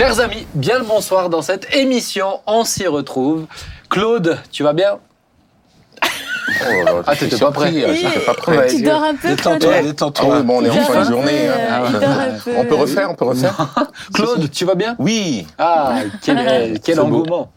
[0.00, 2.40] Chers amis, bien le bonsoir dans cette émission.
[2.46, 3.44] On s'y retrouve.
[3.90, 4.98] Claude, tu vas bien?
[6.02, 7.70] Oh là Ah, t'étais pas prêt.
[7.70, 8.56] J'étais pas prêt.
[8.56, 10.36] Ouais, Tu dors un peu, Détends-toi, Claude Ah détends-toi.
[10.38, 11.48] oui, bon, on est en fin de journée.
[11.48, 11.82] hein.
[12.02, 12.52] euh, peu.
[12.56, 13.74] On peut refaire, on peut refaire
[14.14, 14.96] Claude, tu vas bien?
[14.98, 15.46] Oui.
[15.58, 17.02] Ah, quel, quel C'est beau.
[17.02, 17.52] engouement.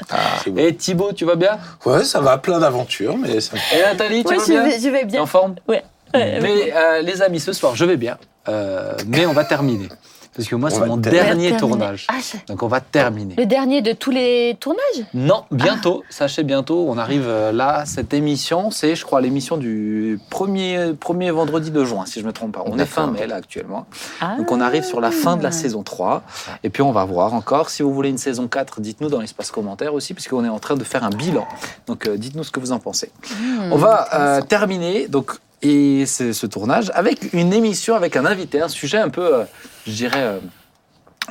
[0.45, 0.57] Beau.
[0.57, 1.57] Et Thibaut, tu vas bien?
[1.85, 3.55] Ouais, ça va, plein d'aventures, mais ça...
[3.73, 4.63] Et Nathalie, tu Ouais, vas je bien?
[4.65, 5.21] vais, je vais bien.
[5.21, 5.55] en forme?
[5.69, 5.81] Ouais.
[6.13, 6.39] Ouais, ouais.
[6.41, 8.17] Mais euh, les amis, ce soir, je vais bien.
[8.49, 9.87] Euh, mais on va terminer.
[10.35, 12.07] Parce que moi, c'est mon dernier tournage.
[12.09, 13.35] Ah, je- Donc on va terminer.
[13.37, 18.13] Le dernier de tous les tournages Non, bientôt, sachez bientôt, on arrive euh, là, cette
[18.13, 22.33] émission, c'est je crois l'émission du premier, premier vendredi de juin, si je ne me
[22.33, 22.63] trompe pas.
[22.65, 23.85] On est fin mai là actuellement.
[24.21, 24.35] ah.
[24.37, 26.23] Donc on arrive sur la fin de la saison 3,
[26.63, 27.69] et puis on va voir encore.
[27.69, 30.75] Si vous voulez une saison 4, dites-nous dans l'espace commentaire aussi, puisqu'on est en train
[30.75, 31.45] de faire un bilan.
[31.87, 33.11] Donc euh, dites-nous ce que vous en pensez.
[33.29, 38.61] Hmm, On va euh, terminer donc et ce tournage avec une émission avec un invité,
[38.61, 39.43] un sujet un peu, euh,
[39.87, 40.39] je dirais, euh,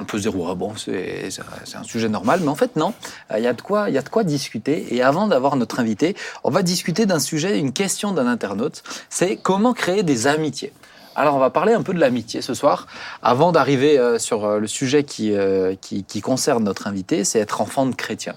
[0.00, 1.30] on peut se bon c'est
[1.76, 2.94] un sujet normal, mais en fait non,
[3.30, 4.94] Euh, il y a de quoi y a de quoi discuter.
[4.94, 9.36] Et avant d'avoir notre invité, on va discuter d'un sujet, une question d'un internaute, c'est
[9.36, 10.72] comment créer des amitiés.
[11.14, 12.86] Alors on va parler un peu de l'amitié ce soir.
[13.22, 15.34] Avant d'arriver euh, sur le sujet qui,
[15.82, 18.34] qui concerne notre invité, c'est être enfant de chrétien.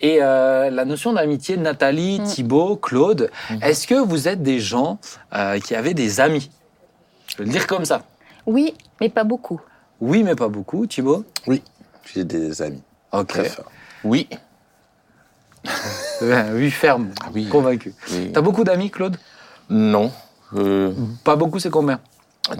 [0.00, 2.24] Et euh, la notion d'amitié, Nathalie, Mm.
[2.24, 3.58] Thibaut, Claude, Mhm.
[3.62, 4.98] est-ce que vous êtes des gens
[5.34, 6.50] euh, qui avaient des amis?
[7.26, 8.02] Je vais le dire comme ça.
[8.46, 9.60] Oui, mais pas beaucoup.
[10.00, 10.86] Oui, mais pas beaucoup.
[10.86, 11.24] Thibaut
[12.14, 12.82] j'ai des amis
[13.12, 13.26] Ok.
[13.28, 13.70] très forts.
[14.04, 14.28] Oui.
[16.22, 17.10] Oui, ferme.
[17.34, 17.48] Oui.
[17.48, 17.94] Convaincu.
[18.12, 18.30] oui.
[18.32, 19.16] T'as beaucoup d'amis, Claude?
[19.68, 20.10] Non.
[20.54, 20.92] Euh,
[21.24, 22.00] Pas beaucoup, c'est combien?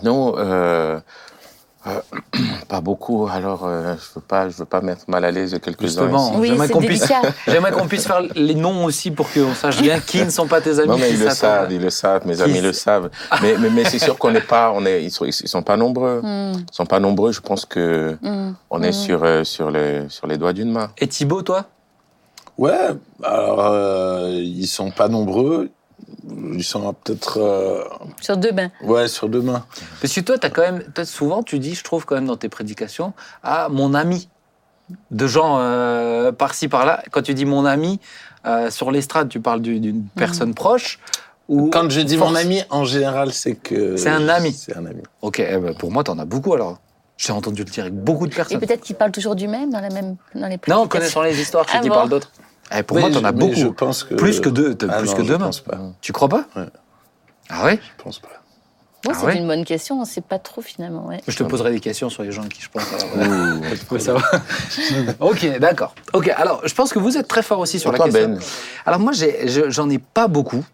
[0.02, 0.34] non.
[0.36, 1.00] euh,
[1.86, 2.00] euh,
[2.68, 3.28] pas beaucoup.
[3.30, 6.10] Alors, euh, je veux pas, je veux pas mettre mal à l'aise quelques-uns.
[6.36, 7.22] Oui, j'aimerais c'est qu'on puisse- délicat.
[7.46, 10.60] J'aimerais qu'on puisse faire les noms aussi pour qu'on sache bien qui ne sont pas
[10.60, 10.88] tes amis.
[10.88, 13.10] Non, mais ils le savent, ils le savent, mes amis le savent.
[13.42, 15.76] Mais, mais, mais c'est sûr qu'on n'est pas, on est, ils sont, ils sont pas
[15.76, 16.20] nombreux.
[16.22, 17.32] Hmm, Ils sont pas nombreux.
[17.32, 18.52] Je pense que hmm.
[18.70, 18.92] on est Mhm.
[18.92, 20.90] sur, euh, sur les, sur les doigts d'une main.
[20.98, 21.66] Et Thibaut, toi?
[22.58, 22.88] Ouais,
[23.22, 25.70] alors euh, ils sont pas nombreux.
[26.54, 27.84] Ils sont peut-être euh,
[28.20, 28.70] Sur deux bains.
[28.82, 29.64] ouais sur deux mains.
[30.00, 32.36] Parce que toi, as quand même, toi, souvent, tu dis, je trouve quand même dans
[32.36, 34.28] tes prédications, ah, mon ami.
[35.10, 37.02] De gens euh, par-ci, par-là.
[37.10, 38.00] Quand tu dis mon ami,
[38.46, 40.98] euh, sur l'estrade, tu parles du- d'une personne proche.
[41.48, 44.52] Ou Quand je dis force- mon ami, en général, c'est que C'est un ami.
[44.54, 45.02] C'est un ami.
[45.20, 46.78] Ok, eh ben, pour moi, t'en as beaucoup alors.
[47.18, 48.60] J'ai entendu le dire avec beaucoup de Et personnes.
[48.60, 51.66] peut-être qu'ils parlent toujours du même dans, la même, dans les Non, connaissant les histoires,
[51.68, 52.30] je Ah dis bon parle d'autres.
[52.76, 53.54] Eh, pour Mais moi, t'en as beaucoup.
[53.54, 55.46] Je pense que Plus que deux, Ah plus non, que je deux mains.
[55.46, 55.78] pense pas.
[56.00, 56.66] Tu crois pas Ouais.
[57.48, 58.28] Ah ouais Je pense pas.
[59.04, 61.06] Bon, Ah c'est ouais une bonne question, on sait pas trop finalement.
[61.06, 61.20] Ouais.
[61.26, 62.82] Je te poserai des questions sur les gens à qui je pense.
[63.88, 64.28] peux savoir.
[65.20, 65.94] ok, d'accord.
[66.12, 68.28] Ok, alors je pense que vous êtes très fort aussi sur la question.
[68.30, 68.38] Ben.
[68.84, 69.12] Alors moi,
[69.68, 70.64] j'en ai pas beaucoup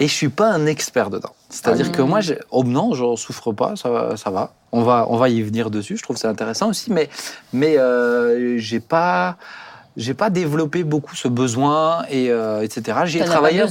[0.00, 1.34] et je suis pas un expert dedans.
[1.50, 1.96] C'est-à-dire Ah.
[1.96, 4.54] que moi, j'ai- oh non, j'en souffre pas, ça, va- ça va.
[4.72, 5.96] On va, on va y venir dessus.
[5.98, 7.08] Je trouve que c'est intéressant aussi, mais,
[7.52, 9.36] mais euh, j'ai pas,
[9.98, 12.98] j'ai pas développé beaucoup ce besoin et euh, etc.
[13.04, 13.64] J'y ai T'en as pas travaillé.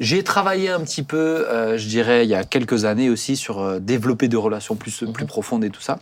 [0.00, 3.60] J'ai travaillé un petit peu, euh, je dirais, il y a quelques années aussi sur
[3.60, 5.12] euh, développer des relations plus, Mhm.
[5.12, 5.98] plus profondes et tout ça.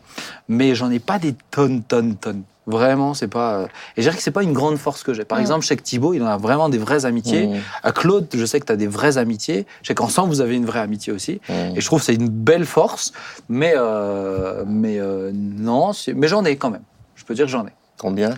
[0.49, 2.43] Mais j'en ai pas des tonnes, tonnes, tonnes.
[2.69, 3.55] Vraiment, c'est pas.
[3.61, 3.65] euh,
[3.97, 5.25] Et je dirais que c'est pas une grande force que j'ai.
[5.25, 5.43] Par Mhm.
[5.43, 7.49] exemple, que Thibaut, il en a vraiment des vraies amitiés.
[7.83, 9.67] À Claude, je sais que tu as des vraies amitiés.
[9.83, 11.41] Je sais qu'ensemble, vous avez une vraie amitié aussi.
[11.49, 11.53] mmh.
[11.77, 13.13] Et je trouve que c'est une belle force.
[13.49, 16.83] Mais, euh, mais euh, non, mais j'en ai quand même.
[17.17, 17.73] Je peux dire que j'en ai.
[17.99, 18.35] Combien?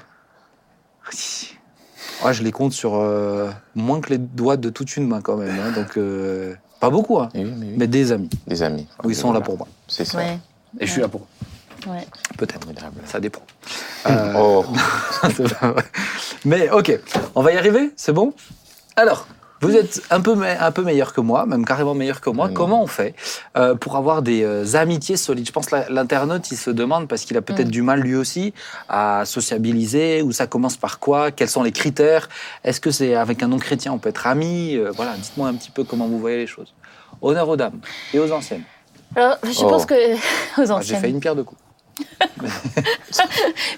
[2.24, 5.36] Ouais, je les compte sur euh, moins que les doigts de toute une main quand
[5.36, 5.58] même.
[5.58, 5.72] hein.
[5.72, 7.28] Donc, euh, pas beaucoup, hein.
[7.34, 7.74] Oui, mais oui.
[7.76, 8.28] mais des amis.
[8.46, 8.86] Des amis.
[9.04, 9.66] Où ils sont là pour moi.
[9.88, 10.18] C'est ça.
[10.18, 10.38] Ouais.
[10.78, 11.90] Et je suis là pour eux.
[11.90, 12.06] Ouais.
[12.36, 12.68] Peut-être.
[13.06, 13.40] Ça dépend.
[14.06, 14.64] Euh, Oh.
[16.44, 16.98] Mais ok,
[17.34, 18.32] on va y arriver, c'est bon?
[18.96, 19.26] Alors,
[19.60, 22.48] vous êtes un peu, un peu meilleur que moi, même carrément meilleur que moi.
[22.52, 23.14] Comment on fait
[23.56, 25.46] euh, pour avoir des euh, amitiés solides?
[25.46, 27.72] Je pense que l'internaute, il se demande, parce qu'il a peut-être Mm.
[27.72, 28.54] du mal lui aussi
[28.88, 31.30] à sociabiliser, ou ça commence par quoi?
[31.30, 32.28] Quels sont les critères?
[32.64, 34.76] Est-ce que c'est avec un non-chrétien, on peut être ami?
[34.76, 36.72] Euh, Voilà, dites-moi un petit peu comment vous voyez les choses.
[37.22, 37.80] Honneur aux dames
[38.14, 38.62] et aux anciennes.
[39.16, 39.68] Alors, je Oh.
[39.68, 39.94] pense que.
[40.14, 40.16] Aux
[40.60, 41.00] Ah, J'ai anciennes.
[41.00, 41.60] fait une pierre de coups.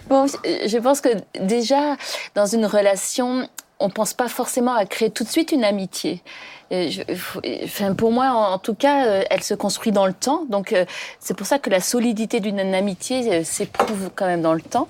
[0.09, 1.09] Bon, je pense que
[1.41, 1.97] déjà,
[2.35, 3.49] dans une relation,
[3.83, 6.23] on pense pas forcément à créer tout de suite une amitié.
[6.71, 10.15] Je- faut- enfin, pour moi, en, en tout cas, euh, elle se construit dans le
[10.15, 10.45] temps.
[10.49, 10.87] Donc, euh,
[11.21, 14.89] c'est pour ça que la solidité d'une amitié euh, s'éprouve quand même dans le temps.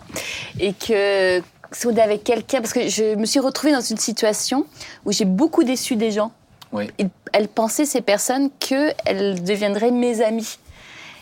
[0.61, 1.43] Et que
[1.73, 4.65] si on est avec quelqu'un, parce que je me suis retrouvée dans une situation
[5.05, 6.31] où j'ai beaucoup déçu des gens.
[6.71, 6.89] Oui.
[6.99, 10.59] Ils- elles pensaient, ces personnes, qu'elles deviendraient mes amies.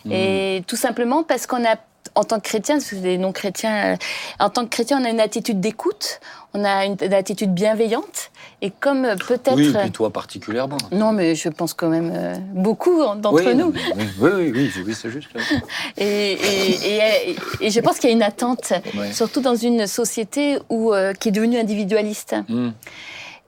[0.05, 0.13] Hmm.
[0.13, 1.77] Et tout simplement parce qu'on a,
[2.15, 3.97] en tant que chrétien, parce que les non-chrétiens, euh,
[4.39, 6.21] en tant que chrétien, on a une attitude d'écoute,
[6.55, 8.31] on a une, une attitude bienveillante.
[8.63, 9.55] Et comme euh, peut-être.
[9.57, 10.77] Oui, et puis toi particulièrement.
[10.93, 13.73] Non, mais je pense quand même euh, beaucoup d'entre oui, nous.
[13.73, 15.31] Oui, oui, oui, oui, oui, c'est juste.
[15.97, 19.13] Et, et, et, et je pense qu'il y a une attente, Ouais.
[19.13, 22.35] surtout dans une société où, euh, qui est devenue individualiste.
[22.49, 22.71] Hmm.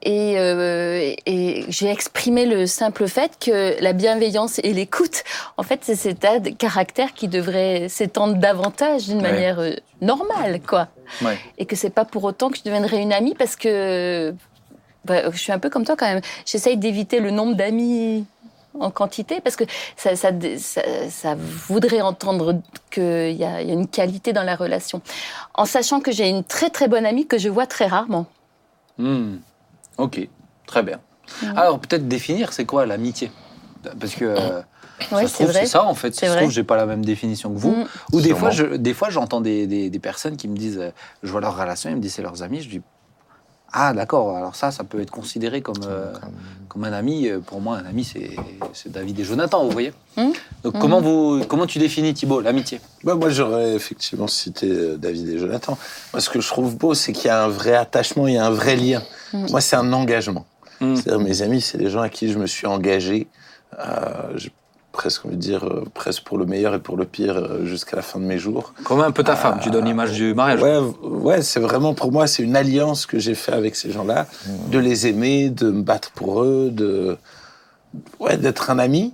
[0.05, 5.23] Et, euh, et j'ai exprimé le simple fait que la bienveillance et l'écoute,
[5.55, 9.31] en fait, c'est cet état de caractère qui devrait s'étendre davantage d'une Ouais.
[9.31, 9.71] manière euh,
[10.01, 10.89] normale, quoi.
[11.21, 11.37] Ouais.
[11.57, 14.35] Et que c'est pas pour autant que je deviendrai une amie parce que
[15.05, 16.21] bah, je suis un peu comme toi quand même.
[16.45, 18.25] J'essaye d'éviter le nombre d'amis
[18.79, 19.63] en quantité parce que
[19.95, 22.59] ça, ça, ça, ça voudrait entendre
[22.91, 25.01] qu'il y, a- il y a une qualité dans la relation.
[25.53, 28.25] En sachant que j'ai une très très bonne amie que je vois très rarement.
[28.97, 29.37] Hmm.
[29.97, 30.27] Ok,
[30.65, 30.99] très bien.
[31.55, 33.31] Alors peut-être définir, c'est quoi l'amitié?
[33.99, 34.61] Parce que euh,
[35.11, 36.15] Ouais, ça se c'est trouve, c'est ça en fait.
[36.15, 37.75] Ça se trouve, j'ai pas la même définition que vous.
[37.75, 37.87] Mm.
[38.13, 40.91] Ou des fois, je, des fois, j'entends des, des, des personnes qui me disent, euh,
[41.23, 42.61] je vois leur relation, ils me disent c'est leurs amis.
[42.61, 42.81] Je dis
[43.75, 44.37] ah d'accord.
[44.37, 46.13] Alors ça, ça peut être considéré comme euh,
[46.69, 47.27] comme un ami.
[47.27, 49.65] Euh, Pour moi, un ami, c'est David et Jonathan.
[49.65, 49.93] Vous voyez.
[50.15, 50.29] Mm.
[50.63, 52.79] Donc comment vous comment tu définis Thibault l'amitié?
[53.03, 55.77] Bah, moi, j'aurais effectivement cité David et Jonathan.
[56.13, 58.37] Moi, ce que je trouve beau, c'est qu'il y a un vrai attachement, il y
[58.37, 59.01] a un vrai lien.
[59.33, 59.47] Mm.
[59.51, 60.45] Moi, c'est un engagement.
[60.79, 60.95] Mm.
[60.95, 63.27] C'est-à-dire, mes amis, c'est des gens à qui je me suis engagé,
[63.79, 64.51] euh, j'ai
[64.91, 67.95] presque envie de dire, euh, presque pour le meilleur et pour le pire, euh, jusqu'à
[67.95, 68.73] la fin de mes jours.
[68.83, 69.59] Comme un peu ta femme.
[69.61, 70.61] Tu donnes l'image du mariage.
[70.61, 74.27] Ouais, ouais c'est vraiment pour moi, c'est une alliance que j'ai fait avec ces gens-là,
[74.69, 77.17] de les aimer, de me battre pour eux, de
[78.19, 79.13] ouais, d'être un ami.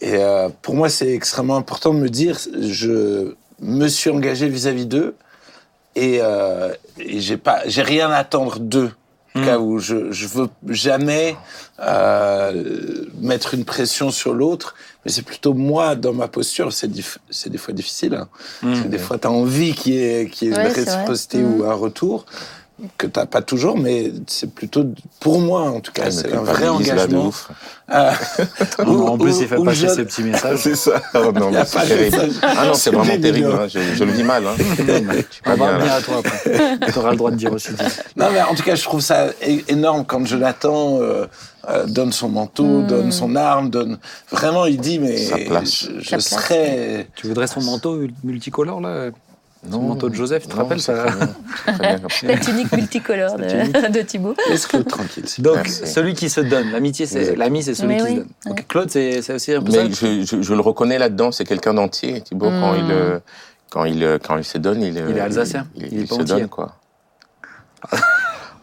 [0.00, 4.86] Et euh, pour moi, c'est extrêmement important de me dire, je me suis engagé vis-à-vis
[4.86, 5.16] d'eux
[5.94, 8.92] et, euh, et j'ai pas, j'ai rien à attendre d'eux.
[9.36, 9.44] Au Mm.
[9.44, 11.36] cas où je, je veux jamais
[11.80, 14.74] euh, mettre une pression sur l'autre,
[15.04, 16.72] mais c'est plutôt moi dans ma posture.
[16.72, 16.90] C'est
[17.30, 18.14] c'est des fois difficile.
[18.14, 18.28] hein.
[18.62, 18.90] Parce que Mm.
[18.90, 21.64] des fois, tu as envie qu'il y ait, qu'il y ait Ouais, une réciprocité ou
[21.64, 22.24] un retour
[22.98, 24.84] que tu pas toujours, mais c'est plutôt,
[25.20, 27.32] pour moi en tout cas, Elle c'est un vrai engagement.
[27.90, 28.10] Euh,
[28.86, 30.58] En plus, il fait passer je- ses petits messages.
[30.60, 31.00] C'est ça.
[31.14, 32.32] Oh, non, Il y a mais pas c'est terrible.
[32.42, 33.52] Ah non, c'est vraiment terrible.
[33.52, 33.66] hein.
[33.68, 34.44] Je, je le vis mal.
[34.46, 34.54] Hein.
[35.46, 36.22] On va bien, revenir à toi
[36.92, 37.70] tu auras le droit de dire aussi.
[38.16, 39.28] Non, mais en tout cas, je trouve ça
[39.68, 41.26] énorme quand Jonathan euh,
[41.68, 42.86] euh, donne son manteau, Mm.
[42.88, 43.98] donne son arme, donne.
[44.30, 45.86] Vraiment, il dit, mais Sa place.
[46.00, 47.08] je, je serais.
[47.14, 49.10] Tu voudrais son manteau multicolore là?
[49.70, 51.28] Son Non, manteau de Joseph, tu te non, rappelles ça très bien.
[51.66, 52.26] C'est très bien comme ça.
[52.26, 53.42] La tunique multicolore de,
[53.92, 54.34] de Thibaut.
[54.48, 55.24] Laisse-le tranquille.
[55.38, 55.86] Donc, Merci.
[55.86, 58.16] celui qui se donne, l'amitié, c'est l'ami, c'est celui Mais qui oui, se
[58.48, 58.56] donne.
[58.56, 58.64] ouais.
[58.68, 59.84] Claude, c'est aussi un peu ça.
[59.84, 62.20] Mais je, je, je le reconnais là-dedans, c'est quelqu'un d'entier.
[62.22, 62.78] Thibaut, quand Mm.
[62.86, 63.18] il euh,
[63.70, 65.66] quand il quand il se donne, il, euh, Il est alsacien.
[65.76, 66.34] Il, Il est il pas se entier.
[66.36, 66.76] donne quoi.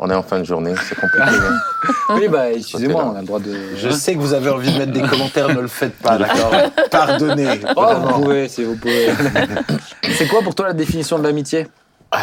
[0.06, 1.24] On est en fin de journée, c'est compliqué.
[1.26, 1.60] hein.
[2.10, 3.56] Oui, bah, excusez-moi, on a le droit de.
[3.78, 6.52] Je sais que vous avez envie de mettre des commentaires, ne le faites pas, d'accord?
[6.92, 7.62] Pardonnez.
[7.78, 9.08] Oh, vous pouvez, si vous pouvez.
[10.18, 11.68] c'est quoi pour toi la définition de l'amitié?
[12.14, 12.18] Euh,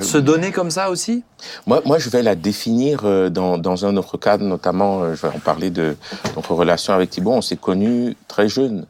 [0.00, 1.24] Se donner comme ça aussi?
[1.66, 5.20] Moi, moi, je vais la définir euh, dans, dans un autre cadre, notamment, euh, je
[5.26, 5.94] vais en parler de
[6.36, 7.32] notre relation avec Thibault.
[7.32, 8.86] On s'est connus très jeunes.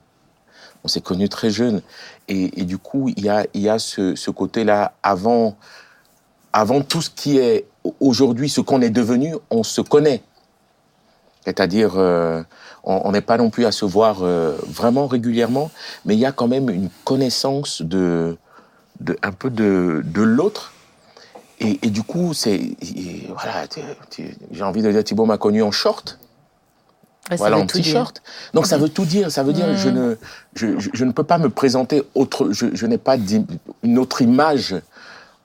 [0.85, 1.83] On s'est connus très jeunes.
[2.29, 5.57] Et, et du coup, il y a, il y a ce, ce côté-là, avant,
[6.53, 7.67] avant tout ce qui est
[8.01, 10.23] aujourd'hui, ce qu'on est devenu, on se connaît.
[11.45, 12.43] C'est-à-dire, euh,
[12.83, 15.71] on n'est pas non plus à se voir euh, vraiment régulièrement,
[16.05, 18.37] mais il y a quand même une connaissance de,
[19.01, 20.73] de un peu de, de l'autre.
[21.61, 22.61] Et, et du coup, c'est
[23.29, 23.65] voilà,
[24.51, 26.19] j'ai envie de dire Thibaut m'a connu en short,
[27.31, 27.85] Ouais, voilà en tout dire.
[27.87, 28.23] t-shirt.
[28.55, 29.33] Donc ça veut tout dire.
[29.33, 29.77] Ça veut dire Mm.
[29.77, 30.17] je ne
[30.55, 32.53] je, je, je ne peux pas me présenter autre.
[32.53, 33.17] Je, je n'ai pas
[33.83, 34.77] une autre image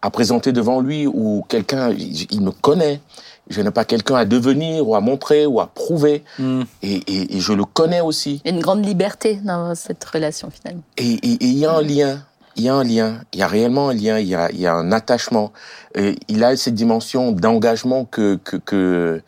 [0.01, 1.89] à présenter devant lui ou quelqu'un.
[1.91, 3.01] Il, il me connaît.
[3.49, 6.23] Je n'ai pas quelqu'un à devenir ou à montrer ou à prouver.
[6.39, 6.61] Hmm.
[6.81, 8.41] Et, et, et je le connais aussi.
[8.45, 10.83] Il y a une grande liberté dans cette relation finalement.
[10.97, 12.23] Et il y a un lien.
[12.55, 13.21] Il y a un lien.
[13.33, 14.19] Il y a réellement un lien.
[14.19, 15.51] Il y a, il y a un attachement.
[15.95, 19.21] Et il a cette dimension d'engagement que que que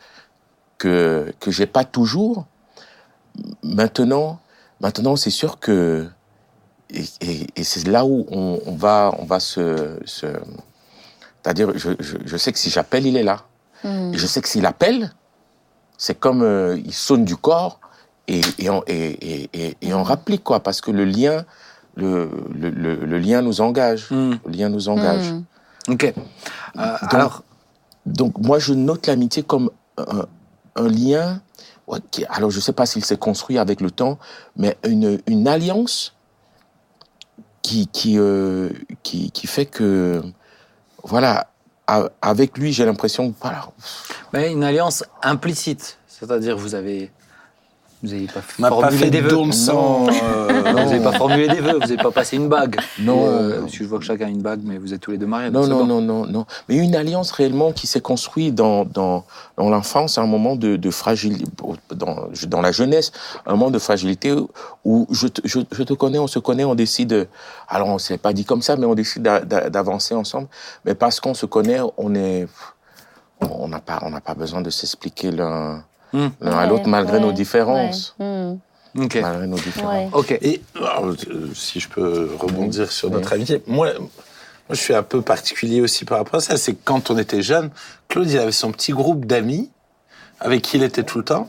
[0.78, 2.46] que que j'ai pas toujours.
[3.62, 4.38] Maintenant,
[4.80, 6.06] maintenant, c'est sûr que
[6.94, 10.26] et, et, et c'est là où on, on va on va se, se
[11.42, 13.44] c'est-à-dire je, je, je sais que si j'appelle il est là
[13.84, 14.14] Mm.
[14.14, 15.12] et je sais que s'il appelle
[15.98, 17.80] c'est comme euh, il sonne du corps
[18.28, 21.44] et et on, et, et, et, et on rapplique quoi parce que le lien
[21.96, 24.36] le, le, le, le lien nous engage Hmm.
[24.46, 25.44] le lien nous engage Mm.
[25.92, 26.04] Ok.
[26.04, 27.42] Euh, alors,
[28.06, 30.24] donc moi je note l'amitié comme un,
[30.76, 31.42] un lien
[32.30, 34.18] alors je sais pas s'il s'est construit avec le temps
[34.56, 36.13] mais une, une alliance
[37.64, 38.70] qui euh,
[39.02, 40.22] qui qui fait que
[41.02, 41.48] voilà
[42.22, 43.72] avec lui j'ai l'impression voilà.
[44.32, 47.10] Mais une alliance implicite, c'est-à-dire vous avez
[48.04, 49.28] Vous n'avez pas On n'a pas formulé fait des de vœux.
[50.10, 52.76] euh, vous n'avez pas formulé des vœux, vous n'avez pas passé une bague.
[52.98, 53.26] Non.
[53.26, 55.50] Euh, je vois que chacun a une bague, mais vous êtes tous les deux mariés.
[55.50, 56.46] Non, non, non, non, non.
[56.68, 59.24] Mais une alliance réellement qui s'est construite dans, dans,
[59.56, 61.44] dans l'enfance, un moment de, de fragilité,
[61.94, 63.12] dans, dans la jeunesse,
[63.46, 64.34] un moment de fragilité
[64.84, 67.28] où je te, je, je te connais, on se connaît, on décide,
[67.68, 70.48] alors on s'est pas dit comme ça, mais on décide d'a- d'a- d'avancer ensemble.
[70.84, 72.46] Mais parce qu'on se connaît, on est,
[73.40, 75.82] on n'a pas, on pas besoin de s'expliquer l'un.
[76.40, 78.16] L'un à l'autre malgré ouais, nos différences.
[78.18, 79.92] Malgré nos différences.
[79.92, 80.08] Ouais.
[80.12, 80.38] Ok.
[80.40, 84.08] Et alors, euh, si je peux rebondir sur notre amitié, moi, moi,
[84.70, 86.56] je suis un peu particulier aussi par rapport à ça.
[86.56, 87.70] C'est que quand on était jeune,
[88.08, 89.70] Claude, il avait son petit groupe d'amis
[90.40, 91.48] avec qui il était tout le temps.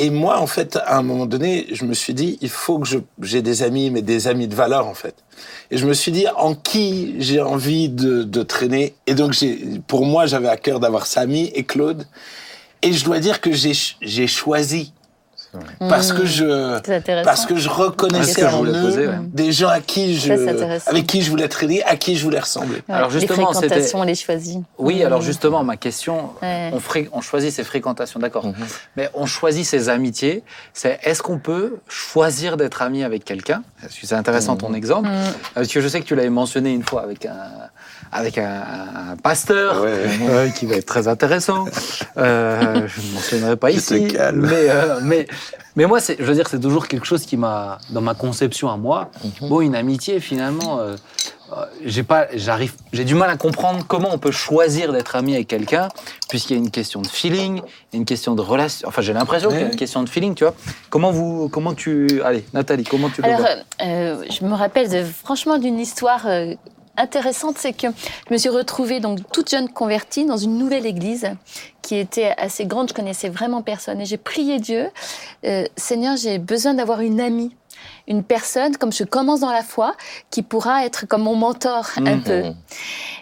[0.00, 2.86] Et moi, en fait, à un moment donné, je me suis dit, il faut que
[2.86, 5.16] je- j'ai des amis, mais des amis de valeur, en fait.
[5.72, 8.94] Et je me suis dit, en qui j'ai envie de, de traîner?
[9.08, 9.34] Et donc,
[9.88, 12.06] pour moi, j'avais à cœur d'avoir Samy et Claude.
[12.82, 14.26] Et je dois dire que j'ai, j'ai
[15.78, 17.24] Parce que je, intéressant.
[17.24, 19.14] parce que je reconnaissais c'est ce que je en voulais eux poser, ouais.
[19.32, 20.34] des gens à qui je,
[20.78, 22.82] Ça, avec qui je voulais traîner, à qui je voulais ressembler.
[22.88, 24.58] Ouais, Alors, justement, les c'était- fréquentations, on les choisit.
[24.78, 25.06] Oui, Mm.
[25.06, 26.70] alors justement, ma question, Ouais.
[26.74, 28.46] on, fré- on choisit ses fréquentations, d'accord.
[28.46, 28.54] Mhm.
[28.96, 30.42] Mais on choisit ses amitiés.
[30.74, 33.62] C'est est-ce qu'on peut choisir d'être ami avec quelqu'un?
[33.80, 35.08] Parce que c'est intéressant ton exemple.
[35.08, 35.14] Mm.
[35.54, 37.36] Parce que je sais que tu l'avais mentionné une fois avec un,
[38.12, 38.62] avec un,
[39.12, 41.64] un pasteur euh, qui va être très intéressant.
[42.16, 44.08] Euh, je ne mentionnerai pas ici.
[44.34, 45.26] Mais, euh, mais,
[45.78, 48.68] mais moi, c'est- je veux dire, c'est toujours quelque chose qui m'a, dans ma conception
[48.68, 49.10] à moi,
[49.42, 50.80] bon, une amitié finalement.
[50.80, 50.96] euh,
[51.56, 55.34] euh, j'ai pas, j'arrive, j'ai du mal à comprendre comment on peut choisir d'être ami
[55.34, 55.88] avec quelqu'un,
[56.28, 57.62] puisqu'il y a une question de feeling,
[57.94, 58.86] une question de relation.
[58.88, 60.54] Enfin, j'ai l'impression qu'il y a une question de feeling, tu vois.
[60.90, 63.48] Comment vous, comment tu, allez, Nathalie, comment tu le Alors, vois
[63.86, 66.54] euh, je me rappelle de, franchement d'une histoire euh,
[66.98, 67.86] intéressante, c'est que
[68.28, 71.30] je me suis retrouvée donc toute jeune convertie dans une nouvelle église
[71.82, 72.88] qui était assez grande.
[72.90, 74.90] Je connaissais vraiment personne et j'ai prié Dieu,
[75.46, 77.54] euh, Seigneur, j'ai besoin d'avoir une amie.
[78.08, 79.94] Une personne, comme je commence dans la foi,
[80.30, 82.22] qui pourra être comme mon mentor un Mhm.
[82.22, 82.42] peu.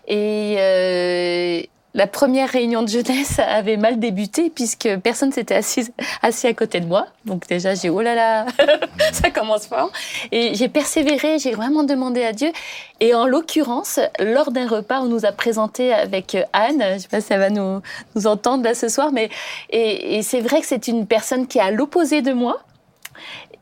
[0.08, 1.60] Et euh,
[1.96, 5.88] la première réunion de jeunesse avait mal débuté puisque personne s'était assis,
[6.22, 7.06] assis à côté de moi.
[7.24, 8.46] Donc déjà, j'ai oh là là,
[9.12, 9.90] ça commence fort.
[10.30, 12.52] Et j'ai persévéré, j'ai vraiment demandé à Dieu.
[13.00, 17.22] Et en l'occurrence, lors d'un repas, on nous a présenté avec Anne, je sais pas
[17.22, 17.80] si elle va nous,
[18.14, 19.30] nous entendre là ce soir, mais
[19.70, 22.60] et c'est vrai que c'est une personne qui est à l'opposé de moi.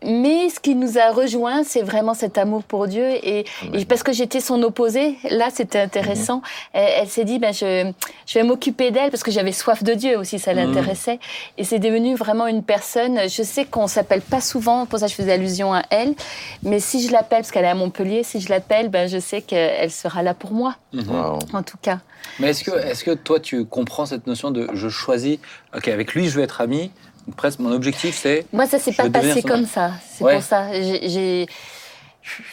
[0.04, 3.04] Mais ce qui nous a rejoint, c'est vraiment cet amour pour Dieu.
[3.22, 6.42] Et, et parce que j'étais son opposé, là, c'était intéressant.
[6.72, 7.90] Elle, elle s'est dit, ben, je,
[8.26, 11.18] je vais m'occuper d'elle parce que j'avais soif de Dieu aussi, ça l'intéressait.
[11.58, 13.20] Et c'est devenu vraiment une personne.
[13.28, 16.14] Je sais qu'on s'appelle pas souvent, pour ça je faisais allusion à elle.
[16.62, 19.42] Mais si je l'appelle, parce qu'elle est à Montpellier, si je l'appelle, ben, je sais
[19.42, 21.38] qu'elle sera là pour moi, Wow.
[21.52, 21.98] en tout cas.
[22.38, 25.38] Mais est-ce que, est-ce que toi, tu comprends cette notion de je choisis,
[25.76, 26.90] ok, avec lui, je veux être ami.
[27.36, 28.46] Presque, mon objectif, c'est.
[28.52, 29.92] Moi, ça s'est pas passé comme ça.
[30.10, 30.34] C'est Ouais.
[30.34, 30.72] pour ça.
[30.72, 31.46] J'ai, j'ai-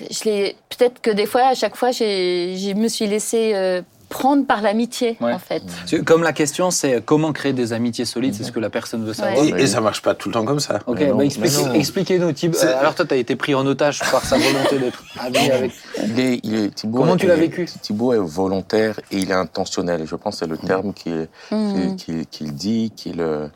[0.09, 0.55] je l'ai.
[0.69, 4.61] Peut-être que des fois, à chaque fois, j'ai, je me suis laissée euh, prendre par
[4.61, 5.31] l'amitié, Ouais.
[5.31, 5.61] en fait.
[6.05, 9.13] Comme la question, c'est comment créer des amitiés solides, c'est ce que la personne veut
[9.13, 9.41] savoir.
[9.45, 9.53] Ouais.
[9.57, 10.79] Et, et ça marche pas tout le temps comme ça.
[10.87, 11.23] Ok, bah,
[11.75, 12.27] expliquez-nous.
[12.29, 15.71] Euh, alors toi, tu as été pris en otage par sa volonté d'être ami avec.
[16.05, 19.35] Il est, il est- Thibaut Comment tu l'as vécu Thibaut est volontaire et il est
[19.35, 20.01] intentionnel.
[20.01, 21.95] Et je pense que c'est le terme qu'il Mhm.
[21.95, 23.47] qu'il- qu'il dit, qu'il euh,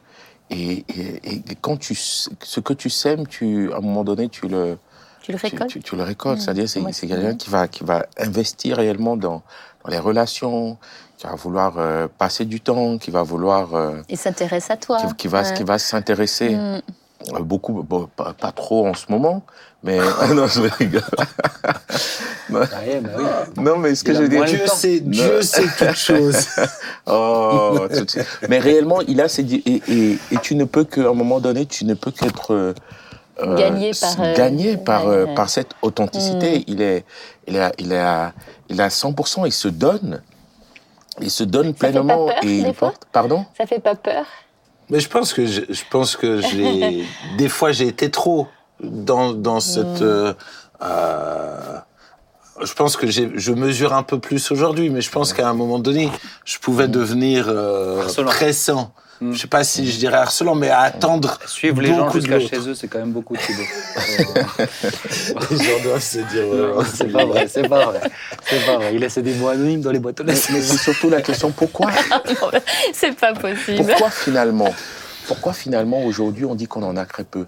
[0.50, 4.48] et, et, et quand tu ce que tu sèmes, tu à un moment donné tu
[4.48, 4.78] le
[5.22, 6.40] Tu le récoltes tu- tu le récoltes.
[6.42, 9.42] C'est-à-dire c'est quelqu'un qui va qui va investir réellement dans,
[9.84, 10.78] dans les relations,
[11.18, 14.98] qui va vouloir euh, passer du temps, qui va vouloir euh, Il s'intéresse à toi.
[15.02, 15.54] qui, qui va Ouais.
[15.56, 16.50] qui va s'intéresser.
[16.56, 16.82] Mm.
[17.34, 19.42] Euh, Beaucoup, bon, pas, pas trop en ce moment,
[19.84, 19.98] mais
[20.34, 21.02] non, je rigole.
[22.50, 23.64] Ouais, bah oui.
[23.64, 24.76] Non, mais ce que a je veux dire, Dieu temps.
[24.76, 26.48] sait, Dieu sait toutes choses.
[27.08, 28.26] Oh, tout de suite.
[28.50, 31.68] Mais réellement, il a ses et, et, et tu ne peux qu'à un moment donné,
[31.68, 32.74] tu ne peux qu'être euh,
[33.42, 36.64] euh, Gagné par, euh, gagné par, euh, par cette authenticité.
[36.68, 37.06] Il est,
[37.48, 38.34] il est, il à,
[38.70, 39.46] il est à 100%.
[39.46, 40.22] Il se donne,
[41.22, 43.04] il se donne fait pas pleinement peur, et il porte.
[43.12, 43.46] Pardon?
[43.58, 44.26] Ça fait pas peur?
[44.90, 47.06] Mais je pense que je, je pense que j'ai
[47.38, 48.48] des fois j'ai été trop
[48.84, 50.02] dans dans cette.
[50.02, 50.34] euh,
[50.82, 51.78] euh,
[52.64, 55.54] je pense que j'ai- je mesure un peu plus aujourd'hui, mais je pense qu'à un
[55.54, 56.10] moment donné,
[56.46, 58.02] je pouvais devenir euh,
[58.32, 58.92] pressant.
[59.22, 59.34] Mm.
[59.34, 61.40] Je sais pas si je dirais harcelant, mais à attendre.
[61.48, 63.64] Suivre les gens jusqu'à chez eux, c'est quand même beaucoup, Thibaut.
[65.52, 66.86] Les gens doivent se dire.
[66.94, 68.02] C'est pas vrai, c'est pas vrai.
[68.46, 68.94] C'est pas vrai.
[68.94, 70.48] Il laisse des mots anonymes dans les boîtes aux Mais, lettres.
[70.52, 71.92] mais c'est surtout la question pourquoi,
[72.94, 73.86] C'est pas possible.
[73.88, 74.74] pourquoi finalement,
[75.28, 77.46] pourquoi finalement aujourd'hui on dit qu'on en a très peu?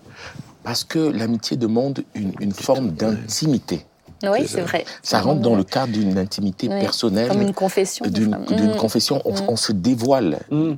[0.63, 3.85] Parce que l'amitié demande une, une forme d'intimité.
[4.23, 4.85] Oui, c'est vrai.
[5.03, 8.05] Ça rentre dans le cadre d'une intimité Oui, personnelle, Comme une confession.
[8.07, 8.75] d'une Mm.
[8.77, 9.21] confession.
[9.25, 9.45] On, Mm.
[9.49, 10.39] on se dévoile.
[10.49, 10.73] Mm.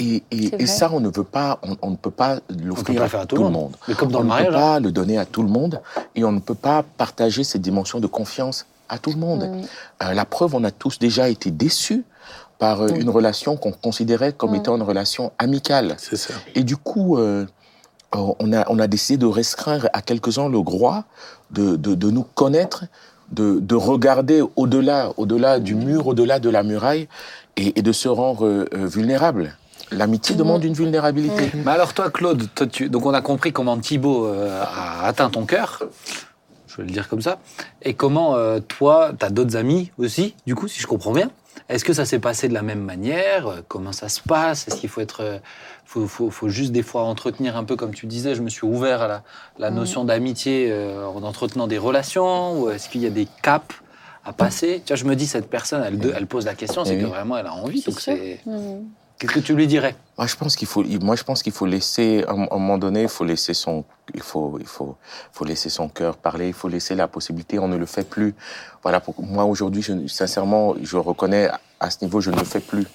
[0.00, 3.20] Et, ça, on ne veut pas, on, on ne peut pas l'offrir à, le faire
[3.20, 3.76] à tout le monde.
[3.88, 4.48] Mais comme dans on le ne mariage.
[4.50, 4.60] peut hein.
[4.60, 5.80] pas le donner à tout le monde
[6.14, 9.48] et on ne peut pas partager cette dimension de confiance à tout le monde.
[10.02, 12.04] Euh, la preuve, on a tous déjà été déçus
[12.58, 14.56] par euh, une relation qu'on considérait comme Mm.
[14.56, 15.94] étant une relation amicale.
[15.98, 16.34] C'est ça.
[16.54, 17.46] Et du coup, euh,
[18.14, 21.04] euh, on, a, on a décidé de restreindre à quelques-uns le droit
[21.54, 22.84] de, de, nous connaître,
[23.30, 27.08] de, de regarder au-delà, au-delà du mur, au-delà de la muraille,
[27.56, 29.56] et, de se rendre euh, euh, vulnérable.
[29.90, 31.50] L'amitié demande une vulnérabilité.
[31.64, 32.48] Mais alors toi, Claude,
[32.88, 35.82] donc on a compris comment Thibaut euh, a atteint ton cœur,
[36.66, 37.38] je vais le dire comme ça,
[37.82, 41.30] et comment toi, tu as d'autres amis aussi, du coup, si je comprends bien.
[41.68, 43.62] Est-ce que ça s'est passé de la même manière?
[43.68, 44.66] Comment ça se passe?
[44.66, 45.40] Est-ce qu'il faut être...
[45.84, 48.66] faut, faut, faut juste des fois entretenir un peu, comme tu disais, je me suis
[48.66, 49.22] ouvert à la,
[49.58, 53.76] la notion d'amitié euh, en entretenant des relations, ou est-ce qu'il y a des caps
[54.24, 54.82] à passer?
[54.84, 57.06] Tu vois, je me dis, cette personne, elle, elle pose la question, c'est Eh que
[57.06, 57.82] vraiment, elle a envie.
[57.82, 58.40] Donc c'est...
[58.46, 58.84] Mm.
[59.16, 59.94] Qu'est-ce que tu lui dirais?
[60.18, 63.02] Moi, je pense qu'il faut, moi, je pense qu'il faut laisser, à un moment donné,
[63.02, 64.96] il faut laisser son, il faut, il faut,
[65.32, 67.60] faut laisser son cœur parler, il faut laisser la possibilité.
[67.60, 68.34] On ne le fait plus.
[68.82, 68.98] Voilà.
[68.98, 71.48] Pour, moi, aujourd'hui, sincèrement, je reconnais
[71.78, 72.86] à ce niveau, je ne le fais plus.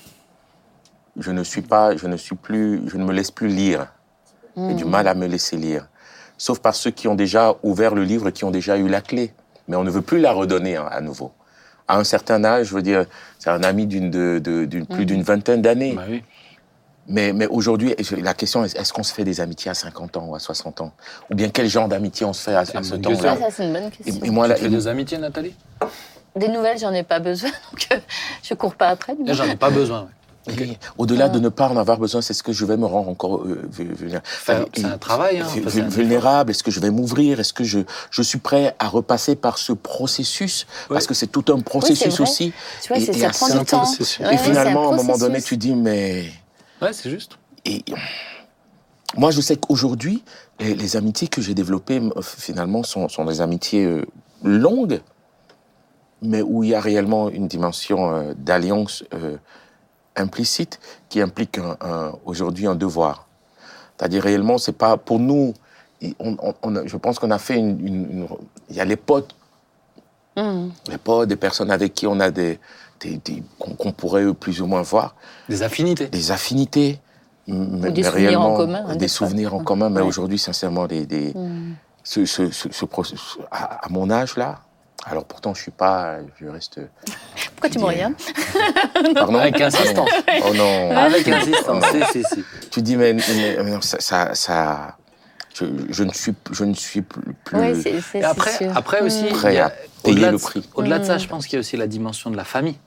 [1.20, 3.88] Je ne suis pas, je ne suis plus, je ne me laisse plus lire.
[4.56, 5.88] J'ai du mal à me laisser lire.
[6.38, 9.34] Sauf par ceux qui ont déjà ouvert le livre, qui ont déjà eu la clé.
[9.68, 11.32] Mais on ne veut plus la redonner hein, à nouveau.
[11.88, 13.06] À un certain âge, je veux dire,
[13.40, 15.94] c'est un ami d'une, de, de- d'une- plus d'une vingtaine d'années.
[15.96, 16.24] Bah oui.
[17.08, 20.26] Mais, mais aujourd'hui, la question est est-ce qu'on se fait des amitiés à 50 ans
[20.28, 20.94] ou à 60 ans?
[21.32, 23.36] Ou bien quel genre d'amitié on se fait à, ce temps-là?
[23.36, 24.24] ça, c'est une bonne question.
[24.24, 25.56] et moi, Tu là, fais des amitiés, Nathalie?
[26.36, 28.00] Des nouvelles, j'en ai pas besoin, donc euh,
[28.44, 29.16] je cours pas après.
[29.26, 30.10] j'en ai pas besoin.
[30.98, 33.38] Au-delà de ne pas en avoir besoin, c'est ce que je vais me rendre encore
[33.44, 34.26] euh, vul- vulnérable.
[34.74, 35.40] C'est un travail.
[35.40, 35.48] Hein,
[35.90, 37.80] vulnérable Est-ce que je vais m'ouvrir Est-ce que je,
[38.12, 40.68] je suis prêt à repasser par ce processus?
[40.88, 42.54] Parce que c'est tout un processus aussi.
[42.82, 43.78] Tu vois, Et- c'est- et ça à prend ça, du un temps.
[43.80, 44.20] processus.
[44.20, 46.26] Ouais, et finalement, à un moment donné, tu dis, mais...
[46.82, 47.34] Ouais, c'est juste.
[47.66, 47.84] Et
[49.18, 50.24] moi, je sais qu'aujourd'hui,
[50.60, 54.06] les, les amitiés que j'ai développées, m- finalement, sont, sont des amitiés euh,
[54.44, 55.02] longues,
[56.22, 59.38] mais où il y a réellement une dimension euh, d'alliance euh,
[60.16, 63.28] implicite qui implique un- un- aujourd'hui un devoir.
[63.98, 65.54] C'est-à-dire réellement, c'est pas pour nous.
[66.02, 68.28] il- on- on- on a- je pense qu'on a fait une, une- une-
[68.70, 69.36] Il y a les potes,
[70.38, 70.70] Mm.
[70.90, 72.58] les potes, des personnes avec qui on a des,
[73.02, 75.16] des- des- qu'on pourrait plus ou moins voir
[75.50, 76.08] Des affinités.
[76.08, 77.00] des affinités,
[77.48, 79.90] mais, des mais souvenirs en commun, hein, des des souvenir en commun.
[79.90, 80.08] Mais Ouais.
[80.08, 81.74] aujourd'hui, sincèrement, des, des- Mm.
[82.04, 84.60] ce, ce, ce, ce processus- à, à mon âge là,
[85.06, 86.80] alors pourtant je suis pas, je reste.
[87.56, 88.14] Pourquoi tu me regardes
[89.16, 90.10] Pardon Avec insistance.
[90.46, 90.96] Oh non.
[90.98, 91.84] Avec insistance.
[91.92, 92.06] Oh non.
[92.12, 92.44] si, si, si.
[92.70, 94.96] Tu dis mais, mais- mais non, ça, ça, ça-
[95.56, 97.22] je, je ne suis, je ne suis plus.
[98.24, 99.26] après, après aussi.
[99.26, 99.72] Prêt il y a- à
[100.04, 100.70] payer le prix.
[100.76, 101.20] Au-delà de ça, Mm.
[101.20, 102.78] je pense qu'il y a aussi la dimension de la famille.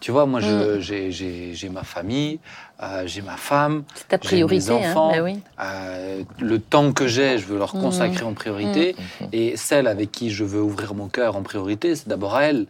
[0.00, 2.38] Tu vois, moi, je- j'ai- ma famille,
[2.82, 3.82] euh, j'ai ma femme,
[4.22, 5.12] j'ai mes hein, enfants.
[5.12, 5.40] bah oui.
[5.60, 7.80] euh, le temps que j'ai, je veux leur Mm.
[7.80, 8.94] consacrer en priorité.
[9.32, 12.66] Et celle avec qui je veux ouvrir mon cœur en priorité, c'est d'abord à elle.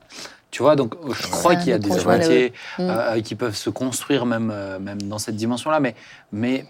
[0.50, 2.52] Tu vois, donc je crois qu'il y a des amitiés.
[2.78, 2.82] Mm.
[2.88, 5.80] euh, qui peuvent se construire même, même dans cette dimension-là.
[5.80, 5.94] Mais,
[6.32, 6.64] mais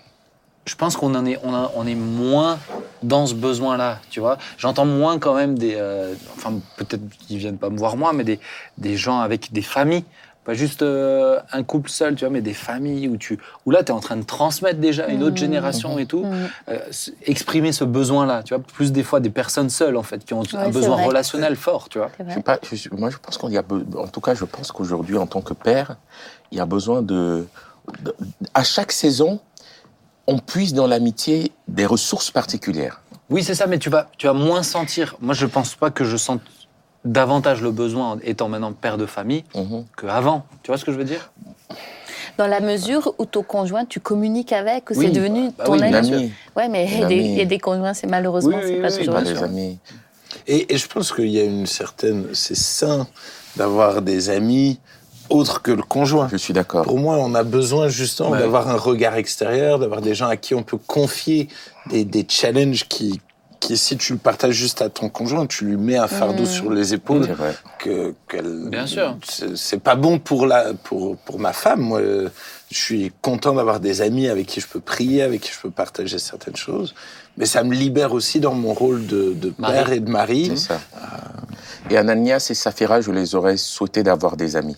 [0.67, 2.59] je pense qu'on en est, on, a- on est moins
[3.05, 4.37] dans ce besoin-là, tu vois.
[4.59, 5.77] J'entends moins quand même des...
[5.77, 8.41] euh, enfin, peut-être qu'ils viennent pas me voir moi, mais des,
[8.77, 10.05] des gens avec des familles.
[10.49, 13.85] Pas juste euh, un couple seul, tu vois, mais des familles où, tu, où là,
[13.85, 15.37] tu es en train de transmettre déjà à une autre Mhm.
[15.37, 16.25] génération et tout.
[16.25, 16.49] Mm.
[16.71, 16.79] Euh,
[17.27, 20.41] exprimer ce besoin-là, tu vois, plus des fois des personnes seules en fait qui ont
[20.55, 21.05] un besoin vrai.
[21.05, 22.11] relationnel fort, tu vois.
[22.35, 23.63] Je pas, je moi, je pense qu'on y a,
[23.99, 25.97] en tout cas, je pense qu'aujourd'hui, en tant que père,
[26.51, 27.47] il y a besoin de,
[28.01, 28.17] de-
[28.55, 29.41] à chaque saison,
[30.27, 33.03] on puise dans l'amitié des ressources particulières.
[33.29, 35.15] Oui, c'est ça, mais tu vas, tu vas moins sentir.
[35.21, 36.41] Moi, je pense pas que je sente
[37.05, 39.85] davantage le besoin en étant maintenant père de famille Mhm.
[39.97, 40.45] qu'avant.
[40.63, 41.33] Tu vois ce que je veux dire?
[42.37, 45.73] Dans la mesure où ton conjoint, tu communiques avec, où Oui, c'est devenu bah ton
[45.73, 46.33] oui, ami.
[46.57, 48.99] Ouais, mais il y a des- conjoints, c'est malheureusement, Oui, c'est oui, pas oui,
[49.35, 49.79] toujours amis.
[50.47, 52.27] Et, et je pense qu'il y a une certaine.
[52.35, 53.07] C'est sain
[53.57, 54.79] d'avoir des amis
[55.31, 56.29] autres que le conjoint.
[56.31, 56.85] Je suis d'accord.
[56.85, 58.39] Pour moi, on a besoin justement Ouais.
[58.39, 61.49] d'avoir un regard extérieur, d'avoir des gens à qui on peut confier
[61.91, 63.21] des, des challenges qui,
[63.61, 66.71] qui, si tu le partages juste à ton conjoint, tu lui mets un fardeau sur
[66.73, 67.29] les épaules.
[67.79, 69.17] Que, qu'elle- Bien sûr.
[69.29, 71.81] C'est c'est pas bon pour, la, pour, pour ma femme.
[71.81, 72.01] Moi,
[72.71, 75.71] je suis content d'avoir des amis avec qui je peux prier, avec qui je peux
[75.71, 76.95] partager certaines choses.
[77.37, 80.47] Mais ça me libère aussi dans mon rôle de, de père et de mari.
[80.51, 80.81] C'est ça.
[81.91, 84.77] Et Ananias et Saphira, je les aurais souhaité d'avoir des amis.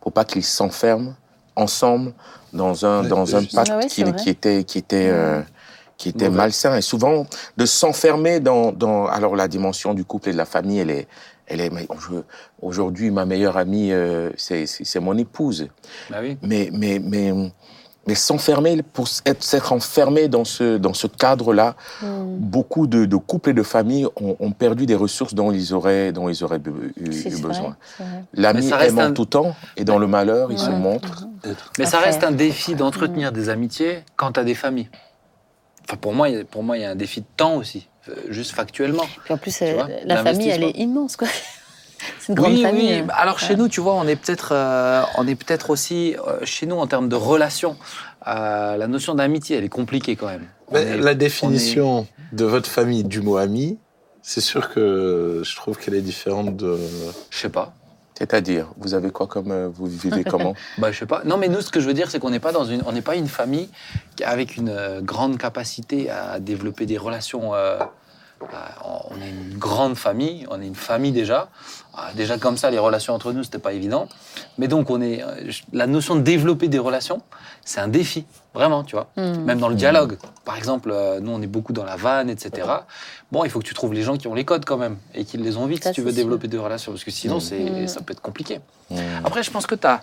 [0.00, 1.14] Pour pas qu'ils s'enferment
[1.54, 2.12] ensemble
[2.52, 5.40] dans un, dans un pacte Ah ouais, qui, était, qui était, euh,
[6.02, 6.36] qui était Mauvais.
[6.38, 6.76] malsain.
[6.76, 10.80] Et souvent, de s'enfermer dans, dans, alors la dimension du couple et de la famille,
[10.80, 11.06] elle est,
[11.46, 11.70] elle est,
[12.60, 14.66] aujourd'hui, ma meilleure amie, euh, c'est,
[15.00, 15.68] mon épouse.
[16.10, 16.36] Bah oui.
[16.42, 17.32] Mais, mais, mais,
[18.08, 22.36] mais s'enfermer, pour être- s'être enfermé dans ce, dans ce cadre-là, Mm.
[22.38, 26.10] beaucoup de, de couples et de familles ont, ont perdu des ressources dont ils auraient,
[26.10, 26.60] dont ils auraient
[26.96, 27.76] eu, besoin.
[28.34, 30.76] L'ami aime en un- tout temps, et dans le malheur, il se Ouais.
[30.76, 31.26] montre.
[31.78, 34.88] Mais ça reste un défi d'entretenir des amitiés quand tu as des familles.
[35.92, 37.56] Enfin, pour moi, il y a- pour moi, il y a un défi de temps
[37.56, 39.04] aussi, euh, juste factuellement.
[39.24, 41.28] Puis en plus, euh, vois, la famille, elle est immense, quoi.
[42.18, 42.86] C'est une grande oui, famille.
[42.92, 42.98] oui.
[43.00, 43.06] hein.
[43.14, 46.64] Alors chez nous, tu vois, on est peut-être, euh, on est peut-être aussi euh, chez
[46.66, 47.76] nous en termes de relations.
[48.26, 50.46] euh, la notion d'amitié, elle est compliquée quand même.
[50.68, 53.78] On Mais est- la définition de votre famille du mot ami,
[54.22, 56.78] c'est sûr que je trouve qu'elle est différente de.
[57.30, 57.74] Je sais pas.
[58.22, 61.22] C'est-à-dire, vous avez quoi comme, euh, vous vivez comment Bah, je sais pas.
[61.24, 63.00] Non, mais nous, ce que je veux dire, c'est qu'on n'est pas dans une, on
[63.02, 63.68] pas une famille
[64.24, 67.52] avec une euh, grande capacité à développer des relations.
[67.52, 67.80] euh,
[68.84, 71.48] on est une grande famille, on est une famille déjà.
[71.94, 74.08] Ah, Déjà comme ça, les relations entre nous, c'était pas évident.
[74.58, 77.20] Mais donc, on est euh, la notion de développer des relations,
[77.64, 78.24] c'est un défi,
[78.54, 79.08] vraiment, tu vois.
[79.16, 79.44] Mm.
[79.44, 80.16] Même dans le dialogue.
[80.44, 82.66] Par exemple, euh, nous, on est beaucoup dans la vanne, etc.
[83.30, 85.24] Bon, il faut que tu trouves les gens qui ont les codes quand même et
[85.24, 86.16] qui les ont vite Ça, si tu veux sûr.
[86.22, 87.40] développer des relations, parce que sinon, Mm.
[87.40, 87.88] c'est, Mm.
[87.88, 88.60] ça peut être compliqué.
[88.90, 88.96] Hmm.
[89.24, 90.00] Après, je pense que tu as,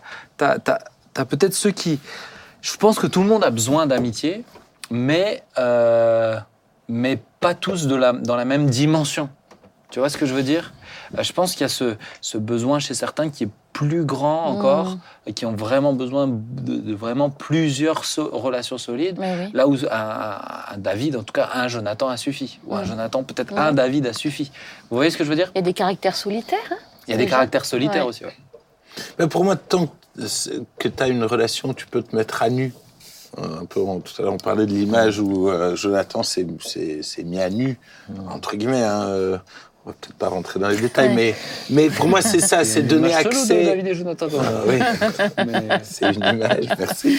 [1.26, 2.00] peut-être ceux qui.
[2.62, 4.44] Je pense que tout le monde a besoin d'amitié,
[4.92, 6.38] mais, euh,
[6.88, 9.30] mais pas tous de la, dans la même dimension.
[9.92, 10.74] Tu vois ce que je veux dire?
[11.18, 14.46] Euh, Je pense qu'il y a ce, ce besoin chez certains qui est plus grand
[14.46, 15.00] encore Mm.
[15.28, 19.18] et qui ont vraiment besoin de, de vraiment plusieurs so- relations solides.
[19.20, 19.50] Oui.
[19.54, 22.60] Là où un, un- un David, en tout cas un Jonathan a suffi.
[22.68, 22.86] Ou un Mm.
[22.86, 24.52] Jonathan, peut-être un David a suffi.
[24.92, 25.50] Vous voyez ce que je veux dire?
[25.56, 26.60] Il y a des caractères solitaires.
[26.72, 26.76] hein?
[27.08, 28.10] Il y a des caractères solitaires Ouais.
[28.10, 28.26] aussi.
[28.26, 28.36] ouais.
[29.18, 29.88] Mais pour moi, tant
[30.78, 32.74] que tu as une relation, tu peux te mettre à nu.
[33.38, 36.46] Un peu, on- tout à l'heure, on parlait de l'image où euh, Jonathan s'est
[37.24, 37.78] mis à nu,
[38.30, 38.84] entre guillemets.
[38.84, 39.38] Hein, euh,
[39.86, 41.16] on va peut-être pas rentrer dans les détails, Ouais.
[41.16, 41.36] mais,
[41.70, 43.66] mais pour moi, c'est ça, c'est donner de accès.
[43.66, 44.28] David et Jonathan.
[44.40, 44.80] Ah oui,
[45.84, 47.18] c'est une image, merci.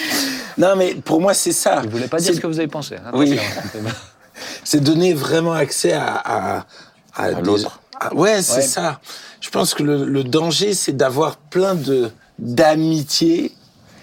[0.59, 1.81] Non, mais pour moi, c'est ça.
[1.85, 2.97] Je voulais pas dire ce que vous avez pensé.
[2.97, 3.11] hein.
[3.15, 3.39] Oui.
[4.65, 6.67] C'est donner vraiment accès à, à,
[7.15, 7.81] À des- l'autre.
[7.99, 8.63] à- ouais, c'est Ouais.
[8.63, 9.01] ça.
[9.41, 13.53] Je pense que le, le danger, c'est d'avoir plein de d'amitiés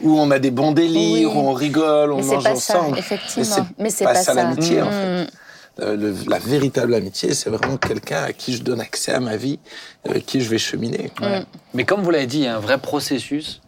[0.01, 1.35] où on a des bons délires, Oui.
[1.35, 2.97] où on rigole, on Mais mange pas ça, ensemble.
[2.99, 3.67] effectivement.
[3.79, 4.43] Mais c'est pas pas ça ça.
[4.43, 4.91] l'amitié, en Mm.
[4.91, 5.27] fait.
[5.79, 9.37] Euh, le- la véritable amitié, c'est vraiment quelqu'un à qui je donne accès à ma
[9.37, 9.59] vie,
[10.09, 11.11] avec qui je vais cheminer.
[11.21, 11.43] Ouais.
[11.75, 13.61] Mais comme vous l'avez dit, il y a un vrai processus,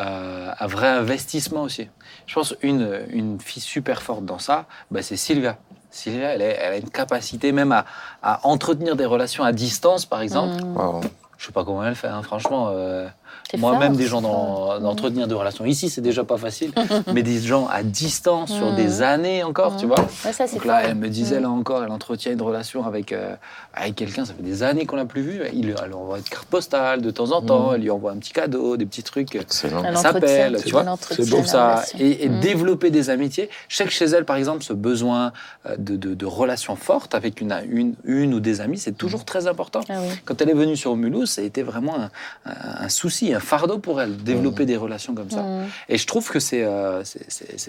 [0.00, 1.88] euh, un vrai investissement aussi.
[2.26, 5.56] Je pense une une fille super forte dans ça, bah, c'est Sylvia.
[5.92, 7.84] Sylvia, elle, est- elle a une capacité même à,
[8.20, 10.60] à entretenir des relations à distance, par exemple.
[10.64, 10.76] Mm.
[10.76, 11.00] Wow.
[11.44, 12.70] Je sais pas comment elle fait, hein, franchement.
[12.72, 13.06] euh,
[13.50, 16.72] C'est Moi-même, des gens c'est d'entretenir des relations ici, c'est déjà pas facile.
[17.12, 18.76] mais des gens à distance sur Mm.
[18.76, 19.88] des années encore, tu Mm.
[19.88, 20.00] vois.
[20.24, 20.88] Ouais, ça, c'est Donc là, fort.
[20.90, 21.42] elle me disait, Mm.
[21.42, 23.34] là encore, elle entretient une relation avec, euh,
[23.74, 25.42] avec quelqu'un, ça fait des années qu'on l'a plus vu.
[25.52, 27.74] Il, lui- elle lui envoie une carte postale de temps en temps, Mm.
[27.74, 29.34] elle lui envoie un petit cadeau, des petits trucs.
[29.34, 29.82] Excellent.
[29.84, 30.84] Elle Elle s'appelle, tu vois.
[30.84, 31.82] trouve la ça.
[31.98, 32.40] Et, et Mm.
[32.40, 33.50] développer des amitiés.
[33.68, 35.32] Je sais que chez elle, par exemple, ce besoin
[35.66, 39.24] euh, de, de- de relations fortes avec une, une, une ou des amis, c'est toujours
[39.26, 39.80] très important.
[39.90, 40.14] Ah oui.
[40.24, 42.10] Quand elle est venue sur Mulhouse, ça a été vraiment un,
[42.46, 45.42] un- un souci, un fardeau pour elle, développer des relations comme ça.
[45.42, 45.66] Mm.
[45.88, 47.02] Et je trouve que c'est euh,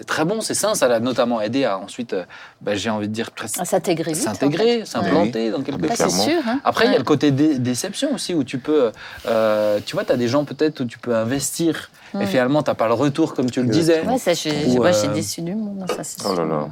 [0.06, 0.74] très bon, c'est sain.
[0.74, 2.24] Ça l'a notamment aidé à ensuite, euh,
[2.60, 4.84] bah, j'ai envie de dire, presque s'intégrer s'intégrer, en fait.
[4.86, 6.20] s'implanter dans quelque Mais Ouais, chose.
[6.20, 6.40] sûr.
[6.46, 6.60] hein.
[6.64, 8.92] Après, il y a le côté dé- déception aussi, où tu peux,
[9.26, 12.26] euh, tu vois, tu as des gens peut-être où tu peux investir, et Mm.
[12.26, 14.00] finalement, tu n'as pas le retour comme tu le disais.
[14.06, 15.84] Ouais, ça, je, Ou, moi, je suis euh, déçue du monde.
[15.88, 16.68] Ça, c'est Oh là là.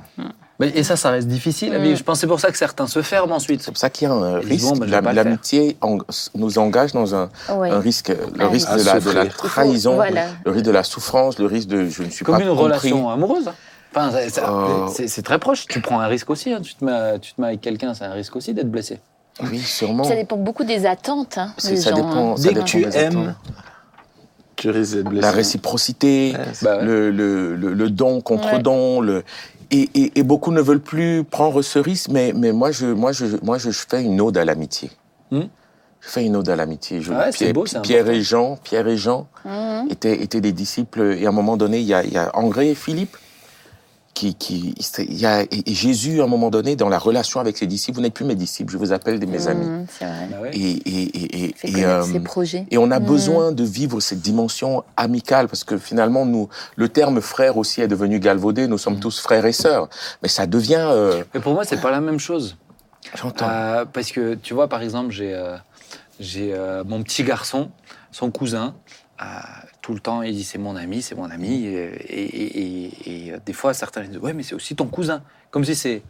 [0.61, 1.97] Mais- et ça, ça reste difficile à Mm.
[1.97, 3.61] Je pense que c'est pour ça que certains se ferment ensuite.
[3.62, 4.77] C'est pour ça qu'il y a un risque.
[4.77, 5.12] faire.
[5.12, 5.99] L'amitié en-
[6.37, 7.71] nous engage dans un, Ouais.
[7.71, 10.27] un risque, le Ah risque de la, de faut- trahison, voilà.
[10.45, 12.64] le risque de la souffrance, le risque de je ne suis Comme pas une compris.
[12.64, 13.51] relation amoureuse.
[13.97, 14.88] Enfin, Euh.
[14.93, 15.67] c'est- très proche.
[15.69, 16.53] Tu prends un risque aussi.
[16.53, 16.61] hein.
[16.62, 19.01] Tu, te mets, tu te mets avec quelqu'un, c'est un risque aussi d'être blessé.
[19.43, 20.05] Oui, sûrement.
[20.05, 21.97] Ça dépend beaucoup des attentes hein, des ça gens.
[21.97, 22.37] dépend- hein.
[22.37, 23.35] ça Dès que tu des aimes, attentes.
[24.57, 25.23] tu risques d'être blessé.
[25.23, 26.85] La réciprocité, ouais.
[26.85, 28.59] le, le, le, le don contre Ouais.
[28.61, 29.25] don, le
[29.70, 33.12] et, et, et beaucoup ne veulent plus prendre ce risque, mais, mais moi, je, moi,
[33.12, 34.90] je, moi je, je fais une ode à l'amitié.
[35.31, 35.42] Hmm.
[36.00, 37.00] Je fais une ode à l'amitié.
[37.00, 39.88] Je- Ah ouais, Pierre, beau, Pierre et Jean, Pierre et Jean Mhm.
[39.90, 41.16] étaient, étaient des disciples.
[41.18, 43.16] Et à un moment donné, il y a, il y a André et Philippe
[44.14, 47.57] qui, qui il y a, et Jésus, à un moment donné, dans la relation avec
[47.59, 49.66] ses disciples, vous n'êtes plus mes disciples, je vous appelle des mes amis.
[49.66, 50.29] Mhm, C'est vrai.
[50.31, 50.48] Bah.
[50.53, 52.66] Et, et, et, et, euh, projets.
[52.70, 53.07] et on a Mhm.
[53.07, 57.88] besoin de vivre cette dimension amicale parce que finalement, nous, le terme frère aussi est
[57.88, 58.66] devenu galvaudé.
[58.68, 59.88] Nous sommes tous frères et sœurs,
[60.22, 60.87] mais ça devient.
[60.90, 62.57] euh, Mais pour moi, c'est pas la même chose.
[63.16, 63.46] J'entends.
[63.50, 65.57] Euh, parce que tu vois, par exemple, j'ai euh,
[66.20, 67.70] j'ai euh, mon petit garçon,
[68.12, 68.74] son cousin.
[69.85, 71.66] Tout le temps, il dit c'est mon ami, c'est mon ami.
[71.66, 75.20] Et, et- et- et, des fois, certains disent ouais, mais c'est aussi ton cousin.
[75.51, 76.03] Comme si c'est.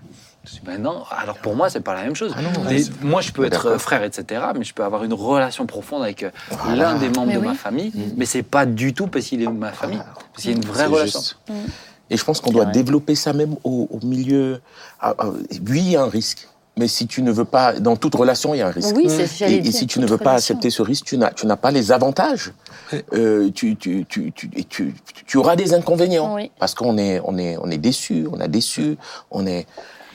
[0.65, 2.33] Ben non, alors pour moi, c'est pas la même chose.
[2.37, 5.13] Ah non, Des- ouais, moi, je peux être frère, etc., mais je peux avoir une
[5.13, 6.93] relation profonde avec Voilà.
[6.93, 7.47] l'un des membres Mais de oui.
[7.49, 8.13] ma famille, Mm.
[8.17, 10.57] mais c'est pas du tout parce qu'il est de ma famille, parce qu'il y a
[10.57, 11.19] une vraie relation.
[11.21, 11.37] juste.
[12.11, 12.73] Et je pense qu'on doit vrai.
[12.73, 14.61] développer ça même au, au milieu.
[15.01, 16.47] Ah, ah, oui, il y a un risque.
[16.77, 18.97] Mais si tu ne veux pas, dans toute relation, il y a un risque.
[18.97, 20.55] Oui, c'est Et, et si tu ne veux pas relation.
[20.55, 22.53] accepter ce risque, tu n'as, tu n'as pas les avantages.
[23.13, 24.93] Euh, tu, tu, tu, tu, et tu,
[25.27, 26.35] tu auras des inconvénients.
[26.35, 26.51] Oui.
[26.59, 28.97] Parce qu'on est, on est, on est déçu, on a déçu,
[29.31, 29.67] on est.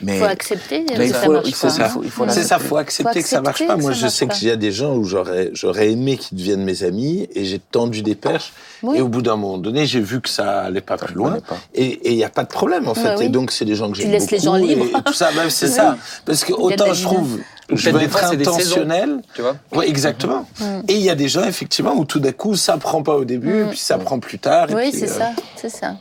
[0.01, 1.89] Mais, Il faut accepter mais que il ça faut- marche il faut- pas.
[1.89, 2.29] faut- faut Mm.
[2.29, 3.09] C'est ça, faut l'accepter.
[3.09, 3.75] accepter que ça marche pas.
[3.75, 6.37] que Moi, ça je sais qu'il y a des gens où j'aurais, j'aurais aimé qu'ils
[6.37, 8.53] deviennent mes amis et j'ai tendu des perches.
[8.81, 8.97] Oui.
[8.97, 11.39] Et au bout d'un moment donné, j'ai vu que ça allait pas plus loin.
[11.41, 11.57] pas.
[11.75, 13.03] Et il n'y a pas de problème, en fait.
[13.03, 13.25] Bah oui.
[13.25, 14.85] Et donc, c'est des gens que Tu j'aime laisses les beaucoup gens libres.
[14.85, 15.73] Et, tout ça, même c'est Oui.
[15.73, 15.97] ça.
[16.25, 17.39] Parce que autant je trouve,
[17.71, 19.19] je des être c'est intentionnel.
[19.35, 20.47] Tu vois Oui, exactement.
[20.61, 20.63] Mm.
[20.87, 23.25] Et il y a des gens, effectivement, où tout d'un coup, ça prend pas au
[23.25, 23.69] début, Mm.
[23.71, 24.69] puis ça prend plus tard.
[24.73, 25.95] Oui, c'est euh, ça, c'est ça.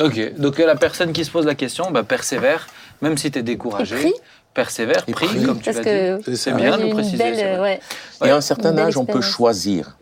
[0.00, 2.66] Ok, donc la personne qui se pose la question, bah, persévère,
[3.00, 3.96] même si tu es découragé.
[3.96, 4.14] Et prie.
[4.54, 5.44] Persévère, prie, prie.
[5.44, 6.36] comme tu l'as dit.
[6.36, 7.16] C'est bien de préciser.
[7.16, 7.80] belle, euh, ouais.
[8.24, 9.96] Et à un certain âge, on peut choisir.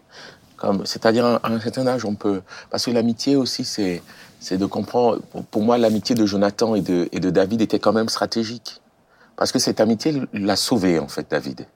[0.57, 2.43] Comme, c'est-à-dire, à un, à un certain âge, on peut.
[2.69, 4.03] Parce que l'amitié aussi, c'est,
[4.41, 5.21] c'est de comprendre.
[5.31, 8.81] Pour, pour moi, l'amitié de Jonathan et de, et de David était quand même stratégique.
[9.37, 11.67] Parce que cette amitié l'a sauvé, en fait, David.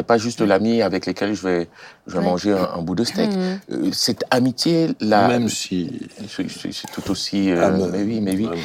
[0.00, 1.68] C'est pas juste l'ami avec lequel je vais,
[2.06, 2.24] je vais Ouais.
[2.24, 3.30] manger un, un bout de steak.
[3.30, 3.60] Mhm.
[3.72, 5.28] Euh, cette amitié, là.
[5.28, 6.08] Même si.
[6.28, 6.46] C'est,
[6.90, 7.50] tout aussi.
[7.50, 8.44] euh, Ah, mais- mais oui, mais oui.
[8.46, 8.62] Vraiment.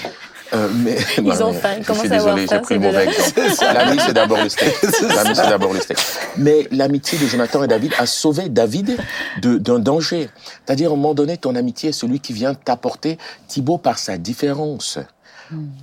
[0.54, 3.42] Euh, mais, Ils ont mais faim, à avoir désolé, j'ai pris le mauvais exemple.
[3.74, 4.74] L'ami, c'est d'abord le steak.
[5.14, 5.98] L'ami, c'est d'abord le steak.
[6.38, 8.96] Mais l'amitié de Jonathan et David a sauvé David
[9.42, 10.30] de- d'un danger.
[10.66, 13.18] C'est-à-dire, à un moment donné, ton amitié est celui qui vient t'apporter,
[13.50, 15.00] Thibaut, par sa différence,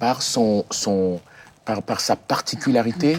[0.01, 1.21] par son, son,
[1.65, 3.19] par, par sa particularité,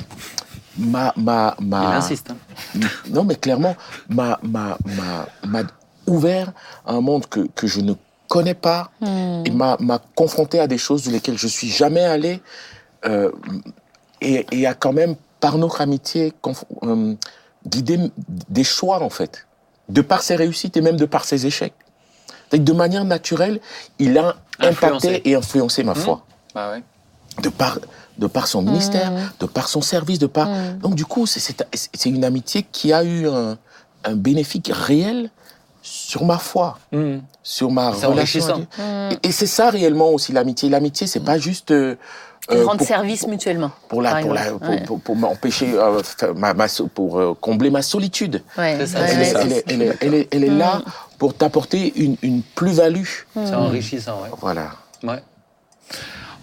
[0.77, 2.31] m'a, m'a, Il m'a, insiste.
[2.31, 2.79] hein.
[3.09, 3.75] non, mais clairement,
[4.09, 5.63] m'a, m'a, m'a, m'a
[6.07, 6.51] ouvert
[6.85, 7.93] à un monde que, que je ne
[8.27, 9.43] connais pas Mm.
[9.45, 12.41] et m'a, m'a confronté à des choses dans lesquelles je suis jamais allé
[13.05, 13.31] euh,
[14.21, 16.33] et, et a quand même, par notre amitié,
[16.83, 17.15] euh,
[17.67, 17.99] guidé
[18.49, 19.45] des choix, en fait,
[19.89, 21.73] de par ses réussites et même de par ses échecs.
[22.51, 23.59] De manière naturelle,
[23.99, 24.85] il a Influencé.
[25.09, 26.83] impacté et influencé ma foi Bah ouais.
[27.41, 27.79] De par,
[28.17, 29.17] de par son ministère, Mm.
[29.39, 30.47] de par son service, de par...
[30.47, 30.77] Mm.
[30.79, 33.57] Donc du coup, c'est- c'est c'est une amitié qui a eu un,
[34.03, 35.29] un bénéfice réel
[35.81, 37.21] sur ma foi, Mhm.
[37.41, 38.67] sur ma C'est relation.
[39.11, 40.69] Et, et c'est ça réellement aussi l'amitié.
[40.69, 41.95] L'amitié, c'est pas juste euh,
[42.51, 43.71] euh, pour, service mutuellement.
[43.89, 44.83] pour la, pour, la, pour, Ouais.
[44.83, 46.01] pour- pour m'empêcher, euh,
[46.35, 48.43] ma, ma pour euh, combler ma solitude.
[48.57, 49.41] Ouais, C'est ça, ouais, elle, ouais, est, ça.
[49.41, 50.81] elle, est, elle, est, elle est- elle est là
[51.17, 53.07] pour t'apporter une, une plus-value.
[53.33, 54.29] C'est enrichissant, ouais.
[54.39, 54.71] Voilà.
[55.03, 55.21] ouais.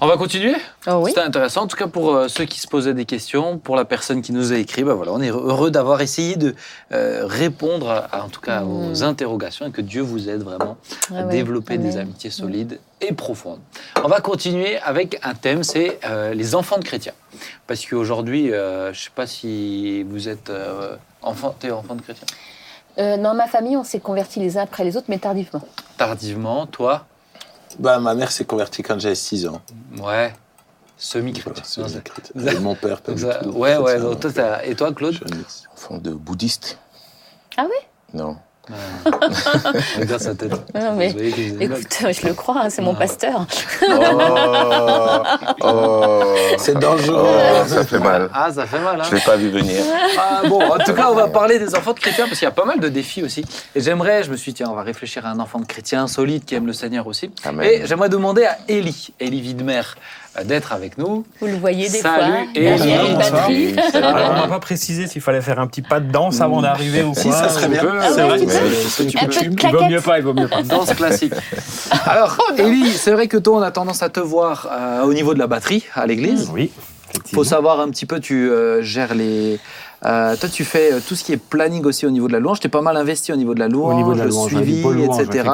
[0.03, 0.55] On va continuer
[0.87, 1.11] Oh oui.
[1.11, 1.63] C'était intéressant.
[1.63, 4.33] En tout cas, pour euh, ceux qui se posaient des questions, pour la personne qui
[4.33, 6.55] nous a écrit, bah voilà, on est heureux d'avoir essayé de
[6.93, 10.79] euh, répondre, à, à- en tout cas, aux interrogations et que Dieu vous aide vraiment
[11.11, 11.15] à.
[11.19, 13.61] Ah ouais, développer des amitiés solides et profondes.
[14.03, 17.13] On va continuer avec un thème, c'est euh, les enfants de chrétiens.
[17.67, 20.51] Parce qu'aujourd'hui, je ne sais pas si vous êtes
[21.21, 22.27] enfant, enfant de chrétien?
[22.97, 25.63] Dans ma famille, on s'est convertis les uns après les autres, mais tardivement.
[25.97, 27.05] Tardivement, toi,
[27.79, 29.61] Bah, ma mère s'est convertie quand j'avais 6 ans.
[29.99, 30.33] ouais,
[30.97, 31.87] semi-chrétien.
[32.35, 33.51] Voilà, mon père, pas du tout.
[33.51, 33.99] ouais, ouais.
[34.17, 35.65] toi, et toi, Claude je suis.
[35.73, 36.79] Enfant de bouddhiste.
[37.57, 38.37] Ah oui Non.
[39.99, 40.53] Regarde sa tête.
[40.75, 43.47] Non, mais Écoute, je le crois, hein, c'est mon pasteur.
[43.89, 45.23] Oh,
[45.63, 47.27] oh, C'est dangereux.
[47.27, 48.31] oh, ça fait mal.
[48.33, 49.83] Ah, ça fait mal, hein Je l'ai pas vu venir.
[50.19, 52.49] Ah, bon, en tout cas, on va parler des enfants de chrétiens parce qu'il y
[52.49, 53.45] a pas mal de défis aussi.
[53.75, 56.07] Et j'aimerais, je me suis dit, tiens, on va réfléchir à un enfant de chrétien
[56.07, 57.31] solide qui aime le Seigneur aussi.
[57.45, 57.67] Amen.
[57.67, 59.83] Et j'aimerais demander à Élie, Élie Widmer, euh,
[60.45, 61.25] d'être avec nous.
[61.41, 62.63] Vous le voyez des Salut, fois.
[62.63, 63.75] et batterie.
[63.95, 67.03] Alors, on m'a pas précisé s'il fallait faire un petit pas de danse avant d'arriver
[67.03, 67.23] ou quoi.
[67.23, 67.83] Si, ça serait bien.
[68.01, 68.57] Ah C'est ouais, vrai.
[69.63, 70.63] Il vaut mieux pas, il vaut mieux pas.
[70.63, 71.33] Danse classique.
[72.07, 75.35] Alors, Élie, c'est vrai que toi, on a tendance à te voir euh, au niveau
[75.35, 76.49] de la batterie à l'église.
[76.53, 77.45] Oui, faut effectivement.
[77.45, 79.59] savoir un petit peu, tu euh, gères les.
[80.07, 82.41] Euh, toi, tu fais euh, tout ce qui est planning aussi au niveau de la
[82.41, 82.61] louange.
[82.61, 84.31] Tu es pas mal investi au niveau de la louange, Au niveau de la le
[84.31, 85.49] louange, ouais, suivi, louange, etc.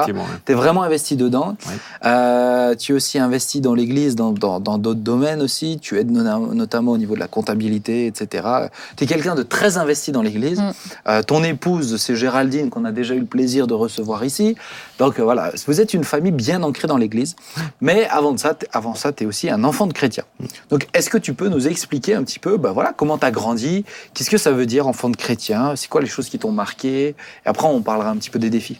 [0.45, 1.55] Tu es vraiment investi dedans.
[1.67, 1.73] Ouais.
[2.05, 5.79] Euh, tu es aussi investi dans l'église, dans dans- dans d'autres domaines aussi.
[5.81, 8.47] Tu aides notamment au niveau de la comptabilité, etc.
[8.95, 10.59] Tu es quelqu'un de très investi dans l'église.
[10.59, 10.71] Mm.
[11.09, 14.55] Euh, ton épouse, c'est Géraldine, qu'on a déjà eu le plaisir de recevoir ici.
[14.99, 17.35] Donc euh, voilà, vous êtes une famille bien ancrée dans l'église.
[17.81, 20.23] Mais avant, de ça, t'es- avant ça, tu es aussi un enfant de chrétien.
[20.69, 23.31] Donc est-ce que tu peux nous expliquer un petit peu bah, voilà, comment tu as
[23.31, 23.83] grandi?
[24.13, 27.09] Qu'est-ce que ça veut dire enfant de chrétien C'est quoi les choses qui t'ont marqué?
[27.09, 28.79] Et après, on parlera un petit peu des défis.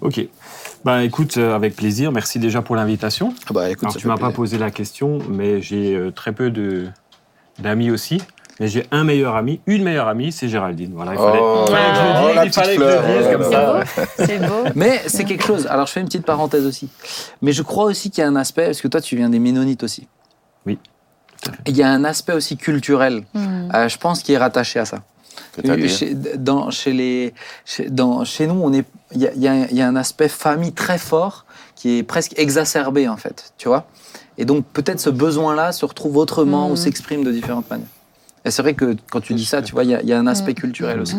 [0.00, 0.26] Ok.
[0.84, 2.12] Ben écoute, euh, avec plaisir.
[2.12, 3.34] Merci déjà pour l'invitation.
[3.48, 6.50] Ah bah écoute, Alors, tu m'as pas posé la question, mais j'ai euh, très peu
[6.50, 6.88] de
[7.58, 8.20] d'amis aussi.
[8.60, 10.92] Mais j'ai un meilleur ami, une meilleure amie, c'est Géraldine.
[10.94, 12.96] Voilà, il fallait, oh, fallait que je le dise, la il fallait petite que je
[12.96, 13.72] le fleur, dise comme C'est ça.
[13.72, 14.24] beau.
[14.26, 14.70] C'est beau.
[14.76, 15.66] Mais c'est quelque chose.
[15.66, 16.88] Alors, je fais une petite parenthèse aussi.
[17.42, 19.40] Mais je crois aussi qu'il y a un aspect, parce que toi, tu viens des
[19.40, 20.06] Ménonites aussi.
[20.66, 20.78] Oui.
[21.66, 23.70] Il y a un aspect aussi culturel, Hmm.
[23.74, 24.98] euh, je pense, qui est rattaché à ça.
[25.88, 27.32] Chez, dans, chez, les,
[27.64, 31.44] chez, dans, chez nous, il y a, y y un aspect famille très fort
[31.76, 33.52] qui est presque exacerbé, en fait.
[33.56, 33.86] Tu vois
[34.36, 37.86] Et donc, peut-être ce besoin-là se retrouve autrement ou s'exprime de différentes manières.
[38.44, 40.12] Et c'est vrai que quand tu dis ça, tu vois, il y a, il y
[40.12, 40.56] a un aspect Mhm.
[40.56, 41.16] culturel aussi.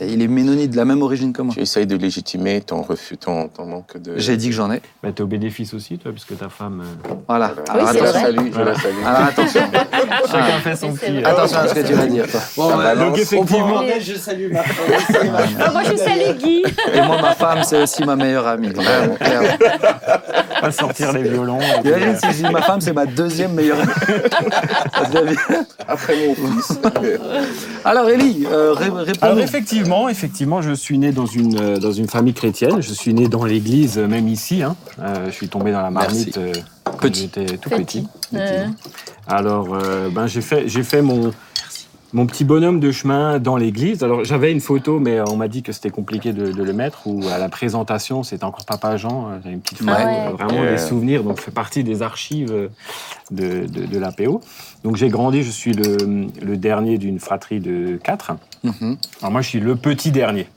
[0.00, 1.52] Il est ménonite de la même origine que moi.
[1.52, 4.12] Tu essayes de légitimer ton refus, ton, ton manque de.
[4.18, 4.80] J'ai dit que j'en ai.
[5.02, 6.84] Bah, t'es au bénéfice aussi, toi, puisque ta femme.
[7.08, 7.52] euh, Voilà.
[7.68, 8.94] Alors, Oui, je la salue, je la salue.
[9.04, 9.60] Alors attention.
[10.30, 11.10] Chacun fait son petit.
[11.10, 11.24] vrai.
[11.24, 12.24] Attention à ce que tu vas dire.
[12.30, 12.76] toi.
[12.76, 13.08] Balance.
[13.08, 15.46] Donc effectivement, je salue ma femme.
[15.60, 16.62] Ah, moi, je salue Guy.
[16.94, 18.68] Et moi, ma femme, c'est aussi ma meilleure amie.
[18.68, 19.48] Vraiment, clairement.
[20.62, 21.58] on va sortir les violons.
[21.84, 23.90] Imagine si je dis ma femme, c'est ma deuxième meilleure amie.
[24.94, 25.36] Ça devient-
[25.88, 26.78] Après mon fils.
[27.84, 29.40] Alors, Ellie, euh, ré- Alors réponds-nous.
[29.80, 32.80] Effectivement, effectivement, je suis né dans une euh, dans une famille chrétienne.
[32.80, 34.62] Je suis né dans l'église, euh, même ici.
[34.62, 34.76] hein.
[35.00, 36.52] Euh, je suis tombé dans la marmite euh,
[36.84, 37.22] quand Petit.
[37.34, 38.02] j'étais tout Petit.
[38.02, 38.06] petit.
[38.34, 38.66] Euh,
[39.26, 41.32] Alors, euh, ben j'ai fait j'ai fait mon
[42.12, 44.02] mon petit bonhomme de chemin dans l'église.
[44.02, 47.06] Alors j'avais une photo, mais on m'a dit que c'était compliqué de, de le mettre.
[47.06, 49.28] Ou à la présentation, c'était encore Papa Jean.
[49.30, 50.26] euh, J'avais une petite photo, Ah ouais.
[50.26, 50.72] euh, vraiment Euh.
[50.72, 51.22] des souvenirs.
[51.22, 52.68] Donc, je fais partie des archives euh,
[53.30, 54.40] de, de, de l'APO.
[54.84, 55.42] Donc, j'ai grandi.
[55.42, 55.96] Je suis le,
[56.42, 58.32] le dernier d'une fratrie de quatre.
[58.64, 58.96] Mhm.
[59.20, 60.48] Alors moi, je suis le petit dernier.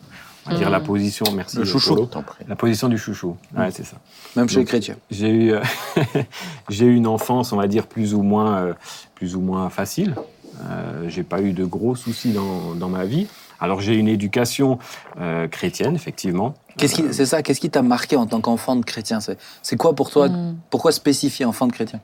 [0.46, 1.56] On va dire la position, merci.
[1.58, 1.96] Le chouchou.
[1.96, 2.06] Polo.
[2.08, 2.44] T'en prie.
[2.50, 3.38] La position du chouchou.
[3.58, 3.96] Ouais, c'est ça.
[4.36, 4.98] Même chez les chrétiens.
[5.10, 5.62] J'ai eu, euh,
[6.70, 8.74] j'ai eu une enfance, on va dire, plus ou moins, euh,
[9.16, 10.16] plus ou moins facile.
[10.62, 13.28] Euh, j'ai pas eu de gros soucis dans, dans ma vie.
[13.60, 14.78] Alors j'ai une éducation
[15.20, 16.54] euh, chrétienne, effectivement.
[16.78, 19.20] Qu'est-ce qui, c'est ça, qu'est-ce qui t'a marqué en tant qu'enfant de chrétien?
[19.20, 20.58] C'est, c'est quoi pour toi Mm.
[20.70, 22.00] Pourquoi spécifier enfant de chrétien?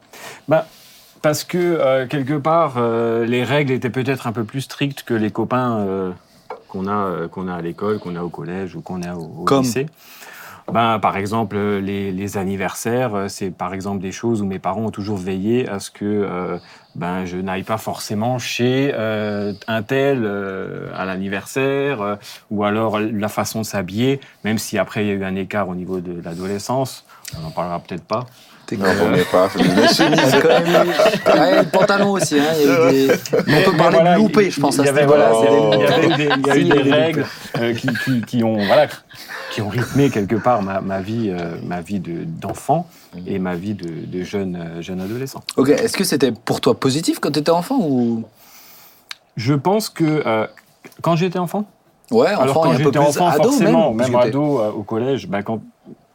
[0.48, 0.68] Bah,
[1.22, 5.14] parce que euh, quelque part, euh, les règles étaient peut-être un peu plus strictes que
[5.14, 6.12] les copains euh,
[6.70, 9.40] qu'on a, euh, qu'on a à l'école, qu'on a au collège ou qu'on a au,
[9.40, 9.88] au Comme lycée.
[10.72, 14.60] Ben, par exemple, euh, les, les anniversaires, euh, c'est par exemple des choses où mes
[14.60, 16.58] parents ont toujours veillé à ce que euh,
[16.96, 22.16] ben, je n'aille pas forcément chez euh, un tel euh, à l'anniversaire, euh,
[22.52, 25.70] ou alors la façon de s'habiller, même si après il y a eu un écart
[25.70, 27.06] au niveau de l'adolescence,
[27.38, 28.26] on n'en parlera peut-être pas.
[28.66, 29.50] T'es Non, on n'est pas.
[29.58, 32.40] Il y a quand même eu- Ouais, le pantalon aussi.
[32.40, 33.14] Hein, il y a eu des...
[33.48, 34.76] On peut parler voilà, de loupé, je pense.
[34.76, 36.84] Il à y ce avait, voilà, des il y avait des, il y a eu
[36.84, 37.26] des règles
[37.58, 38.86] euh, qui, qui, qui ont, voilà,
[39.50, 42.88] qui ont rythmé quelque part ma, ma vie, euh, ma vie de- d'enfant
[43.26, 45.42] et ma vie de, de jeune, euh, jeune adolescent.
[45.58, 48.24] Ok, est-ce que c'était pour toi positif quand t'étais enfant ou?
[49.38, 50.46] Je pense que euh,
[51.02, 51.66] quand j'étais enfant,
[52.12, 55.28] Ouais, alors enfant quand j'étais plus enfant, ado forcément, même, même, ado euh, au collège,
[55.28, 55.62] bah, quand,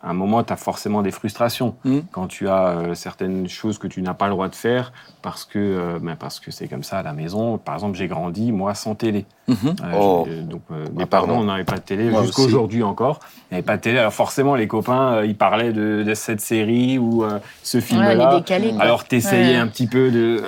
[0.05, 1.77] à un moment, tu as forcément des frustrations.
[1.85, 2.05] Mhm.
[2.13, 5.45] Quand tu as euh, certaines choses que tu n'as pas le droit de faire parce
[5.47, 7.57] que euh, ben, parce que c'est comme ça à la maison.
[7.59, 9.25] Par exemple, j'ai grandi, moi, sans télé.
[9.49, 9.57] Mhm.
[9.83, 10.27] Euh, Oh.
[10.43, 11.29] donc, euh, mes pardon.
[11.29, 12.51] parents n'avaient pas de télé Moi jusqu'à aussi.
[12.53, 13.21] aujourd'hui encore.
[13.51, 13.99] Il n'y avait pas de télé.
[13.99, 18.43] Alors forcément, les copains, euh, ils parlaient de, de cette série ou euh, ce film-là.
[18.81, 19.57] Alors t'essayais Ouais.
[19.57, 20.43] un petit peu de...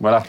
[0.00, 0.22] Voilà.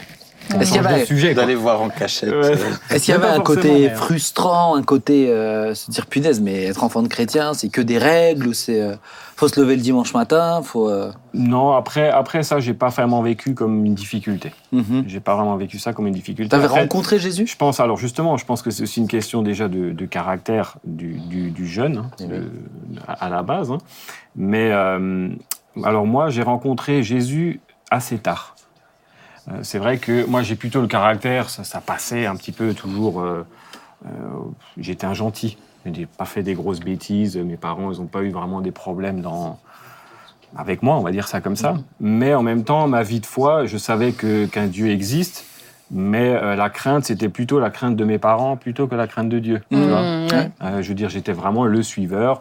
[0.58, 1.34] Est-ce qu'il y avait- sujet.
[1.34, 2.30] D'aller voir en cachette.
[2.32, 2.54] Ouais.
[2.90, 6.40] Est-ce qu'il y avait un côté mais, euh, frustrant, un côté euh, se dire punaise,
[6.40, 8.94] mais être enfant de chrétien, c'est que des règles ou c'est euh,
[9.36, 10.88] faut se lever le dimanche matin, faut.
[10.90, 14.52] euh, Non, après, après ça, j'ai pas vraiment vécu comme une difficulté.
[14.72, 15.04] mhm.
[15.06, 16.50] J'ai pas vraiment vécu ça comme une difficulté.
[16.50, 17.46] T'avais rencontré Jésus?
[17.46, 20.76] Je pense, alors justement, je pense que c'est aussi une question déjà de, de caractère
[20.84, 22.26] du, du- du jeune, hein, Oui.
[22.28, 22.50] de-
[23.08, 23.70] à, à la base.
[23.70, 23.78] hein.
[24.36, 25.28] Mais euh,
[25.84, 27.60] alors moi, j'ai rencontré Jésus
[27.90, 28.54] assez tard.
[29.48, 32.74] Euh, c'est vrai que moi, j'ai plutôt le caractère, ça, ça passait un petit peu
[32.74, 33.20] toujours.
[33.20, 33.46] euh,
[34.06, 34.08] euh,
[34.78, 35.56] J'étais un gentil.
[35.86, 37.36] Je n'ai pas fait des grosses bêtises.
[37.36, 39.58] Mes parents, ils n'ont pas eu vraiment des problèmes dans
[40.56, 41.76] avec moi, on va dire ça comme ça.
[42.00, 45.44] Mais en même temps, ma vie de foi, je savais que qu'un Dieu existe,
[45.90, 49.28] mais euh, la crainte, c'était plutôt la crainte de mes parents plutôt que la crainte
[49.28, 49.60] de Dieu.
[49.70, 50.02] tu vois.
[50.02, 50.50] Mmh, Ouais.
[50.62, 52.40] Euh, je veux dire, j'étais vraiment le suiveur.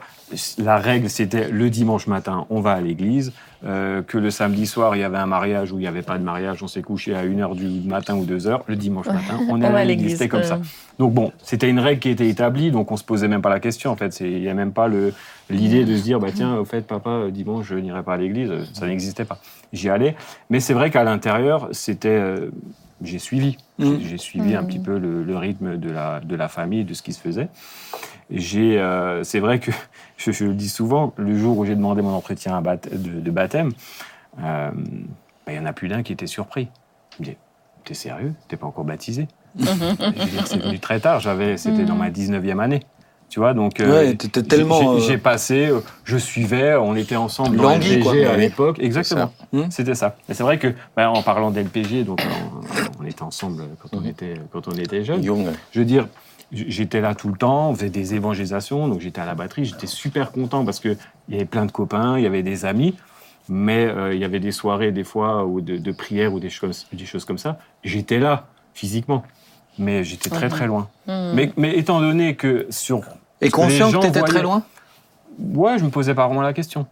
[0.59, 3.33] La règle, c'était le dimanche matin, on va à l'église.
[3.65, 6.17] Euh, que le samedi soir, il y avait un mariage ou il n'y avait pas
[6.17, 8.62] de mariage, on s'est couché à 1h du matin ou 2h.
[8.67, 10.13] Le dimanche matin, on va à l'église.
[10.13, 10.59] C'était comme ça.
[10.97, 13.59] Donc bon, c'était une règle qui était établie, donc on se posait même pas la
[13.59, 14.13] question en fait.
[14.13, 15.13] C'est- Il n'y a même pas le-
[15.49, 18.51] l'idée de se dire, bah tiens, au fait, papa, dimanche, je n'irai pas à l'église.
[18.73, 19.39] Ça n'existait pas.
[19.73, 20.15] J'y allais.
[20.49, 22.21] Mais c'est vrai qu'à l'intérieur, c'était.
[23.01, 23.57] Euh, j'ai suivi.
[23.79, 24.67] J'ai suivi un Mhm.
[24.67, 27.49] petit peu le, le rythme de la, de la famille, de ce qui se faisait.
[28.29, 29.71] J'ai, euh, c'est vrai que
[30.17, 33.31] je, je le dis souvent, le jour où j'ai demandé mon entretien à de, de
[33.31, 33.71] baptême,
[34.43, 34.71] euh,
[35.45, 36.69] bah, il y en a plus d'un qui était surpris.
[37.19, 37.38] Il me dit
[37.85, 38.33] T'es sérieux?
[38.47, 39.27] T'es pas encore baptisé?
[40.45, 42.81] C'est venu très tard, j'avais, c'était dans ma 19e année.
[43.29, 46.95] Tu vois, donc euh, Ouais, t'étais tellement, j'ai- euh, j'ai passé, euh, je suivais, on
[46.95, 48.13] était ensemble dans LPG quoi.
[48.32, 49.32] à l'époque, exactement.
[49.53, 49.65] Hmm.
[49.69, 50.15] C'était ça.
[50.27, 52.21] Et c'est vrai que, bah, en parlant d'LPG, donc
[52.99, 55.23] on était ensemble quand on était, quand on était jeunes.
[55.23, 55.45] Young.
[55.71, 56.07] Je veux dire,
[56.51, 59.86] j'étais là tout le temps, on faisait des évangélisations, donc j'étais à la batterie, j'étais
[59.88, 60.97] super content parce qu'il
[61.30, 62.95] y avait plein de copains, il y avait des amis,
[63.47, 66.49] mais euh, il y avait des soirées des fois ou de, de prières ou des
[66.49, 67.59] choses, des choses comme ça.
[67.84, 69.23] J'étais là, physiquement,
[69.77, 70.88] mais j'étais très très loin.
[71.05, 71.34] Hmm.
[71.36, 73.01] Mais, mais étant donné que sur...
[73.41, 74.63] Et que conscient que tu étais très loin
[75.39, 76.85] Ouais, je me posais pas vraiment la question.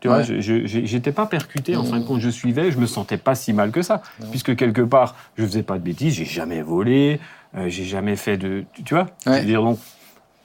[0.00, 0.40] Tu vois, Ouais.
[0.40, 3.70] j'étais pas percuté, en fin de compte, je suivais, je me sentais pas si mal
[3.70, 4.02] que ça.
[4.32, 7.20] Puisque quelque part, je faisais pas de bêtises, j'ai jamais volé,
[7.56, 8.64] euh, j'ai jamais fait de.
[8.84, 9.06] Tu, vois?
[9.26, 9.36] Ouais.
[9.36, 9.78] Je veux dire, donc,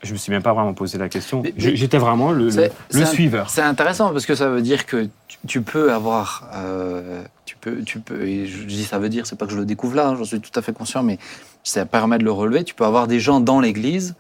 [0.04, 1.42] je me suis même pas vraiment posé la question.
[1.58, 2.50] J'étais vraiment le,
[2.92, 3.50] le, suiveur.
[3.50, 7.82] C'est intéressant parce que ça veut dire que tu, tu peux avoir, euh, tu peux,
[7.82, 10.10] tu peux, et je dis ça veut dire, c'est pas que je le découvre là,
[10.10, 11.18] hein, j'en suis tout à fait conscient, mais
[11.64, 12.64] ça permet de le relever.
[12.64, 14.14] Tu peux avoir des gens dans l'Église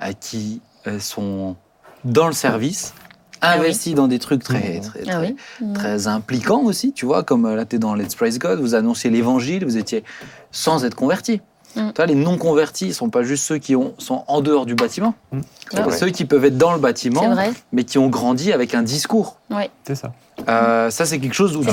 [0.00, 0.60] euh, qui
[1.00, 1.56] sont
[2.04, 2.94] dans le service,
[3.40, 3.64] Ah oui.
[3.66, 5.36] investis dans des trucs très, très, Ah oui.
[5.74, 8.74] très impliquants aussi, tu vois, comme euh, là, tu es dans Let's Praise God, vous
[8.74, 10.04] annoncez l'évangile, vous étiez
[10.52, 11.40] sans être converti.
[11.74, 11.90] Mm.
[11.94, 15.14] Vois, les non-convertis ne sont pas juste ceux qui ont, sont en dehors du bâtiment,
[15.32, 15.40] Mm.
[15.70, 15.96] c'est vrai.
[15.98, 17.34] ceux qui peuvent être dans le bâtiment,
[17.72, 19.36] mais qui ont grandi avec un discours.
[19.84, 20.12] C'est ça.
[20.48, 21.68] Euh, ça, c'est quelque chose où tu.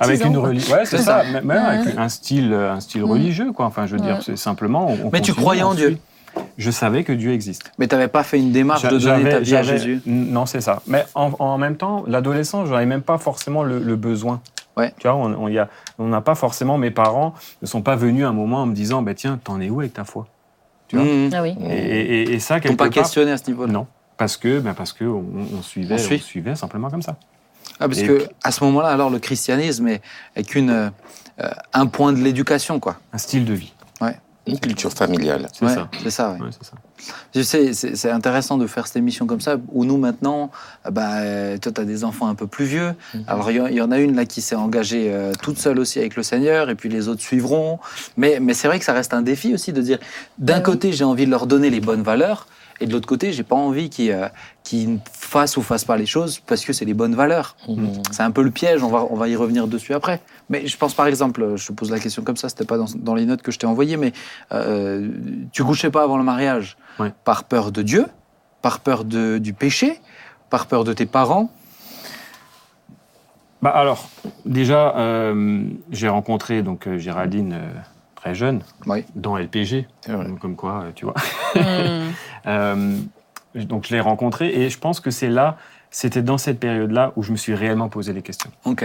[0.00, 0.74] Avec une religion.
[0.74, 1.22] Ouais, c'est ça.
[1.22, 1.24] ça.
[1.24, 3.66] Même même avec un style, un style religieux, quoi.
[3.66, 4.88] Enfin, je veux dire, c'est simplement.
[4.88, 5.98] on- on Mais tu croyais en Dieu.
[6.58, 7.70] Je savais que Dieu existe.
[7.78, 10.00] Mais tu n'avais pas fait une démarche de donner ta vie à Jésus.
[10.06, 10.80] Non, c'est ça.
[10.86, 14.40] Mais en, en même temps, l'adolescence, j'en avais même pas forcément le, le besoin.
[14.76, 14.92] Ouais.
[14.98, 18.62] Tu vois, on n'a pas forcément, mes parents ne sont pas venus à un moment
[18.62, 20.26] en me disant, bah, tiens, t'en es où avec ta foi?
[20.88, 21.04] Tu vois?
[21.04, 21.30] Mmh.
[21.34, 21.56] Ah oui.
[21.68, 21.72] et,
[22.22, 22.92] et- et- ça, Ils quelque pas part...
[22.92, 23.72] questionné à ce niveau-là.
[23.72, 23.86] Non,
[24.18, 25.24] parce que, ben parce que on,
[25.58, 27.16] on suivait, On suivait simplement comme ça.
[27.80, 30.00] Ah, parce Et- que à ce moment-là, alors le christianisme est,
[30.36, 32.96] est qu'une euh, un point de l'éducation, quoi.
[33.12, 33.72] Un style de vie,
[34.46, 35.48] Une culture familiale.
[35.52, 35.88] c'est Ouais, ça.
[36.02, 36.32] C'est ça.
[36.32, 36.40] ouais.
[36.46, 36.76] Ouais, c'est ça.
[37.34, 40.50] Je sais, c'est c'est intéressant de faire cette émission comme ça, où nous maintenant,
[40.86, 42.94] euh, bah, euh, toi, tu as des enfants un peu plus vieux.
[43.26, 45.58] Alors, il y en- il y, en a une là qui s'est engagée euh, toute
[45.58, 47.78] seule aussi avec le Seigneur, et puis les autres suivront.
[48.16, 49.98] Mais, mais c'est vrai que ça reste un défi aussi de dire,
[50.38, 52.46] d'un Ouais, côté, j'ai envie de leur donner les bonnes valeurs,
[52.80, 54.28] et de l'autre côté, j'ai pas envie qu'ils euh,
[54.62, 57.56] qu'ils fassent ou fassent pas les choses parce que c'est les bonnes valeurs.
[58.10, 60.20] C'est un peu le piège, on va, on va y revenir dessus après.
[60.48, 62.86] Mais je pense par exemple, je te pose la question comme ça, c'était pas dans,
[62.96, 64.12] dans les notes que je t'ai envoyées, mais
[64.52, 65.08] euh,
[65.52, 67.12] tu couchais pas avant le mariage Ouais.
[67.24, 68.06] par peur de Dieu,
[68.62, 70.00] par peur de, du péché,
[70.48, 71.50] par peur de tes parents?
[73.62, 74.08] Bah alors,
[74.44, 77.70] déjà, euh, j'ai rencontré donc euh, Géraldine euh,
[78.14, 79.04] très jeune Oui.
[79.14, 81.14] dans LPG, donc comme quoi, tu vois.
[81.54, 82.10] Hmm.
[82.46, 82.96] Euh,
[83.56, 85.56] donc je l'ai rencontré et je pense que c'est là,
[85.90, 88.52] c'était dans cette période-là où je me suis réellement posé les questions.
[88.64, 88.84] Ok.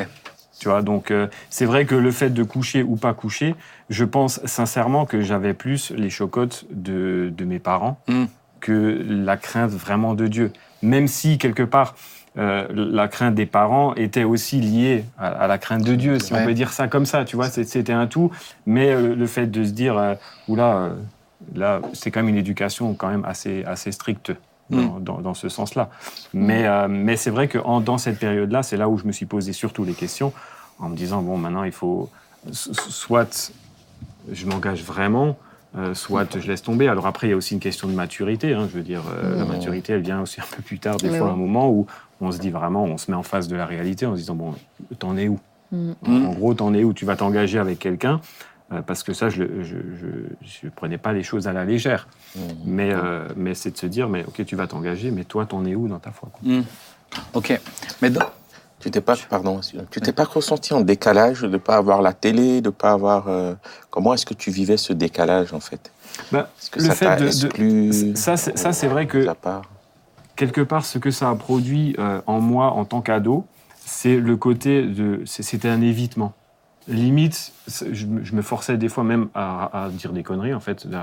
[0.62, 3.56] Tu vois, donc euh, c'est vrai que le fait de coucher ou pas coucher,
[3.90, 8.26] je pense sincèrement que j'avais plus les chocottes de, de mes parents Mm.
[8.60, 10.52] que la crainte vraiment de Dieu.
[10.84, 11.96] Même si quelque part
[12.38, 16.32] euh, la crainte des parents était aussi liée à, à la crainte de Dieu, si
[16.32, 16.44] Ouais.
[16.44, 17.26] on peut dire ça comme ça.
[17.26, 18.30] Tu vois, c'était un tout.
[18.68, 20.14] Mais euh, le fait de se dire, euh,
[20.48, 20.92] oula,
[21.56, 24.32] là, c'est quand même une éducation quand même assez assez stricte.
[24.70, 25.90] Dans, dans- dans ce sens-là.
[26.34, 29.26] Mais, mais c'est vrai que en- dans cette période-là, c'est là où je me suis
[29.26, 30.32] posé surtout les questions
[30.82, 32.10] en me disant bon maintenant il faut
[32.52, 33.54] soit
[34.32, 35.38] je m'engage vraiment
[35.78, 38.54] euh, soit je laisse tomber alors après il y a aussi une question de maturité
[38.54, 41.10] hein, je veux dire euh, la maturité elle vient aussi un peu plus tard des
[41.10, 41.34] Mais fois oui.
[41.34, 41.86] un moment où
[42.20, 44.36] on se dit vraiment on se met en face de la réalité en se disant
[44.36, 44.54] bon
[45.00, 45.40] t'en es où?
[45.72, 45.92] Mm.
[46.06, 46.92] en, en gros t'en es où?
[46.94, 48.20] Tu vas t'engager avec quelqu'un
[48.74, 50.08] euh, parce que ça je, le- je, je,
[50.64, 52.08] je prenais pas les choses à la légère
[52.66, 55.64] mais euh, mais c'est de se dire mais ok tu vas t'engager mais toi t'en
[55.66, 56.42] es où dans ta foi quoi?
[56.44, 56.64] Hmm.
[57.34, 57.60] Ok.
[58.02, 58.30] Mais dans-
[58.82, 59.60] Tu t'es pas, pardon,
[59.92, 63.28] tu t'es pas ressenti en décalage de ne pas avoir la télé, de pas avoir.
[63.28, 63.54] euh,
[63.90, 65.92] comment est-ce que tu vivais ce décalage en fait?
[66.32, 69.26] Bah, que le ça fait de- exclu ça c'est ça, c'est vrai que
[70.36, 73.46] quelque part, ce que ça a produit euh, en moi en tant qu'ado,
[73.86, 75.22] c'est le côté de.
[75.26, 76.34] C'était un évitement.
[76.92, 77.54] Limite,
[77.92, 80.86] je, me- je me forçais des fois même à, à dire des conneries, en fait,
[80.94, 80.98] à,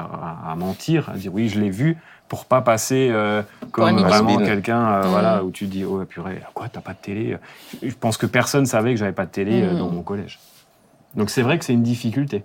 [0.48, 1.96] à- à mentir, à dire oui, je l'ai vu,
[2.28, 5.08] pour pas passer euh, comme vraiment quelqu'un, euh, Mhm.
[5.10, 7.36] voilà, où tu te dis oh purée, quoi, t'as pas de télé
[7.82, 9.78] Je pense que personne savait que j'avais pas de télé euh, Mhm.
[9.78, 10.38] dans mon collège.
[11.14, 12.44] Donc c'est vrai que c'est une difficulté.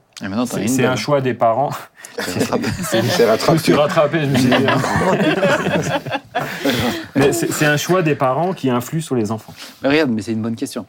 [0.67, 1.71] C'est un choix des parents.
[2.17, 4.55] C'est Je me suis rattrapé, je me suis dit.
[4.67, 4.77] hein.
[7.15, 9.53] Mais c'est c'est un choix des parents qui influe sur les enfants.
[9.81, 10.85] Mais regarde, mais c'est une bonne question.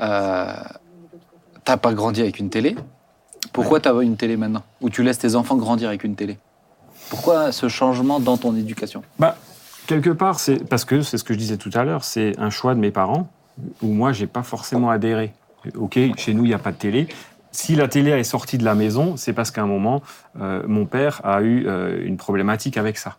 [0.00, 0.52] Euh,
[1.64, 2.76] T'as pas grandi avec une télé?
[3.52, 4.62] Pourquoi t'as une télé maintenant?
[4.80, 6.38] Ou tu laisses tes enfants grandir avec une télé?
[7.10, 9.02] Pourquoi ce changement dans ton éducation?
[9.18, 9.36] Bah,
[9.86, 12.50] quelque part, c'est parce que c'est ce que je disais tout à l'heure, c'est un
[12.50, 13.28] choix de mes parents
[13.82, 15.32] où moi, j'ai pas forcément adhéré.
[15.76, 17.08] Ok, chez nous, il n'y a pas de télé.
[17.52, 20.02] Si la télé est sortie de la maison, c'est parce qu'à un moment,
[20.40, 23.16] euh, mon père a eu euh, une problématique avec ça.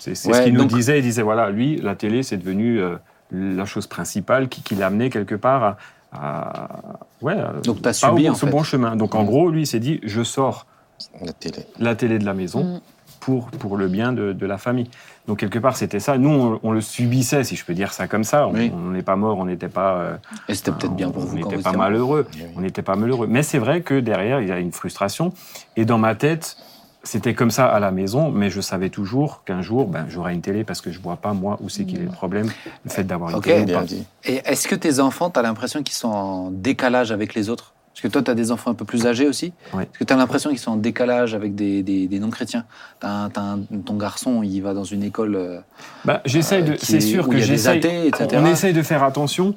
[0.00, 0.98] C'est ce qu'il nous disait.
[0.98, 2.96] Il disait voilà, lui, la télé, c'est devenu euh,
[3.32, 5.76] la chose principale qui, qui l'amenait quelque part à,
[6.12, 6.68] à-
[7.22, 8.46] ouais, à- Donc, pas subi, au, en fait.
[8.50, 8.96] bon chemin.
[8.96, 9.26] Donc en Mm.
[9.26, 10.66] gros, lui, il s'est dit, je sors
[11.20, 11.66] La télé.
[11.78, 12.80] la télé de la maison Mm.
[13.20, 14.90] pour, pour le bien de, de la famille.
[15.28, 16.18] Donc quelque part, c'était ça.
[16.18, 18.48] Nous, on, on le subissait, si je peux dire ça comme ça.
[18.48, 18.72] On Oui.
[18.74, 19.94] on n'est pas mort, on n'était pas...
[19.94, 20.16] euh,
[20.48, 22.26] Et c'était peut-être bien pour on vous quand n'était pas malheureux.
[22.34, 22.42] Oui.
[22.56, 23.26] On n'était pas malheureux.
[23.28, 25.32] Mais c'est vrai que derrière, il y a une frustration.
[25.76, 26.56] Et dans ma tête,
[27.04, 30.40] c'était comme ça à la maison, mais je savais toujours qu'un jour, ben, j'aurai une
[30.40, 32.48] télé parce que je vois pas, moi, où c'est qu'il est le problème,
[32.84, 33.72] le fait d'avoir une télé.
[33.74, 33.84] ou pas.
[33.84, 34.04] dit.
[34.24, 37.72] Et est-ce que tes enfants, tu as l'impression qu'ils sont en décalage avec les autres?
[37.92, 39.52] Parce que toi, tu as des enfants un peu plus âgés aussi.
[39.74, 39.82] Oui.
[39.82, 42.64] Est-ce que tu as l'impression qu'ils sont en décalage avec des, des- des non-chrétiens?
[43.00, 43.28] T'as
[43.84, 45.34] Ton garçon, il va dans une école.
[45.36, 45.60] euh,
[46.06, 46.72] Ben, j'essaye de.
[46.72, 48.28] qui C'est est- sûr que etc.
[48.34, 49.54] On essaye de faire attention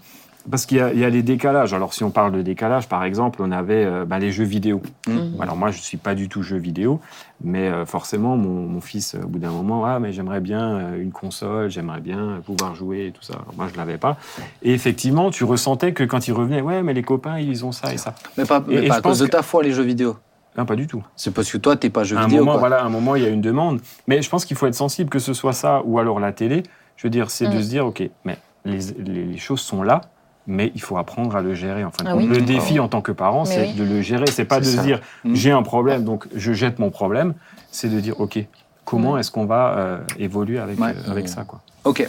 [0.50, 1.74] parce qu'il y, a- il y a les décalages.
[1.74, 4.82] Alors, si on parle de décalage, par exemple, on avait euh, ben, les jeux vidéo.
[5.08, 5.42] Mm.
[5.42, 7.00] Alors, moi, je ne suis pas du tout jeu vidéo,
[7.44, 10.76] mais euh, forcément, mon, mon fils, euh, au bout d'un moment, ah, mais j'aimerais bien
[10.78, 13.34] euh, une console, j'aimerais bien pouvoir jouer et tout ça.
[13.34, 14.18] Alors, moi, je ne l'avais pas.
[14.64, 17.94] Et effectivement, tu ressentais que quand il revenait, ouais, mais les copains, ils ont ça
[17.94, 18.14] et ça.
[18.38, 20.18] Mais pas, mais Et- et pas à cause de ta foi, les jeux vidéo.
[20.58, 21.04] Non, pas du tout.
[21.18, 22.40] C'est parce que toi, t'es pas jeu à un vidéo.
[22.40, 22.60] moment, quoi.
[22.62, 23.82] voilà, à un moment, il y a une demande.
[24.08, 26.64] Mais je pense qu'il faut être sensible, que ce soit ça ou alors la télé.
[26.96, 27.62] Je veux dire, c'est de Mm.
[27.62, 30.00] se dire, OK, mais les, les- les choses sont là,
[30.48, 31.84] mais il faut apprendre à le gérer.
[31.84, 32.22] En fin de Ah compte.
[32.24, 32.28] oui.
[32.28, 33.74] Le défi en tant que parent, c'est oui.
[33.74, 34.26] de le gérer.
[34.28, 34.82] C'est pas de ça.
[34.84, 35.36] dire, Mm.
[35.36, 37.34] j'ai un problème, donc je jette mon problème.
[37.72, 38.40] C'est de dire, OK,
[38.86, 39.20] comment Mm.
[39.20, 40.94] est-ce qu'on va euh, évoluer avec, Ouais.
[41.08, 41.62] euh, avec ça, quoi.
[41.84, 42.08] Ok.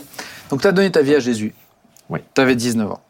[0.50, 1.54] Donc, tu as donné ta vie à Jésus.
[2.08, 2.20] Oui.
[2.34, 3.00] Tu avais 19 ans.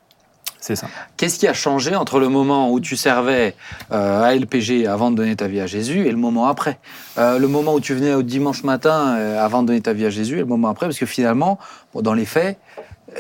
[0.59, 0.89] C'est ça.
[1.17, 3.55] Qu'est-ce qui a changé entre le moment où tu servais
[3.93, 6.79] euh, à LPG avant de donner ta vie à Jésus et le moment après?
[7.19, 10.07] Euh, Le moment où tu venais au dimanche matin euh, avant de donner ta vie
[10.07, 11.59] à Jésus et le moment après Parce que finalement,
[11.95, 12.59] bon, dans les faits,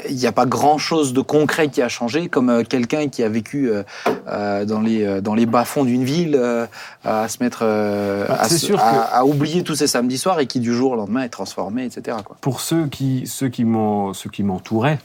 [0.09, 3.29] il n'y a pas grand-chose de concret qui a changé, comme euh, quelqu'un qui a
[3.29, 3.83] vécu euh,
[4.29, 6.67] euh, dans, les, dans les bas-fonds d'une ville euh,
[7.05, 10.19] à se mettre euh, Bah, à, se- sûr à- que- à oublier tous ces samedis
[10.19, 12.19] soirs et qui du jour au lendemain est transformé, etc.
[12.25, 12.37] Quoi.
[12.41, 14.99] Pour ceux qui, ceux qui m'ont- ceux qui m'entouraient,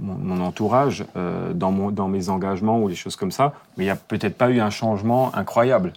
[0.00, 3.84] mon, mon entourage, euh, dans, mon, dans mes engagements ou des choses comme ça, mais
[3.84, 5.92] il n'y a peut-être pas eu un changement incroyable.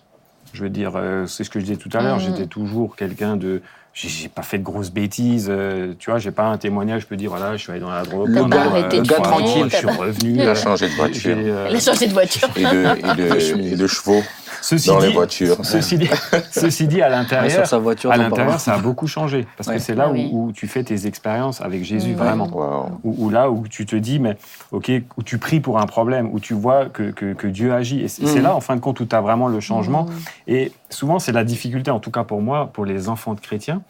[0.52, 2.22] Je veux dire, euh, c'est ce que je disais tout à l'heure, Mhm.
[2.24, 3.62] j'étais toujours quelqu'un de...
[3.94, 7.06] J'ai j'ai pas fait de grosses bêtises, euh, tu vois, j'ai pas un témoignage, je
[7.08, 8.28] peux dire, voilà, je suis allé dans la drogue.
[8.28, 9.68] Le gars- mois, tranquille.
[9.70, 10.32] Je suis revenu.
[10.34, 11.36] Il a euh, changé de voiture.
[11.38, 12.50] euh, Elle a changé de voiture.
[12.56, 13.16] Et de, et
[13.62, 14.24] de- et de chevaux
[14.62, 15.58] ceci dans les dit, voitures.
[15.64, 16.10] Ceci dit,
[16.52, 19.46] ceci dit, à l'intérieur, sur sa voiture, à l'intérieur, ça a beaucoup changé.
[19.58, 19.76] Parce Ouais.
[19.76, 20.30] que c'est là oui.
[20.32, 22.48] où, où tu fais tes expériences avec Jésus, vraiment.
[22.52, 23.00] Wow.
[23.04, 24.38] Où, où là où tu te dis, mais
[24.72, 28.02] ok, où tu pries pour un problème, où tu vois que, que, que Dieu agit.
[28.02, 28.28] Et c'est Mm.
[28.28, 30.06] c'est là, en fin de compte, où tu as vraiment le changement.
[30.06, 30.12] Mm.
[30.48, 33.82] Et souvent, c'est la difficulté, en tout cas pour moi, pour les enfants de chrétiens,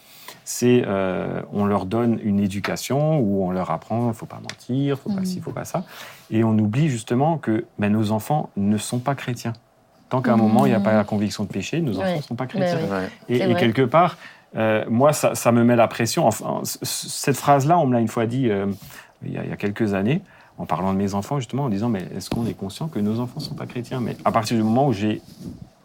[0.45, 4.97] c'est euh, on leur donne une éducation où on leur apprend, il faut pas mentir,
[4.99, 5.25] faut pas Mm.
[5.25, 5.83] ci, faut pas ça.
[6.31, 9.53] Et on oublie justement que ben, nos enfants ne sont pas chrétiens.
[10.09, 12.17] Tant qu'à un moment, il n'y a pas la conviction de péché, nos enfants Ouais.
[12.17, 12.79] ne sont pas chrétiens.
[12.87, 13.09] Ouais.
[13.29, 14.17] Et, quelque part,
[14.55, 16.27] euh, moi, ça, ça me met la pression.
[16.27, 18.67] Enfin, cette phrase-là, on me l'a une fois dit euh,
[19.25, 20.21] il, y a, il y a quelques années,
[20.59, 23.19] en parlant de mes enfants, justement, en disant Mais est-ce qu'on est conscient que nos
[23.19, 24.01] enfants ne sont pas chrétiens?
[24.01, 25.21] Mais à partir du moment où j'ai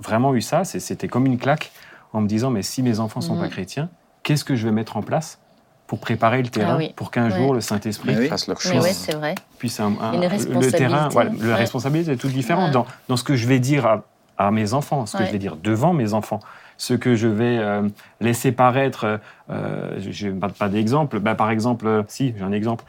[0.01, 1.71] vraiment eu ça, c'était comme une claque
[2.13, 3.41] en me disant Mais si mes enfants ne sont Mhm.
[3.41, 3.89] pas chrétiens,
[4.29, 5.39] qu'est-ce que je vais mettre en place
[5.87, 6.93] pour préparer le terrain, Ah oui.
[6.95, 7.37] pour qu'un Ouais.
[7.39, 8.29] jour le Saint-Esprit oui.
[8.29, 8.87] Fassent leur chose.
[8.89, 9.35] c'est vrai.
[9.59, 11.55] puisse un, un- Une le terrain, voilà, la Ouais.
[11.55, 12.73] responsabilité est toute différente Ouais.
[12.73, 14.05] dans, dans ce que je vais dire à,
[14.37, 15.27] à mes enfants, ce que Ouais.
[15.29, 16.41] je vais dire devant mes enfants,
[16.77, 17.89] ce que je vais euh,
[18.21, 19.19] laisser paraître.
[19.51, 21.21] euh, je ne parle pas d'exemple.
[21.21, 22.85] Bah, par exemple, euh, si j'ai un exemple,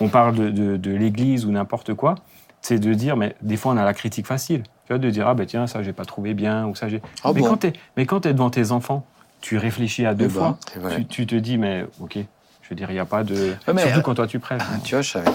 [0.00, 2.16] on parle de, de- de l'Église ou n'importe quoi.
[2.60, 4.62] C'est de dire, mais des fois on a la critique facile.
[4.86, 7.00] Tu vois, de dire ah ben tiens ça j'ai pas trouvé bien ou ça j'ai.
[7.24, 9.04] Ah mais, bon quand t'es- mais quand tu es devant tes enfants,
[9.42, 10.58] tu réfléchis à deux Eh ben, fois.
[10.96, 12.16] Tu, tu te dis mais ok,
[12.62, 13.52] je veux dire il n'y a pas de.
[13.74, 14.62] Mais, Surtout euh, quand toi tu prêches.
[14.64, 15.30] Ah, tu vois, je savais.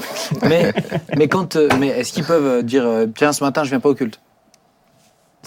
[0.47, 0.73] mais,
[1.15, 3.89] mais, quand, euh, mais est-ce qu'ils peuvent euh, dire Tiens, ce matin, je viens pas
[3.89, 4.19] au culte?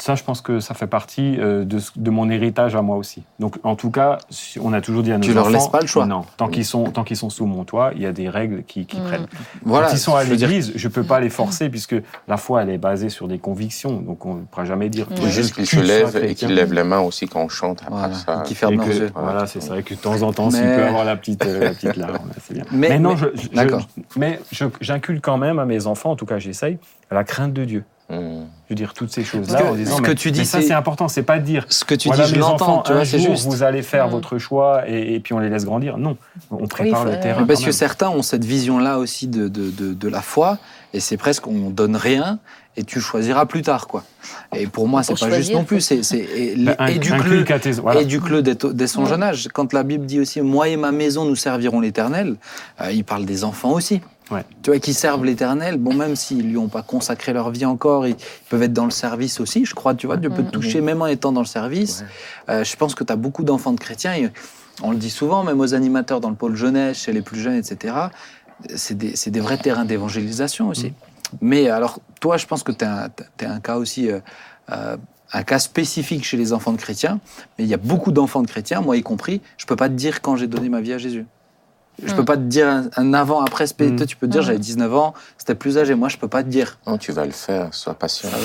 [0.00, 2.96] Ça, je pense que ça fait partie euh, de, ce- de mon héritage à moi
[2.96, 3.22] aussi.
[3.38, 5.52] Donc, en tout cas, si- on a toujours dit à nos Tu leur enfants...
[5.52, 6.06] laisses pas le choix.
[6.06, 8.62] Non, tant qu'ils sont, tant qu'ils sont sous mon toit, il y a des règles
[8.64, 9.04] qui, qui Mm.
[9.04, 9.26] prennent.
[9.62, 9.88] Voilà.
[9.88, 11.94] Quand ils sont à veux dire- l'église, je peux pas les forcer puisque
[12.28, 14.00] la foi, elle est basée sur des convictions.
[14.00, 15.06] Donc, on ne pourra jamais dire...
[15.10, 15.14] Mm.
[15.16, 17.80] Il faut juste qu'ils se lèvent et qu'ils lèvent les mains aussi quand on chante.
[17.82, 18.14] Après Voilà.
[18.14, 19.10] ça, Et qui ferment leurs yeux.
[19.14, 21.60] voilà, c'est vrai que de temps en temps, s'il Mais- peut avoir la petite, euh,
[21.64, 22.64] la petite larme, c'est bien.
[22.72, 26.38] Mais- non, mais- je, mais je- j'inculque quand même à mes enfants, en tout cas
[26.38, 26.78] j'essaye,
[27.10, 27.84] la crainte de Dieu.
[28.10, 30.44] Hum, Je veux dire, toutes ces choses-là en disant, ce que mais, tu dis, mais
[30.44, 32.82] ça c'est- important, c'est pas de dire, Ce que tu voilà, dis, je mes enfants,
[32.84, 33.46] tu vois, un c'est jour, juste.
[33.46, 34.10] vous allez faire Mm.
[34.10, 35.96] votre choix et, et puis on les laisse grandir.
[35.98, 36.16] Non,
[36.50, 37.44] on prépare le terrain.
[37.46, 40.58] Parce que certains ont cette vision-là aussi de, de, de, de la foi,
[40.92, 42.38] et c'est presque on donne rien
[42.76, 44.04] et tu choisiras plus tard, quoi.
[44.54, 45.80] Et pour moi, c'est pas juste non plus.
[45.80, 46.00] C'est,
[46.78, 47.44] un- éduque-le,
[47.80, 48.00] voilà.
[48.00, 49.08] éduque-le dès, dès son Ouais.
[49.08, 49.48] jeune âge.
[49.52, 52.36] Quand la Bible dit aussi Moi et ma maison, nous servirons l'éternel,
[52.80, 54.00] euh, il parle des enfants aussi.
[54.30, 54.44] Ouais.
[54.62, 58.06] Tu vois, qui servent l'éternel, bon, même s'ils lui ont pas consacré leur vie encore,
[58.06, 58.16] ils
[58.48, 60.50] peuvent être dans le service aussi, je crois, tu vois, Dieu peut te Mhm.
[60.52, 62.04] toucher même en étant dans le service.
[62.48, 64.30] Euh, je pense que tu as beaucoup d'enfants de chrétiens, et
[64.82, 67.56] on le dit souvent, même aux animateurs dans le pôle jeunesse, chez les plus jeunes,
[67.56, 67.94] etc.
[68.76, 70.92] C'est des, c'est des vrais terrains d'évangélisation aussi.
[71.40, 74.20] Mais alors, toi, je pense que tu es, un cas aussi, euh,
[74.70, 74.96] euh,
[75.32, 77.20] un cas spécifique chez les enfants de chrétiens.
[77.58, 79.40] Mais il y a beaucoup d'enfants de chrétiens, moi y compris.
[79.58, 81.24] Je peux pas te dire quand j'ai donné ma vie à Jésus.
[82.04, 83.66] Je peux pas te dire un, un avant, après.
[83.66, 83.96] spé- Mm.
[83.96, 84.44] Toi, tu peux te dire, Mm.
[84.44, 85.94] j'avais 19 ans, c'était plus âgé.
[85.94, 86.78] Moi, je peux pas te dire.
[86.86, 88.28] Non, tu vas le faire, sois patient.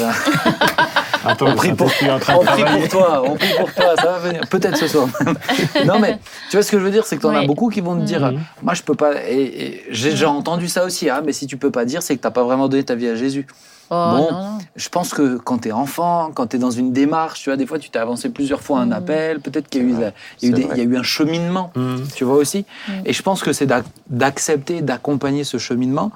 [1.26, 3.54] Attends, On prie pour, Saint-Esprit est en train de on prie pour toi, on prie
[3.58, 4.42] pour toi, ça va venir.
[4.50, 5.08] Peut-être ce soir.
[5.86, 6.20] non, mais
[6.50, 7.96] tu vois ce que je veux dire, c'est que tu en as beaucoup qui vont
[7.96, 8.40] te dire, Mhm.
[8.64, 9.14] moi je peux pas.
[9.28, 12.16] Et, et j'ai déjà entendu ça aussi, ah, mais si tu peux pas dire, c'est
[12.16, 13.46] que t'as pas vraiment donné ta vie à Jésus.
[13.92, 14.32] Oh, Bon.
[14.32, 14.58] non.
[14.76, 17.56] Je pense que quand tu es enfant, quand tu es dans une démarche, tu vois,
[17.58, 18.94] des fois tu t'es avancé plusieurs fois un Mhm.
[18.94, 20.12] appel, peut-être qu'il y, a eu vrai, la-
[20.42, 20.76] il y a eu c'est des- vrai.
[20.78, 22.04] il y a eu un cheminement, Mhm.
[22.16, 22.66] tu vois aussi.
[23.06, 26.12] Et je pense que c'est d'ac- d'accepter, d'accompagner ce cheminement,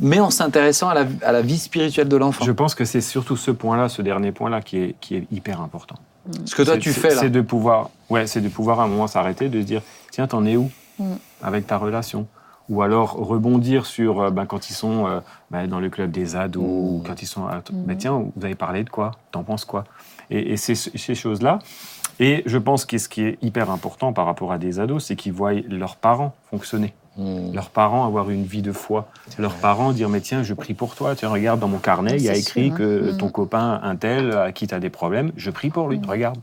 [0.00, 2.44] mais en s'intéressant à la, à la vie spirituelle de l'enfant.
[2.44, 5.60] Je pense que c'est surtout ce point-là, ce dernier point-là, qui est, qui est hyper
[5.60, 5.96] important.
[6.44, 7.20] Ce que toi tu c'est- fais là.
[7.20, 10.26] C'est de pouvoir, ouais, c'est de pouvoir à un moment s'arrêter, de se dire, tiens,
[10.26, 11.04] t'en es où Mm.
[11.42, 12.26] avec ta relation?
[12.68, 15.20] Ou alors rebondir sur, euh, ben, quand ils sont euh,
[15.50, 17.62] ben, dans le club des ados, ou quand ils sont, à- Mm.
[17.86, 19.12] ben, tiens, vous avez parlé de quoi?
[19.32, 19.84] T'en penses quoi?
[20.30, 21.58] Et, et c'est ce- ces choses-là.
[22.20, 25.16] Et je pense que ce qui est hyper important par rapport à des ados, c'est
[25.16, 27.52] qu'ils voient leurs parents fonctionner Hmm.
[27.52, 29.06] leurs parents avoir une vie de foi,
[29.38, 32.22] leurs parents dire mais tiens je prie pour toi, tiens regarde dans mon carnet il
[32.22, 32.76] y a écrit sûr, hein.
[32.78, 33.16] que Mm.
[33.18, 36.38] ton copain un tel à qui tu as des problèmes, je prie pour lui, regarde.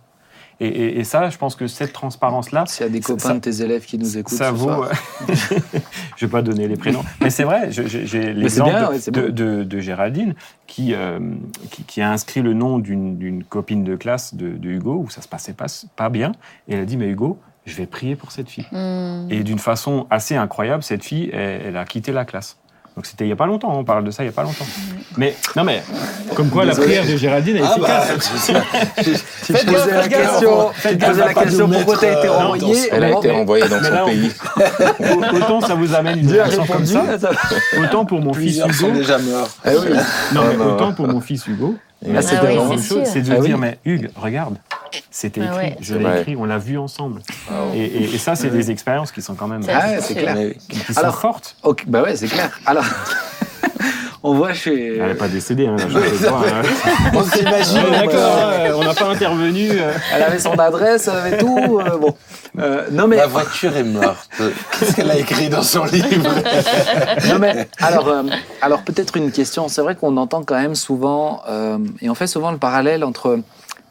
[0.60, 3.20] Et, et- et ça je pense que cette transparence là S'il y a des copains
[3.30, 4.66] ça- de tes élèves qui nous écoutent ça ce vaut.
[4.68, 4.92] soir.
[6.18, 7.70] je vais pas donner les prénoms, mais c'est vrai.
[7.72, 9.34] J'ai l'exemple de, ouais, de, bon.
[9.34, 10.36] de- de Géraldine
[10.68, 11.20] qui, euh,
[11.72, 15.22] qui qui a inscrit le nom d'une copine de classe de, de Hugo où ça
[15.22, 15.66] se passait pas
[15.96, 16.34] pas bien
[16.68, 17.40] et elle a dit mais Hugo
[17.70, 18.66] je vais prier pour cette fille.
[18.72, 19.28] Hmm.
[19.30, 22.58] Et d'une façon assez incroyable, cette fille, elle, elle a quitté la classe.
[22.96, 24.44] Donc c'était il n'y a pas longtemps, on parle de ça il n'y a pas
[24.44, 24.66] longtemps.
[25.16, 25.82] Mais non mais,
[26.36, 26.88] comme quoi Désolé.
[26.88, 28.32] la prière de Géraldine est Ah bah, efficace.
[29.46, 32.20] Tu Faites posais gaffe, la question, Faites tu posais la question pourquoi tu as mettre,
[32.20, 32.90] été euh, renvoyé.
[32.92, 34.32] Elle a été renvoyée dans mais son là, on- pays.
[35.34, 37.04] Autant ça vous amène une réaction comme ça,
[37.82, 38.98] autant pour mon fils plusieurs sont Hugo.
[38.98, 39.50] déjà morts.
[39.64, 39.90] Ah oui.
[40.34, 40.74] Non, mais Ah, non.
[40.76, 41.76] autant pour mon fils Hugo.
[42.06, 43.02] Là, Ah oui, c'est Une chose, sûr.
[43.06, 43.48] c'est de Ah oui.
[43.48, 44.56] dire, mais Hugues, regarde,
[45.12, 45.78] c'était Ah écrit, ouais.
[45.82, 47.22] je l'ai écrit, on l'a vu ensemble.
[47.50, 50.16] Ah Et, et- et ça, c'est des expériences qui sont quand même Ah ouais, c'est
[50.16, 50.36] clair.
[50.36, 51.56] Mais qui sont Alors- fortes.
[51.88, 52.52] Bah ouais, c'est clair.
[52.66, 52.86] Alors,
[54.24, 54.98] on voit chez.
[54.98, 55.88] Elle n'est pas décédée, hein, pas,
[56.30, 56.62] hein.
[57.14, 57.78] On s'imagine.
[57.78, 59.70] Ouais, moi, D'accord, hein, on n'a pas intervenu.
[59.72, 59.92] euh.
[60.14, 61.80] Elle avait son adresse, elle avait tout.
[61.80, 62.16] euh, bon.
[62.60, 64.30] Euh, non mais, Ma voiture est morte.
[64.80, 66.10] Qu'est-ce qu'elle a écrit dans son livre
[67.30, 68.24] non mais, alors, euh,
[68.62, 69.68] alors peut-être une question.
[69.70, 73.40] C'est vrai qu'on entend quand même souvent, euh, et on fait souvent le parallèle entre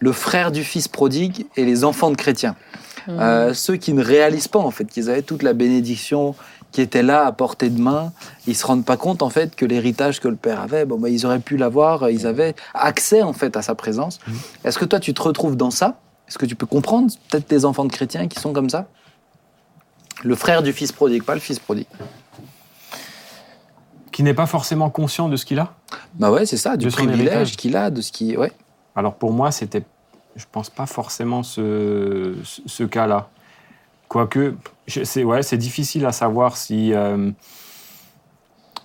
[0.00, 2.56] le frère du fils prodigue et les enfants de chrétiens.
[3.06, 3.18] Hmm.
[3.18, 6.34] Euh, ceux qui ne réalisent pas en fait qu'ils avaient toute la bénédiction
[6.70, 8.12] qui était là à portée de main,
[8.46, 11.08] ils se rendent pas compte en fait que l'héritage que le père avait, bon bah,
[11.08, 14.18] ils auraient pu l'avoir, ils avaient accès en fait à sa présence.
[14.64, 15.98] Est-ce que toi tu te retrouves dans ça?
[16.28, 18.86] Est-ce que tu peux comprendre peut-être des enfants de chrétiens qui sont comme ça?
[20.22, 21.86] Le frère du fils prodigue, pas le fils prodigue.
[24.12, 25.74] Qui n'est pas forcément conscient de ce qu'il a?
[26.14, 28.52] Bah ouais, c'est ça, du privilège qu'il a, de ce qui, ouais.
[28.98, 29.84] Alors pour moi, c'était,
[30.34, 33.28] je pense pas forcément ce, ce, ce cas-là.
[34.08, 34.56] Quoique,
[34.88, 36.92] c'est ouais, c'est difficile à savoir si.
[36.92, 37.30] Euh,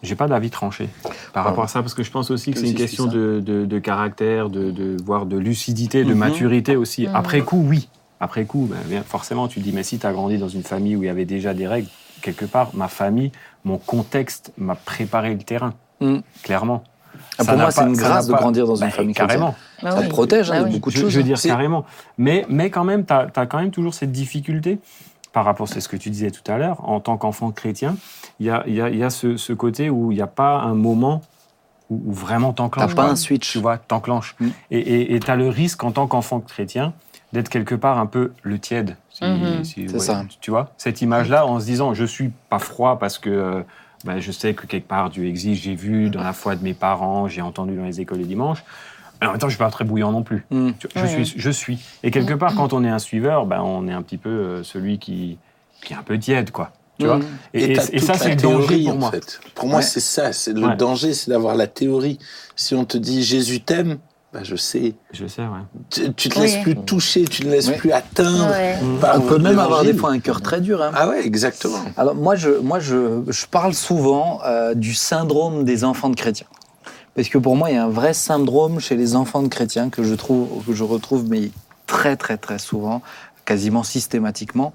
[0.03, 0.89] j'ai pas d'avis tranché
[1.33, 3.41] par rapport à ça, parce que je pense aussi que Que c'est une question de,
[3.43, 6.19] de- de caractère, de, de voire de lucidité, de Mhm.
[6.19, 7.07] maturité aussi.
[7.07, 7.15] Mhm.
[7.15, 7.87] Après coup, oui.
[8.19, 10.63] Après coup, ben, bien, forcément, tu te dis, mais si tu as grandi dans une
[10.63, 11.87] famille où il y avait déjà des règles,
[12.21, 13.31] quelque part, ma famille,
[13.63, 16.21] mon contexte m'a préparé le terrain, Mhm.
[16.43, 16.83] clairement.
[17.37, 19.39] Ah, pour moi, c'est une grâce de pas- grandir dans une Ben, famille chrétienne.
[19.39, 19.55] Carrément.
[19.81, 20.05] Bah Ça oui.
[20.05, 20.71] te protège hein, Bah de oui.
[20.73, 21.09] beaucoup de Je, choses.
[21.11, 21.85] je veux dire carrément.
[22.17, 24.79] Mais, mais quand même, tu as, quand même toujours cette difficulté
[25.31, 27.95] par rapport, c'est ce que tu disais tout à l'heure, en tant qu'enfant chrétien,
[28.39, 30.21] il y a, il y a- il y a ce, ce côté où il n'y
[30.21, 31.21] a pas un moment
[31.89, 32.89] où, où vraiment t'enclenches.
[32.89, 33.51] T'as pas un switch.
[33.51, 34.35] Tu vois, t'enclenches.
[34.39, 34.47] Mm.
[34.71, 36.93] Et tu as le risque en tant qu'enfant chrétien
[37.33, 38.95] d'être quelque part un peu le tiède.
[39.09, 39.63] si- Mhm.
[39.63, 40.23] si- C'est ça.
[40.41, 43.61] Tu vois, cette image-là, en se disant, je suis pas froid parce que euh,
[44.03, 46.73] ben, je sais que quelque part Dieu existe, j'ai vu dans la foi de mes
[46.73, 48.63] parents, j'ai entendu dans les écoles le dimanche.
[49.21, 50.45] Mais en même temps, je suis pas très bouillant non plus.
[50.51, 50.71] Mm.
[50.79, 51.07] Tu- Je, Ouais.
[51.25, 51.79] suis, je suis.
[52.03, 54.63] Et quelque part, quand on est un suiveur, ben, on est un petit peu euh,
[54.63, 55.37] celui qui,
[55.83, 56.71] qui est un peu tiède, quoi.
[56.99, 57.23] Tu vois Mm.
[57.53, 59.11] et, ça, c'est le danger théorie, pour en moi.
[59.11, 59.39] fait.
[59.55, 59.81] Pour moi, Ouais.
[59.83, 60.33] c'est ça.
[60.33, 60.75] C'est le Ouais.
[60.75, 62.19] danger, c'est d'avoir la théorie.
[62.55, 63.97] Si on te dit Jésus t'aime,
[64.33, 64.95] bah, je sais.
[65.11, 65.47] Je sais, ouais.
[65.89, 66.45] Tu, tu te Oui.
[66.45, 68.49] laisses plus toucher, tu ne laisses plus atteindre.
[68.49, 68.75] Ouais.
[68.99, 70.81] par On peut même avoir des fois un cœur très dur.
[70.81, 70.91] hein.
[70.95, 71.77] Ah ouais, exactement.
[71.97, 76.47] Alors moi, je, moi je, je parle souvent euh, du syndrome des enfants de chrétiens.
[77.15, 79.89] Parce que pour moi, il y a un vrai syndrome chez les enfants de chrétiens
[79.89, 81.51] que je, trouve, que je retrouve mais
[81.85, 83.03] très très très souvent,
[83.45, 84.73] quasiment systématiquement.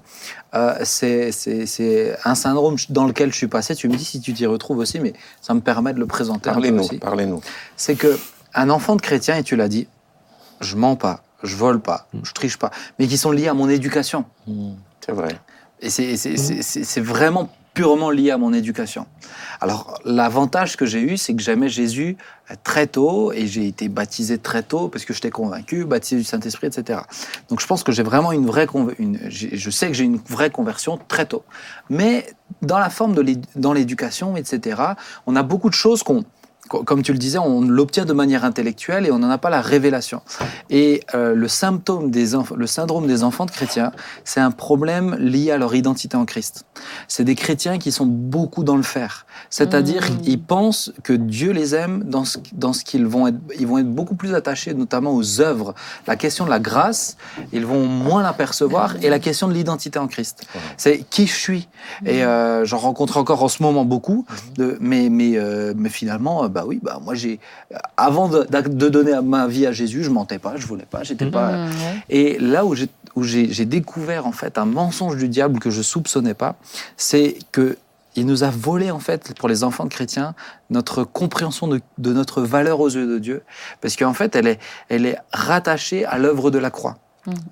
[0.55, 3.75] Euh, c'est c'est- c'est un syndrome dans lequel je suis passé.
[3.75, 6.49] Tu me dis si tu t'y retrouves aussi, mais ça me permet de le présenter
[6.49, 6.97] un peu Parlez-nous, aussi.
[6.99, 7.41] parlez-nous.
[7.75, 8.17] C'est que
[8.53, 9.87] un enfant de chrétien, et tu l'as dit,
[10.61, 13.69] je mens pas, je vole pas, je triche pas, mais qui sont liés à mon
[13.69, 14.25] éducation.
[14.47, 14.73] Hmm,
[15.05, 15.35] C'est vrai.
[15.81, 19.05] Et c'est- vraiment purement lié à mon éducation.
[19.61, 22.17] Alors, l'avantage que j'ai eu, c'est que j'aimais Jésus
[22.51, 26.23] euh, très tôt et j'ai été baptisé très tôt parce que j'étais convaincu, baptisé du
[26.25, 26.99] Saint-Esprit, etc.
[27.47, 30.49] Donc, je pense que j'ai vraiment une vraie, une, je sais que j'ai une vraie
[30.49, 31.43] conversion très tôt.
[31.89, 32.27] Mais
[32.61, 33.23] dans la forme de
[33.55, 34.81] dans l'éducation, etc.,
[35.25, 36.25] on a beaucoup de choses qu'on
[36.69, 39.61] comme tu le disais, on l'obtient de manière intellectuelle et on n'en a pas la
[39.61, 40.21] révélation.
[40.69, 43.91] Et euh, le symptôme des le syndrome des enfants de chrétiens,
[44.23, 46.65] c'est un problème lié à leur identité en Christ.
[47.07, 50.21] C'est des chrétiens qui sont beaucoup dans le faire, c'est-à-dire Mmh.
[50.25, 53.77] ils pensent que Dieu les aime dans ce, dans ce qu'ils vont être, ils vont
[53.77, 55.73] être beaucoup plus attachés, notamment aux œuvres.
[56.07, 57.17] La question de la grâce,
[57.51, 60.45] ils vont moins l'apercevoir, et la question de l'identité en Christ.
[60.77, 61.67] C'est qui je suis.
[62.05, 66.43] Et euh, j'en rencontre encore en ce moment beaucoup, de, mais, mais, euh, mais finalement,
[66.43, 67.39] euh, bah oui, bah moi j'ai,
[67.95, 71.29] avant de, de donner ma vie à Jésus, je mentais pas, je voulais pas, j'étais
[71.31, 71.51] pas.
[71.51, 72.03] Mmh, ouais.
[72.09, 75.69] Et là où j'ai où j'ai j'ai découvert en fait un mensonge du diable que
[75.69, 76.55] je soupçonnais pas,
[76.97, 77.77] c'est que
[78.15, 80.33] il nous a volé en fait pour les enfants de chrétiens
[80.69, 83.43] notre compréhension de, de notre valeur aux yeux de Dieu,
[83.79, 86.97] parce qu'en fait elle est elle est rattachée à l'œuvre de la croix.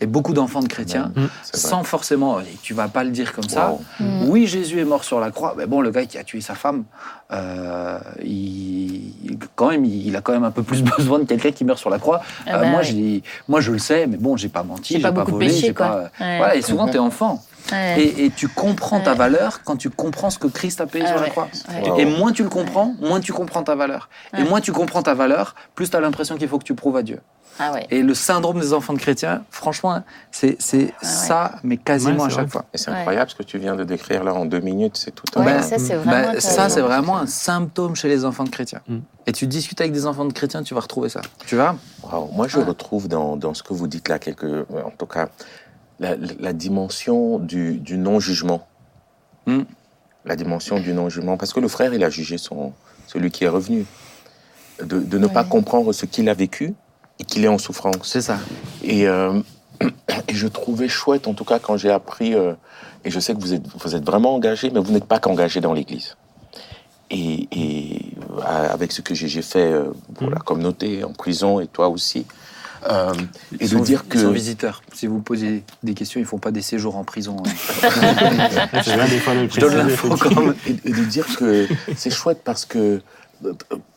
[0.02, 1.28] Et beaucoup d'enfants de chrétiens, vrai.
[1.42, 3.76] sans forcément, et tu vas pas le dire comme ça,
[4.26, 5.56] oui, Jésus est mort sur la croix.
[5.58, 6.84] Mais bon, le gars qui a tué sa femme,
[7.32, 11.52] euh, il, quand même, il, il a quand même un peu plus besoin de quelqu'un
[11.52, 12.22] qui meurt sur la croix.
[12.46, 13.22] Ah Euh, bah moi, ouais.
[13.48, 15.68] moi, je le sais, mais bon, j'ai pas menti, J'ai pas pas, beaucoup volé, péché,
[15.68, 15.88] j'ai quoi.
[15.88, 15.98] pas.
[16.26, 16.38] Ouais.
[16.38, 17.44] Voilà, et souvent, t'es enfant.
[17.72, 18.02] Ouais.
[18.02, 21.12] Et, et tu comprends ta valeur quand tu comprends ce que Christ a payé Ah
[21.12, 21.50] sur la croix.
[21.86, 21.98] Wow.
[22.00, 24.08] Et moins tu le comprends, moins tu comprends ta valeur.
[24.38, 26.96] Et moins tu comprends ta valeur, plus tu as l'impression qu'il faut que tu prouves
[26.96, 27.20] à Dieu.
[27.60, 27.88] Ah ouais.
[27.89, 32.30] Et le syndrome des enfants de chrétiens, franchement, c'est c'est ça, mais quasiment Ouais, à
[32.30, 32.47] chaque vrai.
[32.49, 32.66] fois.
[32.74, 32.97] Et c'est Ouais.
[32.97, 35.45] incroyable ce que tu viens de décrire là en deux minutes, c'est tout un...
[35.45, 35.95] Ouais, Ben, ça c'est
[36.82, 37.18] Ben, vraiment.
[37.18, 38.82] un symptôme chez les enfants de chrétiens.
[38.88, 38.97] Mm.
[39.26, 41.22] Et tu discutes avec des enfants de chrétiens, tu vas retrouver ça.
[41.45, 41.76] Tu vois?
[42.03, 42.30] Wow.
[42.34, 42.64] Moi, je Ouais.
[42.64, 45.30] retrouve dans, dans ce que vous dites là, quelque, en tout cas,
[45.99, 48.68] la, la dimension du, du non-jugement.
[49.47, 49.62] Mm.
[50.26, 51.38] La dimension du non-jugement.
[51.38, 52.74] Parce que le frère, il a jugé son,
[53.08, 53.86] celui qui est revenu.
[54.84, 56.76] De, de ne pas comprendre ce qu'il a vécu
[57.20, 57.95] et qu'il est en souffrance.
[58.03, 58.38] C'est ça.
[58.84, 59.39] Et, euh,
[60.28, 62.53] et je trouvais chouette, en tout cas, quand j'ai appris, euh,
[63.05, 65.61] et je sais que vous êtes, vous êtes vraiment engagé, mais vous n'êtes pas qu'engagé
[65.61, 66.15] dans l'Église.
[67.09, 68.01] Et, et
[68.38, 68.41] euh,
[68.74, 69.74] avec ce que j'ai fait
[70.15, 70.34] pour Mhm.
[70.34, 72.26] la communauté, en prison, et toi aussi,
[72.89, 73.13] euh,
[73.59, 74.34] et Ils de sont, dire ils sont que...
[74.34, 74.82] visiteurs.
[74.93, 77.38] Si vous posez des questions, ils font pas des séjours en prison.
[77.39, 77.89] hein.
[78.74, 80.55] Le Je donne l'info quand même.
[80.68, 83.01] et, et de dire que c'est chouette parce que euh,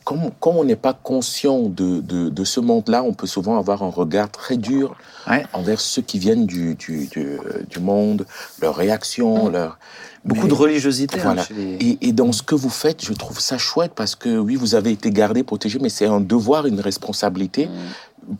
[0.03, 3.83] comme, comme on n'est pas conscient de, de, de ce monde-là, on peut souvent avoir
[3.83, 4.95] un regard très dur
[5.27, 5.45] Ouais.
[5.53, 7.37] envers ceux qui viennent du, du, du,
[7.69, 8.25] du monde,
[8.61, 9.51] leurs réactions, Mm.
[9.51, 9.79] leurs...
[10.23, 11.17] Beaucoup Mais- de religiosité.
[11.19, 11.43] hein, Voilà.
[11.43, 14.37] chez les- Et, et dans ce que vous faites, je trouve ça chouette parce que
[14.37, 17.69] oui, vous avez été gardé, protégé, mais c'est un devoir, une responsabilité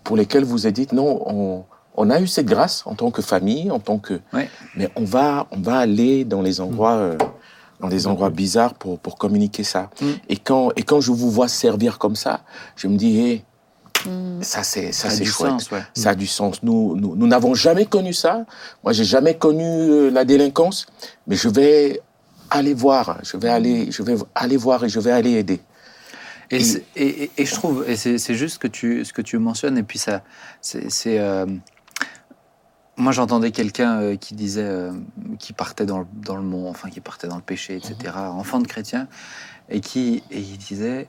[0.04, 1.64] pour lesquels vous avez dit non, on,
[1.95, 4.49] on a eu cette grâce en tant que famille, en tant que, Ouais.
[4.76, 7.18] mais on va, on va aller dans les endroits, euh,
[7.82, 9.89] dans des endroits bizarres pour, pour communiquer ça.
[10.01, 10.05] Mm.
[10.29, 12.41] Et quand, et quand je vous vois servir comme ça,
[12.75, 13.43] je me dis, hé,
[14.03, 14.41] Mm.
[14.41, 15.51] ça c'est, ça c'est chouette.
[15.51, 15.84] sens, ouais.
[15.93, 16.63] Ça a du sens.
[16.63, 18.45] Nous, nous, nous n'avons jamais connu ça.
[18.84, 20.88] Moi, j'ai jamais connu euh, la délinquance,
[21.27, 22.01] mais je vais
[22.49, 23.19] aller voir.
[23.23, 25.59] Je vais aller, je vais aller voir et je vais aller aider.
[26.49, 26.61] Et,
[27.38, 29.99] Et- je trouve, et c'est juste ce que tu, ce que tu mentionnes, et puis
[29.99, 30.23] ça,
[30.61, 30.89] c'est.
[30.91, 31.45] c'est, euh,
[32.98, 34.92] moi, j'entendais quelqu'un euh, qui disait, euh,
[35.39, 38.60] qui partait dans le, dans le monde, enfin, qui partait dans le péché, etc., enfant
[38.60, 39.08] de chrétien,
[39.70, 41.08] et qui et il disait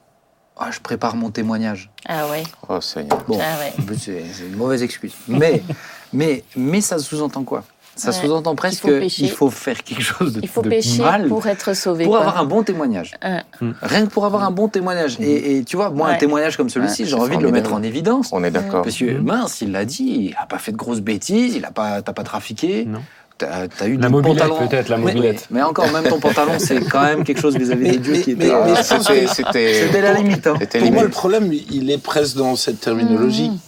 [0.56, 1.90] Ah, Je prépare mon témoignage.
[2.08, 2.44] Ah ouais.
[2.68, 3.22] Oh Seigneur.
[3.26, 3.96] Bon, Ah ouais.
[3.98, 5.14] c'est une mauvaise excuse.
[5.28, 5.62] Mais,
[6.12, 7.64] mais, mais ça sous-entend quoi?
[7.94, 8.16] Ça Ouais.
[8.16, 11.74] sous-entend presque qu'il faut faire quelque chose de, Il faut de pécher mal pour être
[11.76, 12.04] sauvé.
[12.04, 12.20] pour quoi.
[12.22, 13.12] avoir un bon témoignage.
[13.20, 13.42] Un-
[13.82, 15.18] Rien que pour avoir un bon témoignage.
[15.20, 17.74] Et, et tu vois, moi, un témoignage comme celui-ci, Ouais, j'ai envie de le mettre
[17.74, 18.30] en évidence.
[18.32, 18.82] On est d'accord.
[18.82, 21.70] Parce que, mince, il l'a dit, il n'a pas fait de grosses bêtises, il a
[21.70, 22.86] pas, t'as pas trafiqué.
[22.86, 23.00] Non.
[23.38, 24.68] T'as as eu La mobilette, pantalon.
[24.68, 25.48] peut-être, la Mais- mobilette.
[25.50, 28.22] Mais, encore, même ton pantalon, c'est quand même quelque chose vis-à-vis Mais- de Dieu mais-
[28.22, 28.54] qui mais- était.
[28.66, 30.46] mais C'était, c'était, C'était la limite.
[30.46, 30.54] hein.
[30.60, 33.50] c'était Pour moi, le problème, il est presque dans cette terminologie.
[33.50, 33.58] Mm.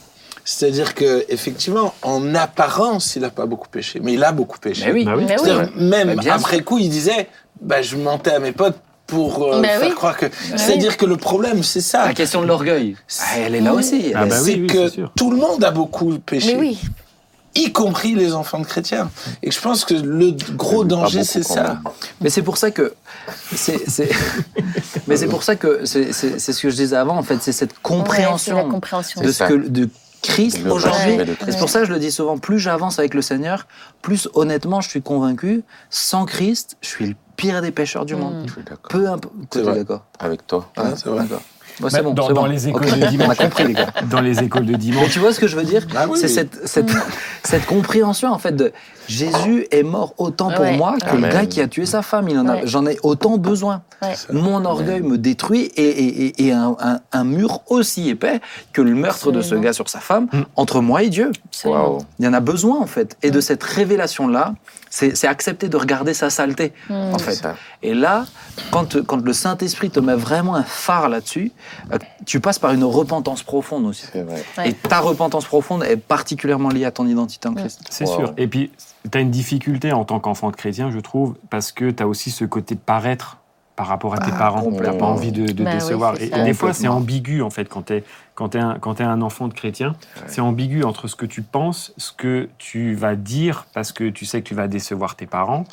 [0.44, 4.84] C'est-à-dire que effectivement, en apparence, il n'a pas beaucoup péché, mais il a beaucoup péché.
[4.86, 5.04] Mais oui.
[5.04, 5.24] Bah oui.
[5.26, 5.42] Mais oui.
[5.44, 7.28] C'est-à-dire, Même Mais bien après coup, il disait
[7.62, 8.76] bah, Je mentais à mes potes
[9.06, 9.94] pour euh, Bah faire oui.
[9.94, 10.26] croire que.
[10.56, 12.06] C'est-à-dire que le problème, c'est ça.
[12.06, 14.12] La question de l'orgueil, ah, elle est là aussi.
[14.14, 16.78] Ah bah oui, c'est oui, que tout le monde a beaucoup péché, Mais oui.
[17.54, 19.10] y compris les enfants de chrétiens.
[19.42, 21.78] Et je pense que le gros danger, c'est ça.
[22.20, 22.94] Mais c'est pour ça que.
[23.54, 24.10] c'est- c'est-
[25.06, 25.80] Mais c'est pour ça que.
[25.84, 28.56] C'est c'est- c'est ce que je disais avant, en fait, c'est cette Ouais, c'est compréhension.
[28.56, 29.20] la compréhension.
[29.20, 29.48] de C'est ce ça.
[29.48, 29.88] que de
[30.24, 31.18] Christ aujourd'hui.
[31.48, 33.66] C'est pour ça que je le dis souvent, plus j'avance avec le Seigneur,
[34.02, 38.42] plus honnêtement je suis convaincu, sans Christ, je suis le pire des pécheurs du monde.
[38.42, 38.46] Mm.
[38.46, 38.88] Je suis d'accord.
[38.88, 39.34] Peu importe.
[39.56, 40.70] D'accord Avec toi.
[40.76, 41.22] Ouais, c'est vrai.
[41.22, 41.42] D'accord.
[41.80, 42.48] Bon, c'est Bah, bon, dans- c'est dans bon.
[42.48, 43.26] les écoles de dimanche.
[43.28, 43.86] On a compris, les gars.
[44.10, 46.28] Dans les écoles de Mais tu vois ce que je veux dire Ah oui, C'est
[46.28, 46.90] cette, cette,
[47.42, 48.72] cette compréhension en fait de
[49.08, 50.76] Jésus est mort autant pour Ouais.
[50.76, 52.28] moi que le gars qui a tué sa femme.
[52.28, 52.62] Il en a, Ouais.
[52.64, 53.82] j'en ai autant besoin.
[54.02, 54.14] Ouais.
[54.32, 58.40] Mon orgueil me détruit et, et, et- et un, un- un mur aussi épais
[58.72, 60.42] que le meurtre de ce gars sur sa femme Mm.
[60.56, 61.32] entre moi et Dieu.
[61.64, 63.16] Il y en a besoin en fait.
[63.22, 64.54] Et de cette révélation là,
[65.14, 66.92] c'est accepter de regarder sa saleté Mm.
[67.14, 67.34] en fait.
[67.34, 67.56] ça.
[67.82, 68.26] Et là,
[68.70, 71.50] quand, quand le Saint-Esprit te met vraiment un phare là-dessus,
[71.92, 74.06] euh, tu passes par une repentance profonde aussi.
[74.14, 74.44] Vrai.
[74.68, 77.80] Et ta repentance profonde est particulièrement liée à ton identité en Christ.
[77.90, 78.16] C'est Wow.
[78.16, 78.34] sûr.
[78.36, 78.70] Et puis,
[79.10, 82.06] tu as une difficulté en tant qu'enfant de chrétien, je trouve, parce que tu as
[82.06, 83.38] aussi ce côté paraître
[83.76, 84.60] par rapport à tes Ah, parents.
[84.62, 84.98] Tu complètement.
[84.98, 86.14] pas envie de, de Bah décevoir.
[86.20, 88.04] et, et des fois, c'est ambigu, en fait, quand tu es,
[88.34, 89.94] quand quand t'es un enfant de chrétien.
[90.26, 94.24] C'est ambigu entre ce que tu penses, ce que tu vas dire, parce que tu
[94.26, 95.64] sais que tu vas décevoir tes parents.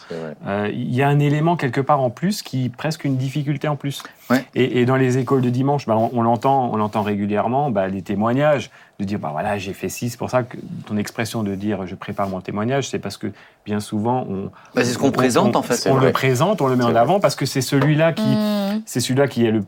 [0.45, 3.76] Euh, Il y a un élément quelque part en plus qui presque une difficulté en
[3.76, 4.03] plus.
[4.30, 4.45] Ouais.
[4.55, 7.88] Et, et dans les écoles de dimanche, bah, on, on l'entend, on l'entend régulièrement, bah,
[7.88, 11.41] les témoignages, de dire bah voilà j'ai fait ci, c'est pour ça que ton expression
[11.41, 13.32] de dire je prépare mon témoignage, c'est parce que
[13.66, 15.74] bien souvent on, Bah, c'est ce qu'on on- présente, on- en fait.
[15.74, 18.84] C'est on le présente, on le met en avant parce que c'est celui-là qui, Mm.
[18.86, 19.64] c'est celui-là qui est le